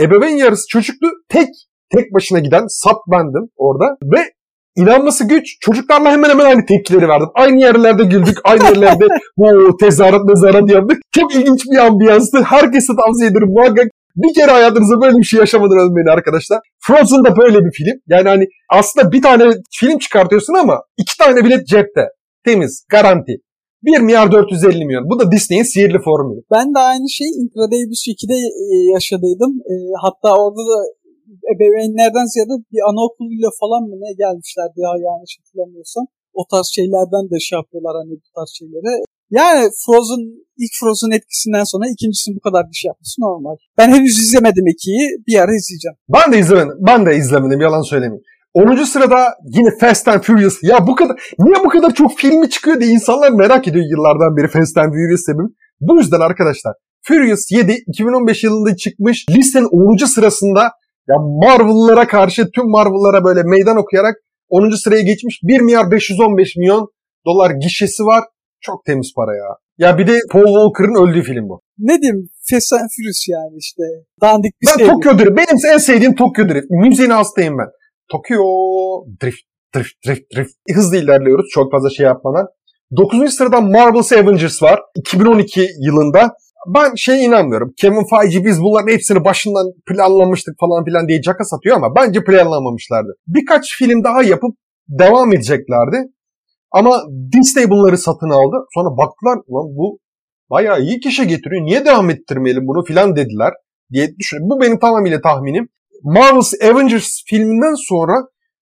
ebeveyn 0.00 0.36
yarısı 0.36 0.64
çocuktu. 0.68 1.06
Tek 1.28 1.48
tek 1.90 2.14
başına 2.14 2.38
giden 2.38 2.64
sap 2.68 2.98
bendim 3.12 3.48
orada. 3.56 3.96
Ve 4.02 4.32
inanması 4.76 5.28
güç. 5.28 5.56
Çocuklarla 5.60 6.10
hemen 6.10 6.30
hemen 6.30 6.44
aynı 6.44 6.66
tepkileri 6.66 7.08
verdim. 7.08 7.28
Aynı 7.34 7.60
yerlerde 7.60 8.04
güldük. 8.04 8.38
Aynı 8.44 8.64
yerlerde 8.64 9.04
o 9.36 9.76
tezahürat 9.76 10.24
mezahürat 10.24 10.70
yaptık. 10.70 10.98
Çok 11.12 11.34
ilginç 11.34 11.64
bir 11.72 11.78
ambiyanstı. 11.78 12.42
Herkese 12.42 12.92
tavsiye 12.96 13.30
ederim. 13.30 13.48
Muhakkak 13.56 13.86
bir 14.16 14.34
kere 14.34 14.50
hayatınızda 14.50 15.00
böyle 15.00 15.18
bir 15.18 15.24
şey 15.24 15.40
yaşamadan 15.40 15.78
ölmeyin 15.78 16.16
arkadaşlar. 16.16 16.60
Frozen 16.80 17.24
da 17.24 17.36
böyle 17.36 17.58
bir 17.64 17.72
film. 17.72 18.00
Yani 18.08 18.28
hani 18.28 18.44
aslında 18.70 19.12
bir 19.12 19.22
tane 19.22 19.44
film 19.70 19.98
çıkartıyorsun 19.98 20.54
ama 20.54 20.82
iki 20.96 21.18
tane 21.18 21.44
bilet 21.44 21.66
cepte. 21.66 22.04
Temiz, 22.44 22.84
garanti. 22.90 23.32
1 23.82 24.00
milyar 24.00 24.32
450 24.32 24.84
milyon. 24.84 25.10
Bu 25.10 25.18
da 25.20 25.32
Disney'in 25.32 25.62
sihirli 25.62 25.98
formülü. 26.04 26.40
Ben 26.54 26.74
de 26.74 26.78
aynı 26.78 27.10
şeyi 27.10 27.30
Incredibles 27.40 28.02
2'de 28.08 28.38
e, 28.62 28.74
yaşadıydım. 28.94 29.52
E, 29.72 29.74
hatta 30.02 30.28
orada 30.42 30.62
da 30.70 30.78
ebeveynlerden 31.52 32.26
ziyade 32.32 32.54
bir 32.72 32.82
anaokuluyla 32.90 33.50
falan 33.60 33.82
mı 33.88 33.96
ne 34.04 34.10
gelmişlerdi 34.22 34.78
ya 34.86 34.92
yanlış 35.06 35.32
hatırlamıyorsam. 35.38 36.04
O 36.40 36.42
tarz 36.52 36.66
şeylerden 36.76 37.24
de 37.32 37.36
şey 37.46 37.56
yapıyorlar 37.60 37.94
hani 38.00 38.12
bu 38.22 38.28
tarz 38.36 38.50
şeylere. 38.58 38.92
Yani 39.38 39.62
Frozen, 39.82 40.22
ilk 40.62 40.72
Frozen 40.80 41.12
etkisinden 41.18 41.64
sonra 41.72 41.84
ikincisinin 41.94 42.36
bu 42.38 42.42
kadar 42.48 42.62
bir 42.70 42.76
şey 42.80 42.88
yapması 42.88 43.16
normal. 43.26 43.56
Ben 43.78 43.88
henüz 43.94 44.18
izlemedim 44.24 44.66
ikiyi. 44.74 45.04
Bir 45.26 45.36
ara 45.42 45.52
izleyeceğim. 45.60 45.96
Ben 46.16 46.26
de 46.32 46.36
izlemedim. 46.38 46.78
Ben 46.88 47.06
de 47.06 47.16
izlemedim. 47.16 47.60
Yalan 47.60 47.82
söylemeyeyim. 47.82 48.24
10. 48.54 48.84
sırada 48.84 49.34
yine 49.56 49.70
Fast 49.80 50.08
and 50.08 50.20
Furious. 50.20 50.56
Ya 50.62 50.86
bu 50.86 50.94
kadar 50.94 51.16
niye 51.38 51.64
bu 51.64 51.68
kadar 51.68 51.94
çok 51.94 52.18
filmi 52.18 52.50
çıkıyor 52.50 52.80
diye 52.80 52.90
insanlar 52.90 53.30
merak 53.30 53.68
ediyor 53.68 53.84
yıllardan 53.90 54.36
beri 54.36 54.48
Fast 54.48 54.78
and 54.78 54.92
Furious 54.92 55.24
sebebi. 55.26 55.48
Bu 55.80 55.98
yüzden 55.98 56.20
arkadaşlar 56.20 56.74
Furious 57.02 57.50
7 57.50 57.72
2015 57.86 58.44
yılında 58.44 58.76
çıkmış 58.76 59.26
listenin 59.30 59.68
10. 60.00 60.06
sırasında 60.06 60.72
ya 61.08 61.16
Marvel'lara 61.18 62.06
karşı 62.08 62.50
tüm 62.54 62.70
Marvel'lara 62.70 63.24
böyle 63.24 63.42
meydan 63.42 63.76
okuyarak 63.76 64.14
10. 64.48 64.70
sıraya 64.70 65.02
geçmiş 65.02 65.40
1 65.42 65.60
milyar 65.60 65.90
515 65.90 66.56
milyon 66.56 66.88
dolar 67.26 67.50
gişesi 67.50 68.02
var. 68.04 68.24
Çok 68.60 68.84
temiz 68.84 69.12
para 69.16 69.36
ya. 69.36 69.56
Ya 69.78 69.98
bir 69.98 70.06
de 70.06 70.20
Paul 70.32 70.46
Walker'ın 70.46 71.06
öldüğü 71.06 71.22
film 71.22 71.48
bu. 71.48 71.60
Ne 71.78 72.00
diyeyim 72.02 72.28
Fast 72.50 72.72
and 72.72 72.88
Furious 72.96 73.28
yani 73.28 73.56
işte. 73.58 73.82
Dandik 74.22 74.52
bir 74.62 74.66
Ben 74.66 74.76
şey. 74.78 74.86
Tokyo 74.86 75.18
Drift. 75.18 75.36
Benim 75.36 75.74
en 75.74 75.78
sevdiğim 75.78 76.14
Tokyo 76.14 76.48
Drift. 76.48 76.66
Müziğine 76.70 77.12
hastayım 77.12 77.58
ben. 77.58 77.68
Tokyo 78.10 78.38
Drift, 79.22 79.44
Drift, 79.74 79.94
Drift, 80.06 80.22
Drift. 80.36 80.52
Hızlı 80.74 80.96
ilerliyoruz 80.96 81.46
çok 81.50 81.72
fazla 81.72 81.90
şey 81.90 82.06
yapmadan. 82.06 82.46
9. 82.96 83.34
sırada 83.34 83.60
Marvel's 83.60 84.12
Avengers 84.12 84.62
var. 84.62 84.80
2012 84.96 85.68
yılında. 85.80 86.34
Ben 86.74 86.94
şey 86.96 87.24
inanmıyorum. 87.24 87.72
Kevin 87.76 88.04
Feige 88.10 88.44
biz 88.44 88.62
bunların 88.62 88.92
hepsini 88.92 89.24
başından 89.24 89.66
planlamıştık 89.88 90.54
falan 90.60 90.84
filan 90.84 91.08
diye 91.08 91.22
caka 91.22 91.44
satıyor 91.44 91.76
ama 91.76 91.94
bence 91.94 92.24
planlamamışlardı. 92.24 93.14
Birkaç 93.26 93.78
film 93.78 94.04
daha 94.04 94.22
yapıp 94.22 94.56
devam 94.88 95.32
edeceklerdi. 95.32 95.96
Ama 96.72 97.02
Disney 97.32 97.70
bunları 97.70 97.98
satın 97.98 98.30
aldı. 98.30 98.56
Sonra 98.74 98.96
baktılar 98.96 99.38
ulan 99.46 99.76
bu 99.76 99.98
bayağı 100.50 100.80
iyi 100.80 101.00
kişi 101.00 101.26
getiriyor. 101.26 101.64
Niye 101.64 101.84
devam 101.84 102.10
ettirmeyelim 102.10 102.66
bunu 102.66 102.84
filan 102.84 103.16
dediler 103.16 103.52
diye 103.92 104.16
düşünüyorum. 104.16 104.50
Bu 104.50 104.60
benim 104.60 104.78
tamamıyla 104.78 105.20
tahminim. 105.20 105.68
Marvel's 106.02 106.52
Avengers 106.62 107.22
filminden 107.26 107.74
sonra 107.88 108.12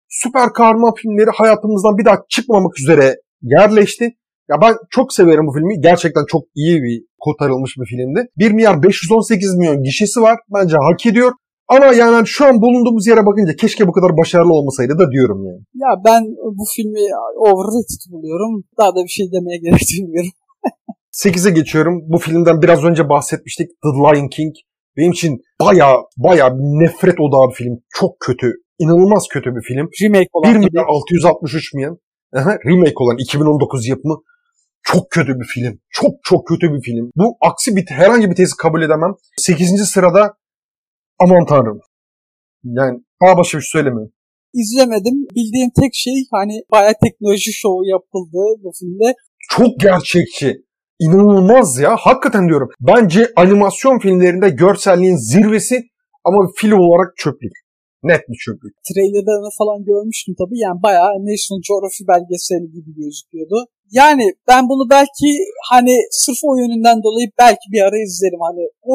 süper 0.09 0.53
kahraman 0.53 0.93
filmleri 0.95 1.31
hayatımızdan 1.35 1.99
bir 1.99 2.05
daha 2.05 2.17
çıkmamak 2.29 2.81
üzere 2.81 3.17
yerleşti. 3.43 4.05
Ya 4.51 4.57
ben 4.63 4.75
çok 4.91 5.13
severim 5.13 5.47
bu 5.47 5.53
filmi. 5.53 5.81
Gerçekten 5.81 6.25
çok 6.29 6.43
iyi 6.55 6.83
bir 6.83 7.03
kotarılmış 7.27 7.73
bir 7.81 7.87
filmdi. 7.93 8.21
1 8.39 8.53
milyar 8.53 8.83
518 8.83 9.55
milyon 9.59 9.83
gişesi 9.83 10.21
var. 10.21 10.37
Bence 10.55 10.77
hak 10.89 11.07
ediyor. 11.07 11.33
Ama 11.69 11.87
yani 11.87 12.27
şu 12.27 12.47
an 12.47 12.63
bulunduğumuz 12.63 13.07
yere 13.07 13.27
bakınca 13.27 13.57
keşke 13.57 13.89
bu 13.89 13.93
kadar 13.93 14.17
başarılı 14.21 14.53
olmasaydı 14.53 14.95
da 14.99 15.11
diyorum 15.11 15.41
yani. 15.49 15.63
Ya 15.85 15.91
ben 16.07 16.23
bu 16.59 16.65
filmi 16.77 17.05
overrated 17.39 18.03
buluyorum. 18.13 18.65
Daha 18.79 18.91
da 18.97 19.01
bir 19.05 19.15
şey 19.19 19.27
demeye 19.33 19.59
gerek 19.65 19.87
duymuyorum. 19.93 20.31
8'e 21.25 21.51
geçiyorum. 21.51 21.95
Bu 22.13 22.19
filmden 22.19 22.63
biraz 22.63 22.85
önce 22.85 23.09
bahsetmiştik. 23.09 23.69
The 23.83 23.89
Lion 23.89 24.29
King. 24.29 24.55
Benim 24.97 25.13
için 25.13 25.39
baya 25.61 25.97
baya 26.17 26.47
nefret 26.59 27.21
odağı 27.21 27.51
bir 27.51 27.55
film. 27.55 27.75
Çok 28.01 28.21
kötü. 28.21 28.53
İnanılmaz 28.79 29.25
kötü 29.33 29.51
bir 29.57 29.63
film. 29.69 29.89
Remake 30.03 30.25
1 30.25 30.29
olan 30.33 30.53
tabii. 30.53 30.65
milyar 30.65 30.85
663 30.89 31.75
milyon. 31.75 31.99
Aha, 32.37 32.53
remake 32.67 32.95
olan 32.97 33.17
2019 33.19 33.89
yapımı. 33.89 34.17
Çok 34.85 35.11
kötü 35.11 35.33
bir 35.41 35.47
film. 35.55 35.81
Çok 35.91 36.11
çok 36.25 36.47
kötü 36.49 36.67
bir 36.73 36.83
film. 36.83 37.11
Bu 37.17 37.37
aksi 37.41 37.77
bir 37.77 37.85
herhangi 37.89 38.31
bir 38.31 38.37
tezi 38.37 38.57
kabul 38.59 38.83
edemem. 38.83 39.15
8. 39.37 39.91
sırada 39.91 40.35
aman 41.21 41.47
tanrım. 41.47 41.81
Yani 42.65 43.01
daha 43.23 43.37
başka 43.39 43.59
bir 43.59 43.63
şey 43.63 43.81
söylemiyorum. 43.81 44.13
İzlemedim. 44.55 45.27
Bildiğim 45.37 45.71
tek 45.81 45.91
şey 45.95 46.15
hani 46.31 46.63
bayağı 46.73 46.95
teknoloji 47.05 47.53
şovu 47.53 47.85
yapıldı 47.85 48.41
bu 48.63 48.73
filmde. 48.79 49.15
Çok 49.51 49.81
gerçekçi. 49.81 50.65
İnanılmaz 51.01 51.79
ya. 51.79 51.97
Hakikaten 51.97 52.49
diyorum. 52.49 52.69
Bence 52.81 53.33
animasyon 53.37 53.99
filmlerinde 53.99 54.49
görselliğin 54.49 55.17
zirvesi 55.17 55.83
ama 56.25 56.51
film 56.57 56.79
olarak 56.79 57.17
çöplük. 57.17 57.53
Net 58.03 58.23
bir 58.29 58.39
çöplük. 58.45 58.75
Trailerlarını 58.89 59.51
falan 59.59 59.85
görmüştüm 59.85 60.35
tabii. 60.39 60.59
Yani 60.59 60.83
bayağı 60.83 61.13
National 61.31 61.61
Geographic 61.69 62.07
belgeseli 62.13 62.67
gibi 62.77 62.91
gözüküyordu. 63.03 63.59
Yani 63.91 64.25
ben 64.49 64.69
bunu 64.69 64.91
belki 64.91 65.29
hani 65.71 65.97
sırf 66.11 66.39
o 66.45 66.57
yönünden 66.57 67.03
dolayı 67.03 67.29
belki 67.39 67.67
bir 67.73 67.81
ara 67.81 67.99
izlerim. 68.07 68.41
Hani 68.41 68.69
o 68.83 68.95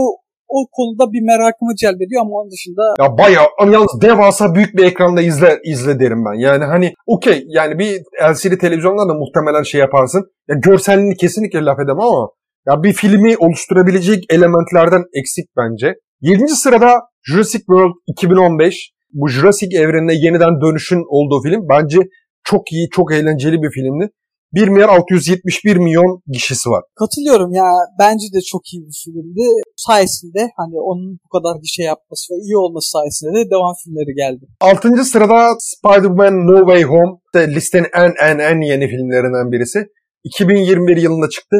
o 0.49 0.59
konuda 0.71 1.13
bir 1.13 1.21
merakımı 1.21 1.75
celbediyor 1.75 2.21
ama 2.21 2.31
onun 2.39 2.51
dışında 2.51 2.83
Ya 2.99 3.17
bayağı 3.17 3.47
ama 3.59 3.71
yalnız 3.73 4.01
devasa 4.01 4.55
büyük 4.55 4.77
bir 4.77 4.83
ekranda 4.83 5.21
izle 5.21 5.59
izle 5.63 5.99
derim 5.99 6.25
ben. 6.25 6.39
Yani 6.39 6.63
hani 6.63 6.93
okey 7.07 7.45
yani 7.47 7.79
bir 7.79 7.91
LCD 8.31 8.59
televizyondan 8.59 9.09
da 9.09 9.13
muhtemelen 9.13 9.63
şey 9.63 9.81
yaparsın. 9.81 10.23
Ya 10.47 10.55
görselliğini 10.55 11.15
kesinlikle 11.15 11.59
laf 11.59 11.79
edemem 11.79 12.01
ama 12.01 12.29
ya 12.67 12.83
bir 12.83 12.93
filmi 12.93 13.37
oluşturabilecek 13.37 14.23
elementlerden 14.29 15.03
eksik 15.13 15.45
bence. 15.57 15.93
7. 16.21 16.47
sırada 16.47 16.91
Jurassic 17.23 17.59
World 17.59 17.93
2015. 18.07 18.91
Bu 19.13 19.27
Jurassic 19.29 19.77
evrenine 19.77 20.13
yeniden 20.13 20.61
dönüşün 20.61 21.03
olduğu 21.09 21.41
film 21.43 21.61
bence 21.69 21.97
çok 22.43 22.71
iyi, 22.71 22.89
çok 22.89 23.13
eğlenceli 23.13 23.61
bir 23.61 23.71
filmdi. 23.71 24.09
1 24.53 24.67
milyar 24.67 24.89
671 24.89 25.75
milyon 25.75 26.21
gişesi 26.27 26.69
var. 26.69 26.83
katılıyorum 26.99 27.53
ya 27.53 27.65
bence 27.99 28.27
de 28.33 28.41
çok 28.41 28.61
iyi 28.73 28.81
bir 28.87 29.01
filmdi. 29.03 29.45
Sayesinde 29.75 30.49
hani 30.57 30.75
onun 30.89 31.19
bu 31.23 31.29
kadar 31.35 31.59
gişe 31.61 31.83
yapması 31.83 32.33
ve 32.33 32.37
iyi 32.45 32.57
olması 32.57 32.89
sayesinde 32.89 33.31
de 33.31 33.49
devam 33.51 33.73
filmleri 33.83 34.13
geldi. 34.15 34.45
6. 34.61 35.05
sırada 35.05 35.55
Spider-Man 35.59 36.47
No 36.47 36.57
Way 36.57 36.83
Home. 36.83 37.13
İşte 37.25 37.55
listenin 37.55 37.87
en 37.93 38.13
en 38.29 38.39
en 38.39 38.61
yeni 38.61 38.87
filmlerinden 38.87 39.51
birisi. 39.51 39.79
2021 40.23 40.97
yılında 40.97 41.29
çıktı. 41.29 41.57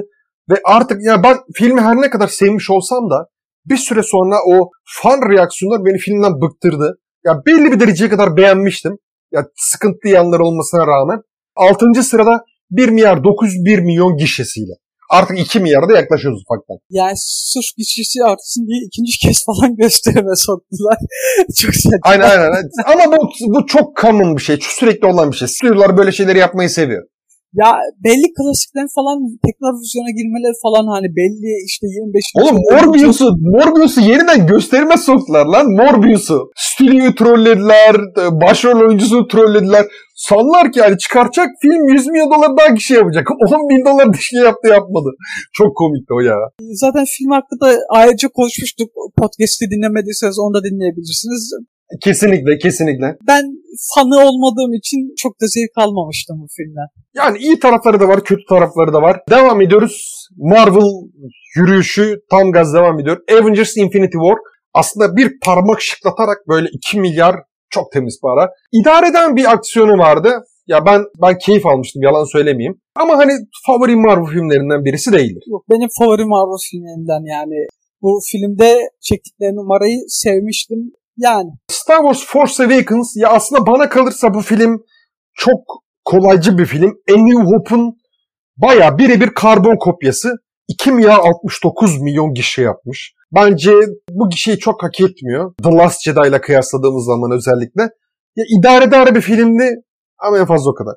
Ve 0.50 0.56
artık 0.66 1.04
ya 1.04 1.24
ben 1.24 1.38
filmi 1.54 1.82
her 1.82 1.96
ne 1.96 2.10
kadar 2.10 2.28
sevmiş 2.28 2.70
olsam 2.70 3.10
da 3.10 3.28
bir 3.66 3.78
süre 3.78 4.04
sonra 4.04 4.36
o 4.48 4.70
fan 5.02 5.20
reaksiyonlar 5.32 5.86
beni 5.86 5.98
filmden 5.98 6.42
bıktırdı. 6.42 7.00
Ya 7.26 7.34
belli 7.46 7.72
bir 7.72 7.80
dereceye 7.80 8.10
kadar 8.10 8.38
beğenmiştim. 8.38 8.98
Ya 9.32 9.46
sıkıntılı 9.56 10.12
yanlar 10.12 10.40
olmasına 10.40 10.88
rağmen. 10.88 11.22
6. 11.56 12.04
sırada 12.04 12.44
1 12.72 12.90
milyar 12.90 13.24
901 13.24 13.80
milyon 13.80 14.18
gişesiyle. 14.18 14.74
Artık 15.10 15.40
2 15.40 15.60
milyara 15.60 15.90
da 15.90 15.94
yaklaşıyoruz 15.94 16.42
ufaktan. 16.42 16.78
Yani 16.90 17.14
sırf 17.16 17.78
gişesi 17.78 18.24
artsın 18.24 18.68
diye 18.68 18.80
ikinci 18.88 19.20
kez 19.20 19.46
falan 19.46 19.76
gösterime 19.84 20.36
soktular. 20.36 20.98
çok 21.62 21.76
saçma. 21.76 22.00
Aynen 22.04 22.30
aynen. 22.30 22.70
Ama 22.86 23.18
bu, 23.18 23.30
bu 23.48 23.66
çok 23.66 23.98
common 23.98 24.38
bir 24.38 24.42
şey. 24.42 24.60
Sürekli 24.62 25.08
olan 25.08 25.32
bir 25.32 25.38
şey. 25.38 25.48
Stüdyolar 25.48 25.98
böyle 25.98 26.12
şeyleri 26.12 26.38
yapmayı 26.38 26.70
seviyor. 26.70 27.04
Ya 27.54 27.70
belli 28.06 28.28
klasiklerin 28.38 28.94
falan 28.98 29.18
tekrar 29.46 29.74
vizyona 29.82 30.12
girmeleri 30.18 30.56
falan 30.66 30.86
hani 30.96 31.08
belli 31.20 31.52
işte 31.70 31.86
25 31.88 32.24
Oğlum 32.40 32.58
Morbius'u, 32.72 33.28
Morbius'u 33.56 34.02
yeniden 34.02 34.48
gösterime 34.48 34.98
soktular 34.98 35.46
lan 35.46 35.66
Morbius'u. 35.80 36.52
Stüdyoyu 36.56 37.16
trollediler, 37.16 37.96
başrol 38.32 38.80
oyuncusunu 38.88 39.28
trollediler. 39.28 39.86
Sanlar 40.16 40.72
ki 40.72 40.80
yani 40.80 40.98
çıkaracak 40.98 41.48
film 41.62 41.88
100 41.88 42.08
milyon 42.08 42.32
dolar 42.32 42.58
daha 42.58 42.74
kişi 42.76 42.94
yapacak. 42.94 43.28
10 43.32 43.70
bin 43.70 43.86
dolar 43.86 44.14
bir 44.14 44.18
şey 44.18 44.40
yaptı 44.40 44.68
yapmadı. 44.68 45.10
Çok 45.54 45.78
komikti 45.78 46.14
o 46.14 46.20
ya. 46.20 46.38
Zaten 46.84 47.06
film 47.18 47.32
hakkında 47.32 47.68
ayrıca 47.90 48.28
konuşmuştuk. 48.38 48.90
Podcast'i 49.20 49.66
dinlemediyseniz 49.74 50.40
onu 50.40 50.54
da 50.54 50.64
dinleyebilirsiniz. 50.64 51.44
Kesinlikle 52.04 52.58
kesinlikle. 52.58 53.18
Ben 53.28 53.44
fanı 53.96 54.16
olmadığım 54.28 54.74
için 54.74 55.14
çok 55.18 55.42
da 55.42 55.46
zevk 55.48 55.78
almamıştım 55.88 56.38
bu 56.42 56.48
filmden. 56.58 56.88
Yani 57.16 57.38
iyi 57.38 57.60
tarafları 57.60 58.00
da 58.00 58.08
var, 58.08 58.24
kötü 58.24 58.46
tarafları 58.50 58.94
da 58.94 59.02
var. 59.02 59.20
Devam 59.30 59.62
ediyoruz. 59.62 60.28
Marvel 60.38 60.92
yürüyüşü 61.56 62.22
tam 62.32 62.52
gaz 62.52 62.74
devam 62.74 63.00
ediyor. 63.00 63.18
Avengers 63.32 63.78
Infinity 63.78 64.18
War 64.18 64.38
aslında 64.74 65.16
bir 65.16 65.40
parmak 65.46 65.82
şıklatarak 65.82 66.38
böyle 66.48 66.68
2 66.72 67.00
milyar 67.00 67.36
çok 67.70 67.92
temiz 67.92 68.20
para. 68.22 68.50
İdare 68.72 69.08
eden 69.08 69.36
bir 69.36 69.52
aksiyonu 69.52 69.98
vardı. 69.98 70.30
Ya 70.68 70.86
ben 70.86 71.02
ben 71.22 71.38
keyif 71.38 71.66
almıştım 71.66 72.02
yalan 72.04 72.32
söylemeyeyim. 72.32 72.82
Ama 72.96 73.18
hani 73.18 73.32
favori 73.66 73.96
Marvel 73.96 74.26
filmlerinden 74.26 74.86
birisi 74.86 75.12
değildir. 75.12 75.44
Yok 75.48 75.66
benim 75.70 75.90
favori 76.00 76.26
Marvel 76.26 76.58
filmlerinden 76.72 77.24
yani. 77.36 77.68
Bu 78.02 78.20
filmde 78.32 78.78
çektikleri 79.02 79.56
numarayı 79.56 80.00
sevmiştim. 80.08 80.92
Yani 81.20 81.50
Star 81.72 81.98
Wars 81.98 82.26
Force 82.26 82.64
Awakens 82.64 83.16
ya 83.16 83.30
aslında 83.30 83.66
bana 83.66 83.90
kalırsa 83.90 84.34
bu 84.34 84.42
film 84.42 84.84
çok 85.34 85.60
kolaycı 86.06 86.58
bir 86.58 86.66
film. 86.66 86.92
A 87.10 87.14
New 87.14 87.44
Hope'un 87.44 87.98
baya 88.58 88.98
birebir 88.98 89.30
karbon 89.34 89.78
kopyası. 89.78 90.34
2 90.68 90.92
milyar 90.92 91.20
69 91.20 92.02
milyon 92.02 92.34
gişe 92.34 92.62
yapmış. 92.62 93.14
Bence 93.36 93.72
bu 94.12 94.30
gişeyi 94.30 94.60
çok 94.60 94.84
hak 94.84 95.02
etmiyor. 95.02 95.54
The 95.64 95.70
Last 95.70 96.04
Jedi 96.04 96.28
ile 96.28 96.42
kıyasladığımız 96.42 97.06
zaman 97.06 97.32
özellikle. 97.32 97.82
Ya 98.36 98.46
idare 98.60 98.86
eder 98.86 99.16
bir 99.16 99.22
filmdi 99.22 99.76
ama 100.20 100.40
en 100.40 100.46
fazla 100.46 100.72
o 100.72 100.74
kadar. 100.74 100.96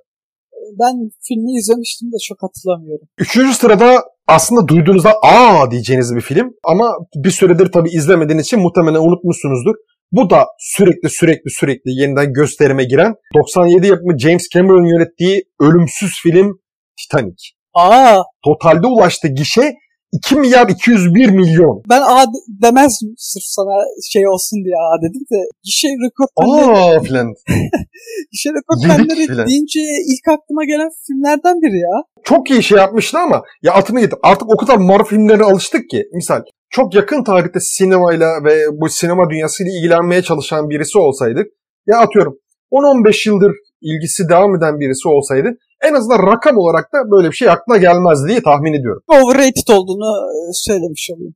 ben 0.80 1.10
filmi 1.28 1.52
izlemiştim 1.58 2.08
de 2.12 2.16
çok 2.28 2.38
hatırlamıyorum. 2.42 3.06
Üçüncü 3.18 3.54
sırada 3.54 4.04
aslında 4.26 4.68
duyduğunuzda 4.68 5.12
aa 5.22 5.70
diyeceğiniz 5.70 6.14
bir 6.16 6.20
film. 6.20 6.50
Ama 6.64 6.92
bir 7.14 7.30
süredir 7.30 7.72
tabii 7.72 7.90
izlemediğiniz 7.90 8.46
için 8.46 8.60
muhtemelen 8.60 9.00
unutmuşsunuzdur. 9.00 9.74
Bu 10.12 10.30
da 10.30 10.46
sürekli 10.58 11.10
sürekli 11.10 11.50
sürekli 11.50 11.90
yeniden 11.90 12.32
gösterime 12.32 12.84
giren 12.84 13.14
97 13.34 13.86
yapımı 13.86 14.18
James 14.18 14.48
Cameron 14.54 14.84
yönettiği 14.84 15.42
ölümsüz 15.60 16.10
film 16.22 16.60
Titanic. 17.00 17.42
Aa 17.74 18.22
Totalde 18.44 18.86
ulaştı 18.86 19.28
gişe 19.28 19.72
2 20.12 20.36
milyar 20.36 20.68
201 20.68 21.30
milyon. 21.30 21.82
ben 21.90 22.00
A 22.00 22.24
de- 22.26 22.44
demezdim 22.62 23.14
sırf 23.18 23.42
sana 23.44 23.76
şey 24.12 24.28
olsun 24.28 24.64
diye 24.64 24.74
A 24.74 25.02
dedim 25.02 25.22
de 25.32 25.40
gişe 25.64 25.88
rekortmenleri, 25.88 26.96
Aa 26.96 27.00
filan. 27.00 27.34
gişe 28.32 28.50
rekortmenleri 28.50 29.48
deyince 29.48 29.80
ilk 30.12 30.28
aklıma 30.28 30.64
gelen 30.64 30.90
filmlerden 31.06 31.56
biri 31.62 31.78
ya. 31.78 32.02
Çok 32.24 32.50
iyi 32.50 32.62
şey 32.62 32.78
yapmıştı 32.78 33.18
ama 33.18 33.42
ya 33.62 33.72
altını 33.74 34.00
yedim. 34.00 34.18
Artık 34.22 34.48
o 34.54 34.56
kadar 34.56 34.76
Marvel 34.76 35.04
filmlerine 35.04 35.44
alıştık 35.44 35.90
ki. 35.90 36.04
Misal 36.14 36.42
çok 36.70 36.94
yakın 36.94 37.24
tarihte 37.24 37.60
sinemayla 37.60 38.44
ve 38.44 38.64
bu 38.80 38.88
sinema 38.88 39.30
dünyasıyla 39.30 39.72
ilgilenmeye 39.72 40.22
çalışan 40.22 40.68
birisi 40.70 40.98
olsaydık 40.98 41.46
ya 41.86 41.98
atıyorum 41.98 42.34
10-15 42.72 43.28
yıldır 43.28 43.52
ilgisi 43.80 44.28
devam 44.28 44.56
eden 44.56 44.80
birisi 44.80 45.08
olsaydı 45.08 45.48
en 45.82 45.94
azından 45.94 46.32
rakam 46.32 46.56
olarak 46.56 46.92
da 46.92 47.10
böyle 47.10 47.28
bir 47.30 47.34
şey 47.34 47.48
aklına 47.48 47.76
gelmez 47.76 48.28
diye 48.28 48.42
tahmin 48.42 48.72
ediyorum. 48.72 49.02
Overrated 49.08 49.68
olduğunu 49.74 50.10
e, 50.30 50.52
söylemiş 50.52 51.10
olayım. 51.14 51.34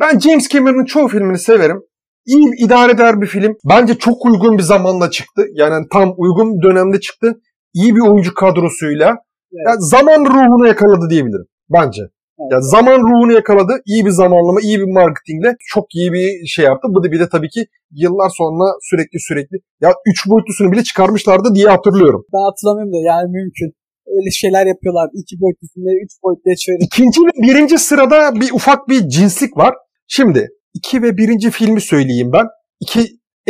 Ben 0.00 0.18
James 0.18 0.48
Cameron'ın 0.48 0.84
çoğu 0.84 1.08
filmini 1.08 1.38
severim. 1.38 1.82
İyi 2.26 2.64
idare 2.64 2.92
eder 2.92 3.20
bir 3.20 3.26
film. 3.26 3.56
Bence 3.68 3.94
çok 3.94 4.26
uygun 4.26 4.58
bir 4.58 4.62
zamanda 4.62 5.10
çıktı. 5.10 5.46
Yani 5.52 5.86
tam 5.92 6.14
uygun 6.16 6.54
bir 6.54 6.68
dönemde 6.68 7.00
çıktı. 7.00 7.40
İyi 7.74 7.96
bir 7.96 8.00
oyuncu 8.00 8.34
kadrosuyla. 8.34 9.08
Evet. 9.08 9.66
Yani 9.66 9.76
zaman 9.80 10.24
ruhunu 10.24 10.66
yakaladı 10.66 11.10
diyebilirim. 11.10 11.46
Bence. 11.72 12.02
Evet. 12.40 12.52
Yani 12.52 12.64
zaman 12.76 12.98
ruhunu 13.08 13.32
yakaladı. 13.32 13.72
İyi 13.86 14.04
bir 14.06 14.10
zamanlama, 14.10 14.60
iyi 14.60 14.78
bir 14.80 14.92
marketingle 14.92 15.50
çok 15.72 15.94
iyi 15.94 16.12
bir 16.12 16.46
şey 16.46 16.64
yaptı. 16.64 16.88
Bu 16.94 17.04
da 17.04 17.12
bir 17.12 17.20
de 17.20 17.28
tabii 17.28 17.48
ki 17.48 17.66
yıllar 17.90 18.30
sonra 18.40 18.64
sürekli 18.82 19.18
sürekli 19.20 19.56
ya 19.80 19.90
3 20.06 20.28
boyutlusunu 20.30 20.72
bile 20.72 20.82
çıkarmışlardı 20.82 21.54
diye 21.54 21.68
hatırlıyorum. 21.68 22.22
Ben 22.34 22.44
hatırlamıyorum 22.50 22.92
da 22.92 23.00
yani 23.10 23.26
mümkün. 23.38 23.70
Öyle 24.06 24.30
şeyler 24.30 24.66
yapıyorlar. 24.66 25.08
İki 25.20 25.34
filmleri 25.74 26.04
üç 26.04 26.12
boyutluya 26.22 26.56
çevirip. 26.56 26.82
İkinci 26.82 27.20
ve 27.20 27.30
birinci 27.46 27.78
sırada 27.78 28.34
bir 28.40 28.50
ufak 28.52 28.88
bir 28.88 29.08
cinslik 29.08 29.56
var. 29.56 29.74
Şimdi 30.08 30.48
iki 30.74 31.02
ve 31.02 31.16
birinci 31.16 31.50
filmi 31.50 31.80
söyleyeyim 31.80 32.30
ben. 32.32 32.46
İki 32.80 33.00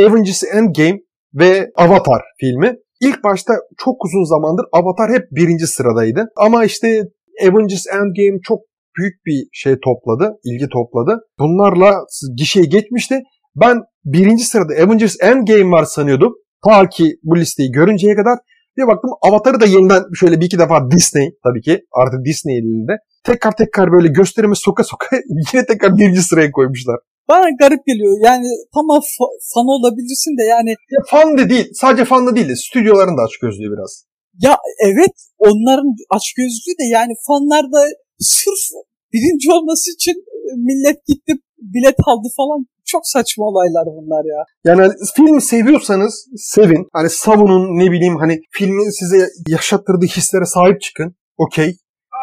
Avengers 0.01 0.45
Endgame 0.55 0.99
ve 1.35 1.71
Avatar 1.77 2.23
filmi. 2.41 2.77
İlk 3.01 3.25
başta 3.25 3.53
çok 3.79 4.05
uzun 4.05 4.25
zamandır 4.25 4.65
Avatar 4.73 5.11
hep 5.13 5.25
birinci 5.31 5.67
sıradaydı. 5.67 6.29
Ama 6.37 6.65
işte 6.65 7.03
Avengers 7.43 7.87
Endgame 7.87 8.39
çok 8.43 8.59
büyük 8.99 9.27
bir 9.27 9.49
şey 9.53 9.75
topladı, 9.85 10.39
ilgi 10.45 10.69
topladı. 10.69 11.21
Bunlarla 11.39 11.95
gişeye 12.37 12.67
geçmişti. 12.67 13.21
Ben 13.57 13.77
birinci 14.05 14.45
sırada 14.45 14.73
Avengers 14.85 15.17
Endgame 15.23 15.71
var 15.71 15.85
sanıyordum. 15.85 16.35
Ta 16.69 16.89
ki 16.89 17.17
bu 17.23 17.37
listeyi 17.37 17.71
görünceye 17.73 18.15
kadar 18.17 18.39
bir 18.77 18.87
baktım 18.87 19.11
Avatar'ı 19.23 19.61
da 19.61 19.67
yeniden 19.67 20.03
şöyle 20.15 20.41
bir 20.41 20.47
iki 20.47 20.59
defa 20.59 20.91
Disney 20.91 21.31
tabii 21.45 21.61
ki 21.61 21.85
artık 21.93 22.25
Disney 22.25 22.59
elinde. 22.59 22.93
Tekrar 23.25 23.53
tekrar 23.57 23.93
böyle 23.93 24.09
gösterime 24.09 24.55
soka 24.55 24.85
soka 24.85 25.17
yine 25.55 25.67
tekrar 25.67 25.99
birinci 25.99 26.23
sıraya 26.23 26.51
koymuşlar. 26.51 26.97
Bana 27.29 27.47
garip 27.61 27.87
geliyor. 27.87 28.15
Yani 28.25 28.47
tamam 28.75 28.99
fa- 28.99 29.37
fan 29.55 29.67
olabilirsin 29.77 30.39
de 30.39 30.43
yani 30.45 30.71
Ya 30.71 31.01
fan 31.11 31.39
da 31.39 31.51
değil, 31.51 31.69
sadece 31.75 32.05
fan 32.05 32.27
da 32.27 32.37
değil 32.37 32.49
de 32.49 32.57
stüdyoların 32.57 33.17
da 33.19 33.23
aç 33.23 33.37
gözlüğü 33.43 33.71
biraz. 33.75 34.05
ya 34.43 34.57
evet 34.89 35.15
onların 35.39 35.91
açgözlüğü 36.11 36.75
de 36.81 36.87
yani 36.93 37.13
fanlar 37.27 37.65
da 37.65 37.81
sırf 38.19 38.65
birinci 39.13 39.53
olması 39.53 39.87
için 39.97 40.17
e, 40.49 40.51
millet 40.69 41.07
gitti 41.07 41.33
bilet 41.75 41.97
aldı 42.07 42.29
falan. 42.37 42.67
Çok 42.87 43.03
saçma 43.05 43.45
olaylar 43.45 43.85
bunlar 43.87 44.25
ya. 44.35 44.45
Yani 44.65 44.81
hani 44.83 44.93
film 45.17 45.41
seviyorsanız 45.41 46.29
sevin. 46.37 46.89
Hani 46.93 47.11
savunun 47.11 47.79
ne 47.79 47.91
bileyim 47.93 48.17
hani 48.17 48.41
filmin 48.51 48.91
size 49.01 49.29
yaşattırdığı 49.49 50.07
hislere 50.07 50.45
sahip 50.45 50.81
çıkın. 50.81 51.15
Okey. 51.39 51.77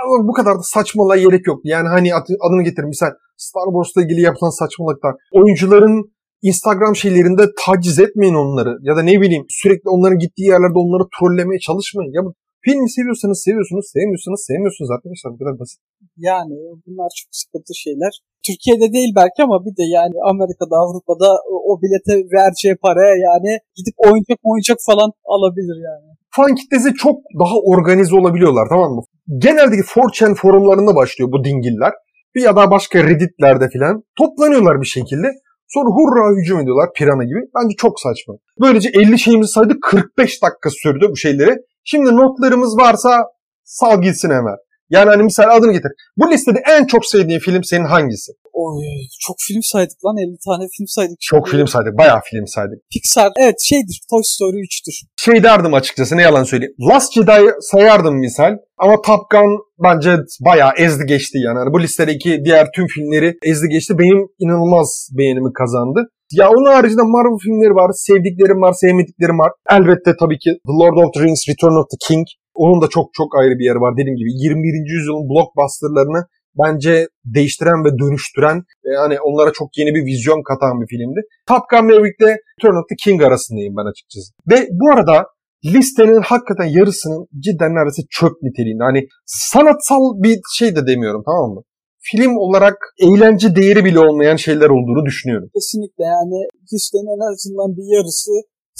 Ama 0.05 0.27
bu 0.27 0.33
kadar 0.33 0.55
da 0.55 0.63
saçmalığa 0.63 1.17
gerek 1.17 1.47
yok. 1.47 1.59
Yani 1.63 1.87
hani 1.87 2.15
adı- 2.15 2.37
adını 2.49 2.63
getir. 2.63 2.83
Misal 2.83 3.11
Star 3.37 3.67
Wars'la 3.73 4.03
ilgili 4.03 4.21
yapılan 4.21 4.59
saçmalıklar. 4.59 5.13
Oyuncuların 5.31 6.11
Instagram 6.41 6.95
şeylerinde 6.95 7.45
taciz 7.65 7.99
etmeyin 7.99 8.33
onları. 8.33 8.77
Ya 8.81 8.95
da 8.95 9.01
ne 9.01 9.21
bileyim 9.21 9.45
sürekli 9.49 9.89
onların 9.89 10.19
gittiği 10.19 10.47
yerlerde 10.47 10.79
onları 10.83 11.07
trollemeye 11.19 11.59
çalışmayın. 11.59 12.11
Ya 12.13 12.21
bu 12.25 12.33
filmi 12.65 12.89
seviyorsanız 12.97 13.39
seviyorsunuz, 13.47 13.85
sevmiyorsanız 13.95 14.41
sevmiyorsunuz 14.49 14.89
arkadaşlar. 14.95 15.29
Bu 15.33 15.37
kadar 15.41 15.55
basit. 15.61 15.79
Yani 16.27 16.55
bunlar 16.85 17.09
çok 17.19 17.31
sıkıntı 17.41 17.73
şeyler. 17.85 18.13
Türkiye'de 18.47 18.87
değil 18.95 19.11
belki 19.21 19.39
ama 19.47 19.57
bir 19.65 19.75
de 19.79 19.85
yani 19.97 20.15
Amerika'da, 20.31 20.75
Avrupa'da 20.83 21.29
o, 21.69 21.71
bilete 21.81 22.13
vereceği 22.35 22.75
paraya 22.85 23.15
yani 23.27 23.51
gidip 23.77 23.95
oyuncak 24.07 24.39
oyuncak 24.49 24.77
falan 24.89 25.09
alabilir 25.35 25.77
yani. 25.89 26.07
fan 26.35 26.55
kitlesi 26.59 26.89
çok 27.05 27.17
daha 27.41 27.55
organize 27.73 28.15
olabiliyorlar 28.21 28.65
tamam 28.73 28.91
mı? 28.95 29.01
Geneldeki 29.45 29.85
4chan 29.93 30.33
forumlarında 30.35 30.95
başlıyor 30.95 31.31
bu 31.31 31.43
dingiller. 31.43 31.93
Bir 32.35 32.41
ya 32.41 32.55
da 32.55 32.71
başka 32.71 33.03
redditlerde 33.03 33.69
filan 33.69 34.03
toplanıyorlar 34.17 34.81
bir 34.81 34.91
şekilde. 34.97 35.27
Sonra 35.67 35.89
hurra 35.97 36.41
hücum 36.41 36.59
ediyorlar 36.59 36.89
pirana 36.95 37.23
gibi. 37.23 37.39
Bence 37.55 37.75
çok 37.77 37.99
saçma. 37.99 38.33
Böylece 38.61 38.89
50 38.89 39.19
şeyimizi 39.19 39.51
saydık 39.51 39.83
45 39.83 40.43
dakika 40.43 40.69
sürdü 40.69 41.07
bu 41.11 41.17
şeyleri. 41.17 41.55
Şimdi 41.83 42.15
notlarımız 42.15 42.77
varsa 42.77 43.23
sal 43.63 44.01
gitsin 44.01 44.29
hemen. 44.29 44.55
Yani 44.89 45.09
hani 45.09 45.23
misal 45.23 45.55
adını 45.55 45.71
getir. 45.71 45.91
Bu 46.17 46.31
listede 46.31 46.59
en 46.69 46.85
çok 46.85 47.05
sevdiğin 47.05 47.39
film 47.39 47.63
senin 47.63 47.85
hangisi? 47.85 48.31
Oy, 48.53 48.83
çok 49.27 49.35
film 49.47 49.61
saydık 49.63 50.05
lan 50.05 50.17
50 50.17 50.37
tane 50.45 50.67
film 50.77 50.87
saydık. 50.87 51.17
Çok 51.21 51.47
film 51.47 51.67
saydık. 51.67 51.97
Bayağı 51.97 52.19
film 52.31 52.47
saydık. 52.47 52.79
Pixar 52.93 53.31
evet 53.39 53.55
şeydir 53.63 54.01
Toy 54.09 54.21
Story 54.23 54.57
3'tür. 54.57 54.95
şey 55.17 55.43
derdim 55.43 55.73
açıkçası 55.73 56.17
ne 56.17 56.21
yalan 56.21 56.43
söyleyeyim. 56.43 56.75
Last 56.89 57.13
Jedi'yi 57.13 57.49
sayardım 57.61 58.15
misal 58.15 58.53
ama 58.77 59.01
Top 59.01 59.31
Gun 59.31 59.59
bence 59.83 60.17
bayağı 60.45 60.71
ezdi 60.77 61.05
geçti 61.05 61.37
yani. 61.45 61.57
Hani 61.57 61.73
bu 61.73 61.81
listedeki 61.81 62.41
diğer 62.45 62.67
tüm 62.75 62.87
filmleri 62.87 63.37
ezdi 63.43 63.67
geçti. 63.69 63.99
Benim 63.99 64.27
inanılmaz 64.39 65.09
beğenimi 65.17 65.53
kazandı. 65.53 66.09
Ya 66.39 66.49
onun 66.49 66.65
haricinde 66.75 67.05
Marvel 67.15 67.37
filmleri 67.45 67.75
var. 67.81 67.89
Sevdiklerim 68.07 68.61
var, 68.61 68.73
sevmediklerim 68.83 69.39
var. 69.43 69.51
Elbette 69.75 70.11
tabii 70.21 70.39
ki 70.43 70.51
The 70.69 70.75
Lord 70.81 70.97
of 71.01 71.13
the 71.13 71.19
Rings, 71.23 71.41
Return 71.49 71.75
of 71.79 71.85
the 71.93 71.99
King. 72.07 72.25
Onun 72.63 72.81
da 72.81 72.87
çok 72.95 73.05
çok 73.13 73.29
ayrı 73.39 73.55
bir 73.59 73.65
yeri 73.69 73.79
var. 73.85 73.93
Dediğim 73.97 74.17
gibi 74.21 74.31
21. 74.33 74.93
yüzyılın 74.95 75.29
blockbusterlarını 75.29 76.21
bence 76.63 77.07
değiştiren 77.25 77.79
ve 77.85 77.91
dönüştüren 78.01 78.57
yani 78.99 79.15
onlara 79.27 79.51
çok 79.53 79.77
yeni 79.77 79.91
bir 79.95 80.05
vizyon 80.05 80.41
katan 80.49 80.81
bir 80.81 80.87
filmdi. 80.87 81.21
Top 81.47 81.63
Gun 81.69 81.85
Maverick'le 81.85 82.31
Return 82.57 82.77
of 82.79 82.89
the 82.89 82.95
King 83.03 83.23
arasındayım 83.23 83.73
ben 83.77 83.89
açıkçası. 83.91 84.27
Ve 84.51 84.67
bu 84.79 84.91
arada 84.93 85.25
listenin 85.65 86.21
hakikaten 86.21 86.69
yarısının 86.77 87.27
cidden 87.39 87.71
neredeyse 87.75 88.01
çöp 88.09 88.33
niteliğinde. 88.41 88.83
Hani 88.83 89.01
sanatsal 89.25 90.03
bir 90.23 90.39
şey 90.57 90.75
de 90.75 90.87
demiyorum 90.87 91.23
tamam 91.25 91.49
mı? 91.55 91.61
Film 92.09 92.33
olarak 92.45 92.77
eğlence 93.05 93.47
değeri 93.55 93.85
bile 93.85 93.99
olmayan 93.99 94.35
şeyler 94.45 94.69
olduğunu 94.75 95.05
düşünüyorum. 95.05 95.49
Kesinlikle 95.57 96.03
yani 96.03 96.37
listenin 96.73 97.11
en 97.15 97.23
azından 97.31 97.69
bir 97.77 97.87
yarısı 97.95 98.31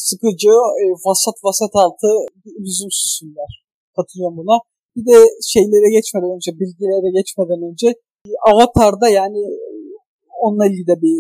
sıkıcı, 0.09 0.53
e, 0.81 0.83
vasat 1.05 1.37
vasat 1.45 1.73
altı 1.83 2.09
lüzumsuz 2.65 3.19
filmler. 3.19 3.51
Katılıyorum 3.95 4.37
buna. 4.37 4.55
Bir 4.95 5.05
de 5.11 5.17
şeylere 5.53 5.89
geçmeden 5.97 6.31
önce, 6.35 6.51
bilgilere 6.61 7.09
geçmeden 7.19 7.61
önce 7.69 7.87
Avatar'da 8.51 9.07
yani 9.09 9.41
e, 9.71 9.73
onunla 10.43 10.65
ilgili 10.67 10.87
de 10.87 10.97
bir 11.03 11.17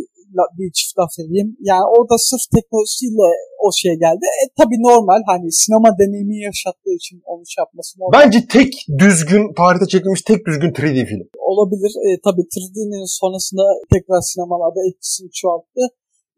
bir 0.57 0.71
çift 0.77 0.93
laf 0.99 1.13
edeyim. 1.23 1.49
Yani 1.69 1.85
orada 1.95 2.15
sırf 2.29 2.43
teknolojisiyle 2.55 3.27
o 3.65 3.67
şey 3.81 3.95
geldi. 4.05 4.25
E 4.41 4.43
tabi 4.59 4.75
normal 4.89 5.21
hani 5.31 5.51
sinema 5.61 5.89
deneyimi 5.99 6.37
yaşattığı 6.49 6.93
için 6.99 7.21
onu 7.31 7.43
şey 7.53 7.61
yapması 7.61 7.91
normal. 7.99 8.19
Bence 8.19 8.39
tek 8.55 8.71
düzgün, 9.03 9.43
tarihte 9.59 9.87
çekilmiş 9.93 10.21
tek 10.21 10.39
düzgün 10.47 10.71
3D 10.71 11.05
film. 11.11 11.27
olabilir. 11.51 11.91
E, 12.05 12.09
tabii 12.25 12.41
3D'nin 12.41 13.05
sonrasında 13.19 13.63
tekrar 13.93 14.21
sinemalarda 14.21 14.79
etkisini 14.89 15.31
çoğalttı. 15.31 15.81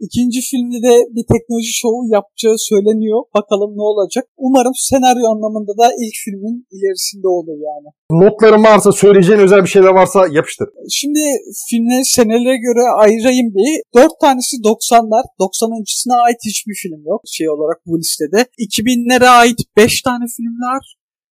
İkinci 0.06 0.40
filmde 0.50 0.80
de 0.88 0.94
bir 1.16 1.26
teknoloji 1.34 1.74
şovu 1.82 2.02
yapacağı 2.16 2.58
söyleniyor. 2.58 3.20
Bakalım 3.38 3.72
ne 3.78 3.86
olacak. 3.92 4.26
Umarım 4.38 4.76
senaryo 4.76 5.26
anlamında 5.34 5.74
da 5.82 5.88
ilk 6.04 6.16
filmin 6.26 6.58
ilerisinde 6.76 7.28
olur 7.38 7.58
yani. 7.70 7.88
Notların 8.22 8.64
varsa, 8.64 8.92
söyleyeceğin 8.92 9.40
özel 9.40 9.62
bir 9.66 9.74
şeyler 9.76 9.94
varsa 10.00 10.20
yapıştır. 10.38 10.68
Şimdi 11.00 11.24
filmleri 11.70 12.06
senelere 12.06 12.58
göre 12.68 12.84
ayırayım 13.04 13.50
bir. 13.56 13.74
Dört 13.98 14.16
tanesi 14.22 14.56
90'lar. 14.72 15.24
90 15.40 15.72
öncesine 15.80 16.16
ait 16.26 16.40
hiçbir 16.50 16.76
film 16.84 17.02
yok 17.12 17.22
şey 17.38 17.50
olarak 17.50 17.80
bu 17.86 17.94
listede. 18.00 18.40
2000'lere 18.68 19.28
ait 19.28 19.60
5 19.78 20.02
tane 20.02 20.26
film 20.38 20.56
var. 20.68 20.84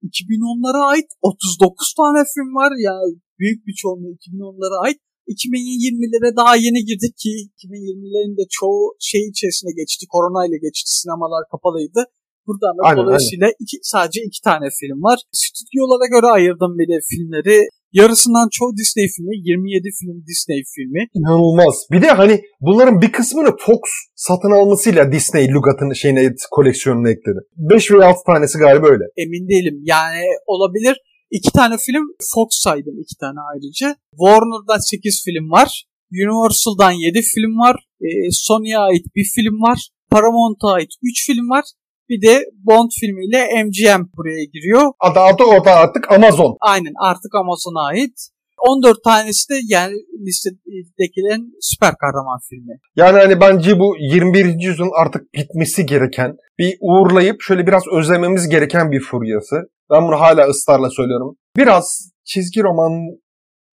2010'lara 0.03 0.83
ait 0.93 1.11
39 1.23 1.95
tane 2.01 2.21
film 2.35 2.51
var. 2.61 2.73
Yani 2.89 3.11
büyük 3.39 3.67
bir 3.67 3.75
çoğunluğu 3.83 4.13
2010'lara 4.21 4.77
ait. 4.87 5.01
2020'lere 5.35 6.31
daha 6.41 6.55
yeni 6.67 6.81
girdik 6.89 7.15
ki 7.23 7.31
2020'lerin 7.57 8.35
de 8.41 8.45
çoğu 8.59 8.97
şey 9.11 9.23
içerisine 9.33 9.73
geçti. 9.81 10.07
Korona 10.15 10.47
ile 10.47 10.59
geçti. 10.67 10.89
Sinemalar 10.99 11.43
kapalıydı. 11.53 12.01
Buradan 12.47 12.75
da 12.77 12.83
Aynen, 12.83 12.99
dolayısıyla 13.03 13.47
iki, 13.63 13.77
sadece 13.83 14.21
iki 14.29 14.41
tane 14.49 14.67
film 14.81 14.99
var. 15.09 15.19
Stüdyolara 15.33 16.07
göre 16.15 16.27
ayırdım 16.37 16.73
bir 16.79 16.89
de 16.93 16.99
filmleri. 17.11 17.69
Yarısından 17.93 18.49
çoğu 18.53 18.77
Disney 18.77 19.07
filmi. 19.17 19.37
27 19.37 19.89
film 20.01 20.17
Disney 20.29 20.63
filmi. 20.75 21.03
İnanılmaz. 21.15 21.75
Bir 21.93 22.03
de 22.03 22.07
hani 22.21 22.43
bunların 22.61 23.01
bir 23.03 23.13
kısmını 23.13 23.51
Fox 23.67 23.85
satın 24.17 24.51
almasıyla 24.51 25.13
Disney 25.13 25.49
Lugat'ın 25.55 25.93
şeyine 25.93 26.35
koleksiyonuna 26.51 27.11
ekledi. 27.11 27.41
5 27.57 27.91
veya 27.93 28.09
6 28.09 28.19
tanesi 28.27 28.59
galiba 28.59 28.87
öyle. 28.89 29.05
Emin 29.17 29.49
değilim. 29.49 29.77
Yani 29.85 30.23
olabilir. 30.47 30.97
İki 31.31 31.51
tane 31.53 31.77
film 31.87 32.05
Fox 32.35 32.49
saydım 32.51 33.01
iki 33.01 33.17
tane 33.17 33.39
ayrıca. 33.53 33.97
Warner'dan 34.11 34.79
8 34.79 35.25
film 35.25 35.51
var. 35.51 35.85
Universal'dan 36.13 36.91
7 36.91 37.23
film 37.23 37.59
var. 37.59 37.77
E, 38.01 38.09
Sony'ye 38.31 38.79
ait 38.79 39.07
bir 39.17 39.25
film 39.35 39.63
var. 39.63 39.89
Paramount'a 40.11 40.69
ait 40.73 40.91
3 41.03 41.27
film 41.27 41.51
var. 41.51 41.65
Bir 42.09 42.23
de 42.23 42.45
Bond 42.67 42.91
filmiyle 43.01 43.65
MGM 43.65 44.03
buraya 44.17 44.45
giriyor. 44.45 44.93
Adı 45.01 45.21
adı 45.21 45.43
o 45.43 45.65
da 45.65 45.71
artık 45.71 46.13
Amazon. 46.13 46.57
Aynen 46.61 46.93
artık 47.01 47.35
Amazon'a 47.35 47.87
ait. 47.87 48.29
14 48.69 49.05
tanesi 49.05 49.49
de 49.49 49.55
yani 49.69 49.95
listedekilerin 50.27 51.57
süper 51.61 51.95
kahraman 52.01 52.39
filmi. 52.49 52.79
Yani 52.97 53.19
hani 53.19 53.41
bence 53.41 53.79
bu 53.79 53.97
21. 54.01 54.45
yüzyılın 54.61 54.91
artık 55.03 55.35
bitmesi 55.35 55.87
gereken 55.87 56.37
bir 56.59 56.77
uğurlayıp 56.81 57.37
şöyle 57.41 57.67
biraz 57.67 57.83
özlememiz 57.93 58.49
gereken 58.49 58.93
bir 58.93 59.01
furyası. 59.01 59.57
Ben 59.91 60.03
bunu 60.07 60.21
hala 60.21 60.47
ısrarla 60.47 60.91
söylüyorum. 60.91 61.37
Biraz 61.57 62.11
çizgi 62.25 62.63
roman 62.63 62.93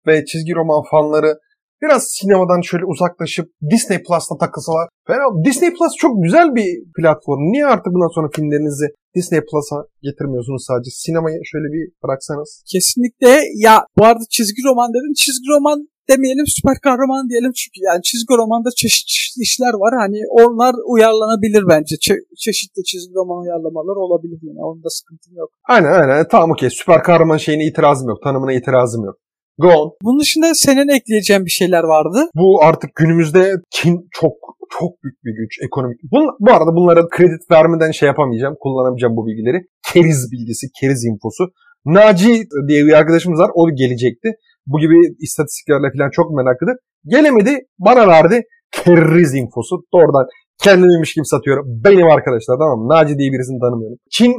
ve 0.06 0.24
çizgi 0.24 0.54
roman 0.54 0.82
fanları 0.90 1.38
biraz 1.82 2.02
sinemadan 2.16 2.60
şöyle 2.60 2.84
uzaklaşıp 2.84 3.46
Disney 3.70 4.02
Plus'ta 4.02 4.36
takılsalar. 4.40 4.88
Fena. 5.06 5.44
Disney 5.44 5.70
Plus 5.74 5.92
çok 5.98 6.22
güzel 6.22 6.54
bir 6.54 6.68
platform. 6.96 7.40
Niye 7.52 7.66
artık 7.66 7.92
bundan 7.94 8.14
sonra 8.14 8.28
filmlerinizi 8.36 8.86
Disney 9.16 9.40
Plus'a 9.40 9.78
getirmiyorsunuz 10.02 10.64
sadece? 10.68 10.90
Sinemayı 10.90 11.38
şöyle 11.44 11.68
bir 11.74 11.84
bıraksanız. 12.02 12.64
Kesinlikle 12.72 13.32
ya 13.66 13.84
bu 13.98 14.04
arada 14.06 14.24
çizgi 14.30 14.62
roman 14.68 14.90
dedin. 14.94 15.14
Çizgi 15.22 15.48
roman 15.54 15.78
demeyelim 16.10 16.46
süper 16.56 16.76
kahraman 16.86 17.28
diyelim 17.30 17.52
çünkü 17.60 17.78
yani 17.88 18.02
çizgi 18.08 18.32
romanda 18.40 18.70
çeşitli 18.80 19.12
çeşit 19.32 19.36
işler 19.46 19.74
var. 19.82 19.92
Hani 20.04 20.20
onlar 20.40 20.74
uyarlanabilir 20.92 21.62
bence. 21.72 21.94
Çe- 22.06 22.24
çeşitli 22.44 22.82
çizgi 22.84 23.14
roman 23.14 23.38
uyarlamaları 23.44 23.98
olabilir 24.06 24.38
yine. 24.42 24.60
Onda 24.70 24.88
sıkıntım 24.90 25.32
yok. 25.36 25.50
Aynen 25.68 25.92
aynen. 26.00 26.28
Tamam 26.30 26.50
okey. 26.50 26.70
Süper 26.70 27.02
kahraman 27.02 27.36
şeyine 27.36 27.64
itirazım 27.66 28.08
yok. 28.08 28.22
Tanımına 28.24 28.52
itirazım 28.52 29.04
yok. 29.04 29.16
Go 29.58 29.68
on. 29.68 29.92
Bunun 30.02 30.20
dışında 30.20 30.54
senin 30.54 30.88
ekleyeceğin 30.88 31.44
bir 31.44 31.50
şeyler 31.50 31.82
vardı. 31.82 32.18
Bu 32.34 32.62
artık 32.62 32.90
günümüzde 32.94 33.52
Çin 33.70 34.08
çok 34.10 34.32
çok 34.78 35.02
büyük 35.02 35.24
bir 35.24 35.34
güç 35.40 35.58
ekonomik. 35.66 35.98
Bun, 36.12 36.26
bu 36.40 36.52
arada 36.52 36.76
bunlara 36.76 37.08
kredi 37.08 37.36
vermeden 37.50 37.90
şey 37.90 38.06
yapamayacağım, 38.06 38.56
kullanamayacağım 38.60 39.16
bu 39.16 39.26
bilgileri. 39.26 39.58
Keriz 39.92 40.28
bilgisi, 40.32 40.66
keriz 40.80 41.04
infosu. 41.04 41.52
Naci 41.84 42.44
diye 42.68 42.86
bir 42.86 42.92
arkadaşımız 42.92 43.40
var, 43.40 43.50
o 43.54 43.74
gelecekti. 43.74 44.28
Bu 44.66 44.78
gibi 44.80 44.94
istatistiklerle 45.20 45.88
falan 45.96 46.10
çok 46.10 46.30
meraklıdır. 46.30 46.76
Gelemedi, 47.04 47.58
bana 47.78 48.08
verdi 48.08 48.42
keriz 48.72 49.34
infosu. 49.34 49.74
Doğrudan 49.94 50.26
kendimmiş 50.62 51.14
gibi 51.14 51.26
satıyorum. 51.26 51.64
Benim 51.84 52.06
arkadaşlar 52.06 52.56
tamam 52.58 52.78
mı? 52.78 52.88
Naci 52.88 53.18
diye 53.18 53.32
birisini 53.32 53.60
tanımıyorum. 53.60 53.98
Çin 54.10 54.32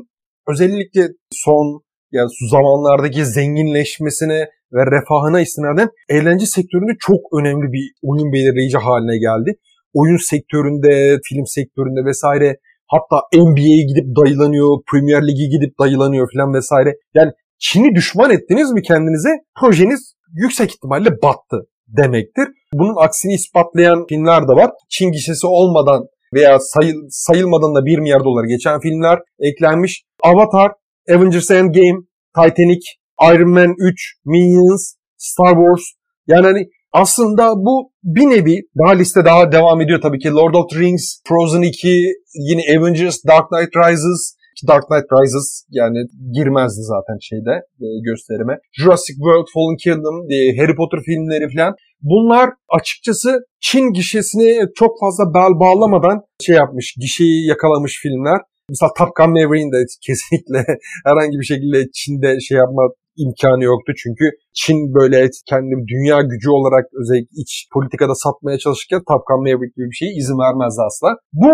özellikle 0.48 1.08
son 1.32 1.82
yani 2.12 2.30
zamanlardaki 2.52 3.26
zenginleşmesine 3.26 4.40
ve 4.74 4.82
refahına 4.96 5.42
istinaden 5.42 5.90
eğlence 6.10 6.46
sektöründe 6.46 6.92
çok 7.00 7.20
önemli 7.40 7.72
bir 7.76 7.86
oyun 8.04 8.34
belirleyici 8.34 8.78
haline 8.78 9.18
geldi. 9.18 9.52
Oyun 9.94 10.18
sektöründe, 10.30 11.20
film 11.30 11.46
sektöründe 11.46 12.06
vesaire 12.06 12.58
hatta 12.94 13.18
NBA'ye 13.34 13.84
gidip 13.90 14.08
dayılanıyor, 14.20 14.70
Premier 14.92 15.24
Lig'e 15.28 15.48
gidip 15.56 15.80
dayılanıyor 15.80 16.28
falan 16.34 16.54
vesaire. 16.54 16.90
Yani 17.14 17.32
Çin'i 17.64 17.96
düşman 17.96 18.32
ettiniz 18.32 18.72
mi 18.72 18.82
kendinize 18.82 19.30
projeniz 19.60 20.14
yüksek 20.34 20.72
ihtimalle 20.72 21.10
battı 21.22 21.58
demektir. 21.88 22.48
Bunun 22.74 22.96
aksini 23.06 23.34
ispatlayan 23.34 24.06
filmler 24.10 24.42
de 24.42 24.54
var. 24.62 24.72
Çin 24.90 25.12
gişesi 25.12 25.48
olmadan 25.48 26.04
veya 26.34 26.60
sayıl, 26.60 26.96
sayılmadan 27.10 27.76
da 27.76 27.86
1 27.86 28.00
milyar 28.00 28.24
dolar 28.24 28.44
geçen 28.44 28.80
filmler 28.80 29.20
eklenmiş. 29.40 30.04
Avatar, 30.24 30.72
Avengers 31.10 31.52
Endgame, 31.52 32.00
Titanic, 32.36 32.86
Iron 33.22 33.50
Man 33.50 33.74
3, 33.80 34.16
Minions, 34.26 34.94
Star 35.18 35.54
Wars. 35.54 35.84
Yani 36.28 36.46
hani 36.46 36.68
aslında 36.92 37.56
bu 37.56 37.92
bir 38.04 38.30
nevi 38.30 38.62
daha 38.84 38.94
liste 38.94 39.26
daha 39.26 39.52
devam 39.52 39.82
ediyor 39.82 40.02
tabii 40.02 40.20
ki. 40.20 40.30
Lord 40.32 40.54
of 40.54 40.70
the 40.70 40.80
Rings, 40.80 41.22
Frozen 41.28 41.62
2, 41.62 42.06
yine 42.36 42.78
Avengers, 42.78 43.18
Dark 43.28 43.50
Knight 43.50 43.76
Rises. 43.76 44.36
Dark 44.68 44.86
Knight 44.90 45.08
Rises 45.14 45.66
yani 45.70 46.00
girmezdi 46.38 46.82
zaten 46.94 47.18
şeyde 47.30 47.54
e, 47.86 47.88
gösterime. 48.10 48.56
Jurassic 48.80 49.18
World, 49.26 49.48
Fallen 49.54 49.78
Kingdom, 49.84 50.18
e, 50.36 50.38
Harry 50.60 50.76
Potter 50.76 51.00
filmleri 51.06 51.48
falan. 51.56 51.76
Bunlar 52.02 52.50
açıkçası 52.78 53.30
Çin 53.62 53.94
gişesini 53.94 54.68
çok 54.76 54.92
fazla 55.02 55.24
bel 55.38 55.54
bağlamadan 55.64 56.18
şey 56.46 56.56
yapmış, 56.56 56.96
gişeyi 57.02 57.48
yakalamış 57.48 58.00
filmler. 58.04 58.40
Mesela 58.70 58.92
Top 58.98 59.16
Gun 59.16 59.30
Maverick'in 59.30 59.72
de 59.72 59.80
kesinlikle 60.08 60.60
herhangi 61.08 61.36
bir 61.40 61.46
şekilde 61.52 61.78
Çin'de 61.98 62.40
şey 62.40 62.58
yapma 62.58 62.84
imkanı 63.18 63.64
yoktu. 63.64 63.92
Çünkü 64.04 64.26
Çin 64.54 64.94
böyle 64.98 65.30
kendi 65.50 65.74
dünya 65.94 66.22
gücü 66.32 66.50
olarak 66.50 66.86
özellikle 67.02 67.36
iç 67.42 67.68
politikada 67.74 68.16
satmaya 68.16 68.58
çalışırken 68.58 69.02
Top 69.10 69.24
Gun 69.28 69.42
Maverick 69.46 69.74
gibi 69.76 69.88
bir 69.92 70.00
şeye 70.00 70.14
izin 70.20 70.40
vermezdi 70.46 70.82
asla. 70.90 71.10
Bu 71.42 71.52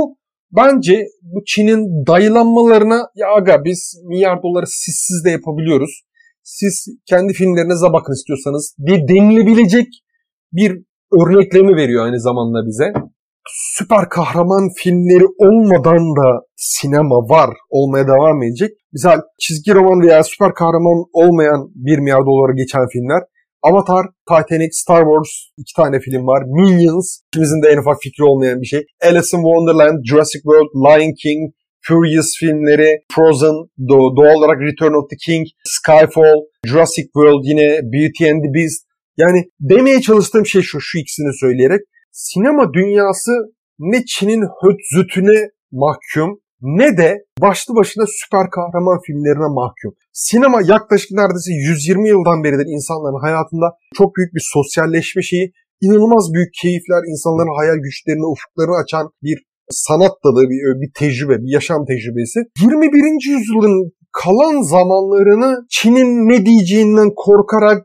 bence 0.52 1.06
bu 1.22 1.44
Çin'in 1.46 2.06
dayılanmalarına 2.08 3.08
ya 3.16 3.28
aga 3.38 3.64
biz 3.66 4.02
milyar 4.06 4.44
doları 4.44 4.68
sizsiz 4.68 5.26
de 5.26 5.30
yapabiliyoruz. 5.30 6.02
Siz 6.44 6.88
kendi 7.06 7.34
filmlerinize 7.34 7.94
bakın 7.94 8.14
istiyorsanız 8.14 8.76
diye 8.86 9.08
denilebilecek 9.08 9.88
bir 10.54 10.72
örneklemi 11.22 11.76
veriyor 11.76 12.06
aynı 12.06 12.20
zamanda 12.22 12.68
bize. 12.68 12.94
Süper 13.78 14.10
kahraman 14.10 14.70
filmleri 14.78 15.26
olmadan 15.38 16.16
da 16.16 16.42
sinema 16.56 17.16
var, 17.16 17.50
olmaya 17.70 18.08
devam 18.08 18.44
edecek. 18.44 18.72
Misal 18.94 19.22
çizgi 19.40 19.74
roman 19.74 20.08
veya 20.08 20.24
süper 20.24 20.54
kahraman 20.54 21.06
olmayan 21.14 21.72
1 21.76 22.00
milyar 22.00 22.26
dolara 22.26 22.54
geçen 22.56 22.88
filmler. 22.94 23.24
Avatar, 23.64 24.06
Titanic, 24.32 24.72
Star 24.72 25.04
Wars 25.10 25.30
iki 25.58 25.74
tane 25.74 26.00
film 26.00 26.28
var. 26.28 26.44
Minions, 26.46 27.20
ikimizin 27.28 27.62
de 27.64 27.68
en 27.70 27.78
ufak 27.78 27.98
fikri 28.04 28.24
olmayan 28.24 28.62
bir 28.62 28.68
şey. 28.68 28.86
Alice 29.04 29.38
in 29.38 29.42
Wonderland, 29.48 29.98
Jurassic 30.10 30.44
World, 30.50 30.72
Lion 30.86 31.14
King, 31.24 31.42
Furious 31.88 32.30
filmleri, 32.40 32.92
Frozen, 33.16 33.56
doğal 34.18 34.36
olarak 34.38 34.62
Return 34.62 34.94
of 34.94 35.10
the 35.10 35.18
King, 35.26 35.48
Skyfall, 35.66 36.40
Jurassic 36.66 37.08
World 37.18 37.44
yine 37.44 37.80
Beauty 37.94 38.32
and 38.32 38.42
the 38.44 38.54
Beast. 38.54 38.80
Yani 39.18 39.40
demeye 39.60 40.02
çalıştığım 40.02 40.46
şey 40.46 40.62
şu, 40.62 40.82
şu 40.82 40.98
ikisini 40.98 41.34
söyleyerek. 41.40 41.82
Sinema 42.12 42.74
dünyası 42.74 43.32
ne 43.80 44.06
Çin'in 44.06 44.44
hötzütüne 44.62 45.50
mahkum 45.72 46.40
ne 46.62 46.98
de 46.98 47.18
başlı 47.42 47.76
başına 47.76 48.06
süper 48.08 48.50
kahraman 48.50 49.00
filmlerine 49.06 49.50
mahkum. 49.60 49.92
Sinema 50.14 50.60
yaklaşık 50.74 51.12
neredeyse 51.12 51.52
120 51.54 52.10
yıldan 52.10 52.44
beridir 52.44 52.68
insanların 52.76 53.22
hayatında 53.26 53.68
çok 53.98 54.16
büyük 54.16 54.34
bir 54.36 54.44
sosyalleşme 54.54 55.22
şeyi, 55.22 55.52
inanılmaz 55.82 56.34
büyük 56.34 56.54
keyifler, 56.62 57.02
insanların 57.12 57.58
hayal 57.60 57.78
güçlerini, 57.86 58.26
ufuklarını 58.34 58.78
açan 58.84 59.06
bir 59.24 59.38
sanat 59.70 60.16
dalı, 60.26 60.42
bir, 60.50 60.82
bir 60.82 60.92
tecrübe, 61.00 61.38
bir 61.44 61.52
yaşam 61.54 61.86
tecrübesi. 61.86 62.40
21. 62.62 63.34
yüzyılın 63.34 63.92
kalan 64.12 64.62
zamanlarını 64.62 65.66
Çin'in 65.70 66.30
ne 66.30 66.46
diyeceğinden 66.46 67.10
korkarak 67.16 67.84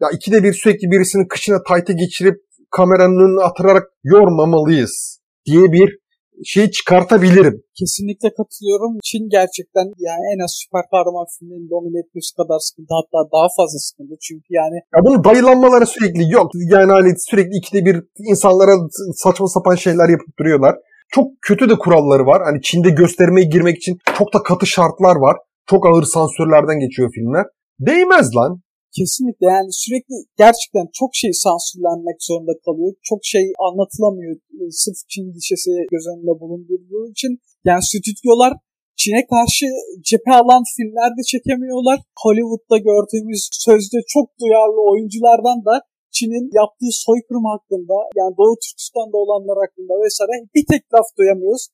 ya 0.00 0.08
ikide 0.16 0.42
bir 0.42 0.52
sürekli 0.52 0.90
birisinin 0.90 1.28
kışına 1.28 1.62
tayta 1.62 1.92
geçirip 1.92 2.36
kameranın 2.70 3.20
önüne 3.24 3.42
atırarak 3.42 3.82
yormamalıyız 4.04 5.20
diye 5.46 5.72
bir 5.72 6.01
şey 6.44 6.70
çıkartabilirim. 6.70 7.62
Kesinlikle 7.78 8.28
katılıyorum. 8.38 8.92
Çin 9.02 9.28
gerçekten 9.36 9.86
yani 10.08 10.24
en 10.34 10.44
az 10.44 10.52
süper 10.62 10.84
kahraman 10.90 11.26
filmlerini 11.32 11.70
domine 11.70 11.98
etmesi 12.04 12.36
kadar 12.40 12.58
sıkıntı 12.58 12.92
hatta 13.00 13.18
daha 13.36 13.48
fazla 13.56 13.78
sıkıntı. 13.88 14.14
Çünkü 14.26 14.48
yani 14.60 14.76
ya 14.94 14.98
bunun 15.04 15.24
dayılanmaları 15.24 15.86
sürekli 15.86 16.32
yok. 16.32 16.50
Yani 16.74 16.92
hani 16.92 17.10
sürekli 17.18 17.56
ikide 17.60 17.84
bir 17.84 17.96
insanlara 18.30 18.74
saçma 19.14 19.48
sapan 19.48 19.74
şeyler 19.74 20.08
yapıp 20.08 20.38
duruyorlar. 20.38 20.74
Çok 21.08 21.26
kötü 21.42 21.70
de 21.70 21.74
kuralları 21.78 22.26
var. 22.26 22.42
Hani 22.44 22.62
Çin'de 22.62 22.90
göstermeye 22.90 23.46
girmek 23.46 23.76
için 23.76 23.98
çok 24.18 24.34
da 24.34 24.42
katı 24.42 24.66
şartlar 24.66 25.16
var. 25.16 25.36
Çok 25.70 25.86
ağır 25.86 26.02
sansürlerden 26.02 26.78
geçiyor 26.78 27.10
filmler. 27.14 27.46
Değmez 27.80 28.36
lan. 28.36 28.60
Kesinlikle 28.96 29.46
yani 29.56 29.72
sürekli 29.82 30.14
gerçekten 30.42 30.86
çok 30.98 31.10
şey 31.22 31.32
sansürlenmek 31.32 32.18
zorunda 32.28 32.54
kalıyor. 32.64 32.92
Çok 33.02 33.20
şey 33.32 33.46
anlatılamıyor 33.68 34.34
e, 34.60 34.62
sırf 34.82 34.98
Çin 35.10 35.34
dişesi 35.34 35.70
göz 35.92 36.04
önünde 36.12 36.34
bulundurduğu 36.40 37.04
için. 37.14 37.32
Yani 37.68 37.82
stüdyolar 37.88 38.52
Çin'e 39.00 39.22
karşı 39.34 39.66
cephe 40.08 40.32
alan 40.40 40.62
filmler 40.76 41.10
de 41.18 41.22
çekemiyorlar. 41.32 41.98
Hollywood'da 42.22 42.78
gördüğümüz 42.90 43.42
sözde 43.66 43.98
çok 44.14 44.26
duyarlı 44.40 44.80
oyunculardan 44.90 45.58
da 45.68 45.74
Çin'in 46.16 46.46
yaptığı 46.60 46.92
soykırım 47.06 47.46
hakkında 47.52 47.96
yani 48.18 48.32
Doğu 48.38 48.56
Türkistan'da 48.64 49.16
olanlar 49.24 49.56
hakkında 49.64 49.94
vesaire 50.04 50.34
bir 50.54 50.64
tek 50.72 50.84
laf 50.94 51.08
duyamıyoruz. 51.18 51.64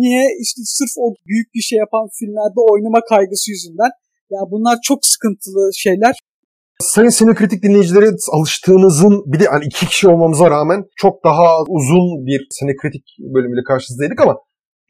Niye? 0.00 0.24
İşte 0.44 0.60
sırf 0.76 0.92
o 1.04 1.06
büyük 1.28 1.48
bir 1.54 1.64
şey 1.68 1.78
yapan 1.84 2.04
filmlerde 2.18 2.60
oynama 2.72 3.00
kaygısı 3.12 3.46
yüzünden. 3.54 3.92
Ya 4.34 4.40
bunlar 4.52 4.76
çok 4.88 5.00
sıkıntılı 5.12 5.64
şeyler. 5.84 6.14
Sayın 6.82 7.08
Sinekritik 7.08 7.62
dinleyicileri 7.62 8.06
alıştığımızın 8.32 9.22
bir 9.26 9.40
de 9.40 9.44
hani 9.44 9.64
iki 9.64 9.86
kişi 9.86 10.08
olmamıza 10.08 10.50
rağmen 10.50 10.84
çok 10.96 11.24
daha 11.24 11.62
uzun 11.68 12.26
bir 12.26 12.46
Sinekritik 12.50 13.02
bölümüyle 13.34 13.62
karşınızdaydık 13.68 14.20
ama 14.20 14.36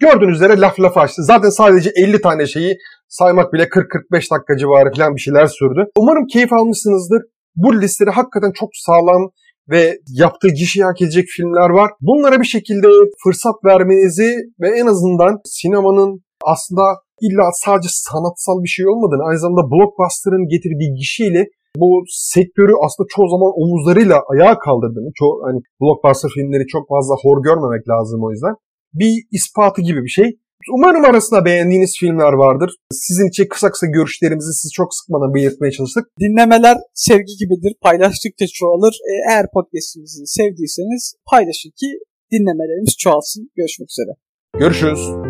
gördüğünüz 0.00 0.36
üzere 0.36 0.60
laf 0.60 0.80
laf 0.80 0.96
açtı. 0.96 1.22
Zaten 1.24 1.48
sadece 1.48 1.90
50 1.96 2.20
tane 2.20 2.46
şeyi 2.46 2.76
saymak 3.08 3.52
bile 3.52 3.62
40-45 3.62 4.12
dakika 4.12 4.56
civarı 4.58 4.92
falan 4.96 5.14
bir 5.14 5.20
şeyler 5.20 5.46
sürdü. 5.46 5.86
Umarım 5.96 6.26
keyif 6.26 6.52
almışsınızdır. 6.52 7.22
Bu 7.56 7.80
listede 7.80 8.10
hakikaten 8.10 8.52
çok 8.52 8.68
sağlam 8.72 9.30
ve 9.70 9.98
yaptığı 10.08 10.48
gişeyi 10.48 10.84
hak 10.84 11.02
edecek 11.02 11.26
filmler 11.36 11.70
var. 11.70 11.90
Bunlara 12.00 12.40
bir 12.40 12.46
şekilde 12.46 12.86
fırsat 13.24 13.54
vermenizi 13.64 14.36
ve 14.60 14.68
en 14.78 14.86
azından 14.86 15.40
sinemanın 15.44 16.22
aslında 16.44 16.82
illa 17.20 17.50
sadece 17.52 17.88
sanatsal 17.92 18.62
bir 18.62 18.68
şey 18.68 18.86
olmadığını, 18.88 19.24
aynı 19.28 19.38
zamanda 19.38 19.70
blockbuster'ın 19.70 20.48
getirdiği 20.48 20.94
gişeyle 20.94 21.46
bu 21.76 22.04
sektörü 22.08 22.72
aslında 22.84 23.06
çoğu 23.14 23.28
zaman 23.28 23.52
omuzlarıyla 23.62 24.16
ayağa 24.32 24.58
kaldırdığını, 24.58 25.10
çoğu 25.14 25.42
hani 25.46 25.58
blockbuster 25.80 26.30
filmleri 26.34 26.66
çok 26.66 26.88
fazla 26.88 27.14
hor 27.22 27.42
görmemek 27.42 27.88
lazım 27.88 28.24
o 28.24 28.30
yüzden. 28.30 28.54
Bir 28.94 29.14
ispatı 29.32 29.82
gibi 29.82 30.02
bir 30.02 30.14
şey. 30.18 30.38
Umarım 30.76 31.04
arasında 31.04 31.44
beğendiğiniz 31.44 31.96
filmler 32.00 32.32
vardır. 32.32 32.70
Sizin 32.92 33.28
için 33.28 33.46
kısa 33.48 33.70
kısa 33.70 33.86
görüşlerimizi 33.86 34.52
siz 34.52 34.72
çok 34.72 34.94
sıkmadan 34.94 35.34
belirtmeye 35.34 35.70
çalıştık. 35.70 36.04
Dinlemeler 36.20 36.76
sevgi 36.94 37.34
gibidir. 37.40 37.74
Paylaştıkça 37.82 38.46
çoğalır. 38.54 38.94
E, 39.10 39.12
Eğer 39.32 39.46
podcastimizi 39.54 40.26
sevdiyseniz 40.26 41.14
paylaşın 41.30 41.70
ki 41.70 41.88
dinlemelerimiz 42.32 42.96
çoğalsın. 42.98 43.50
Görüşmek 43.56 43.88
üzere. 43.90 44.12
Görüşürüz. 44.58 45.27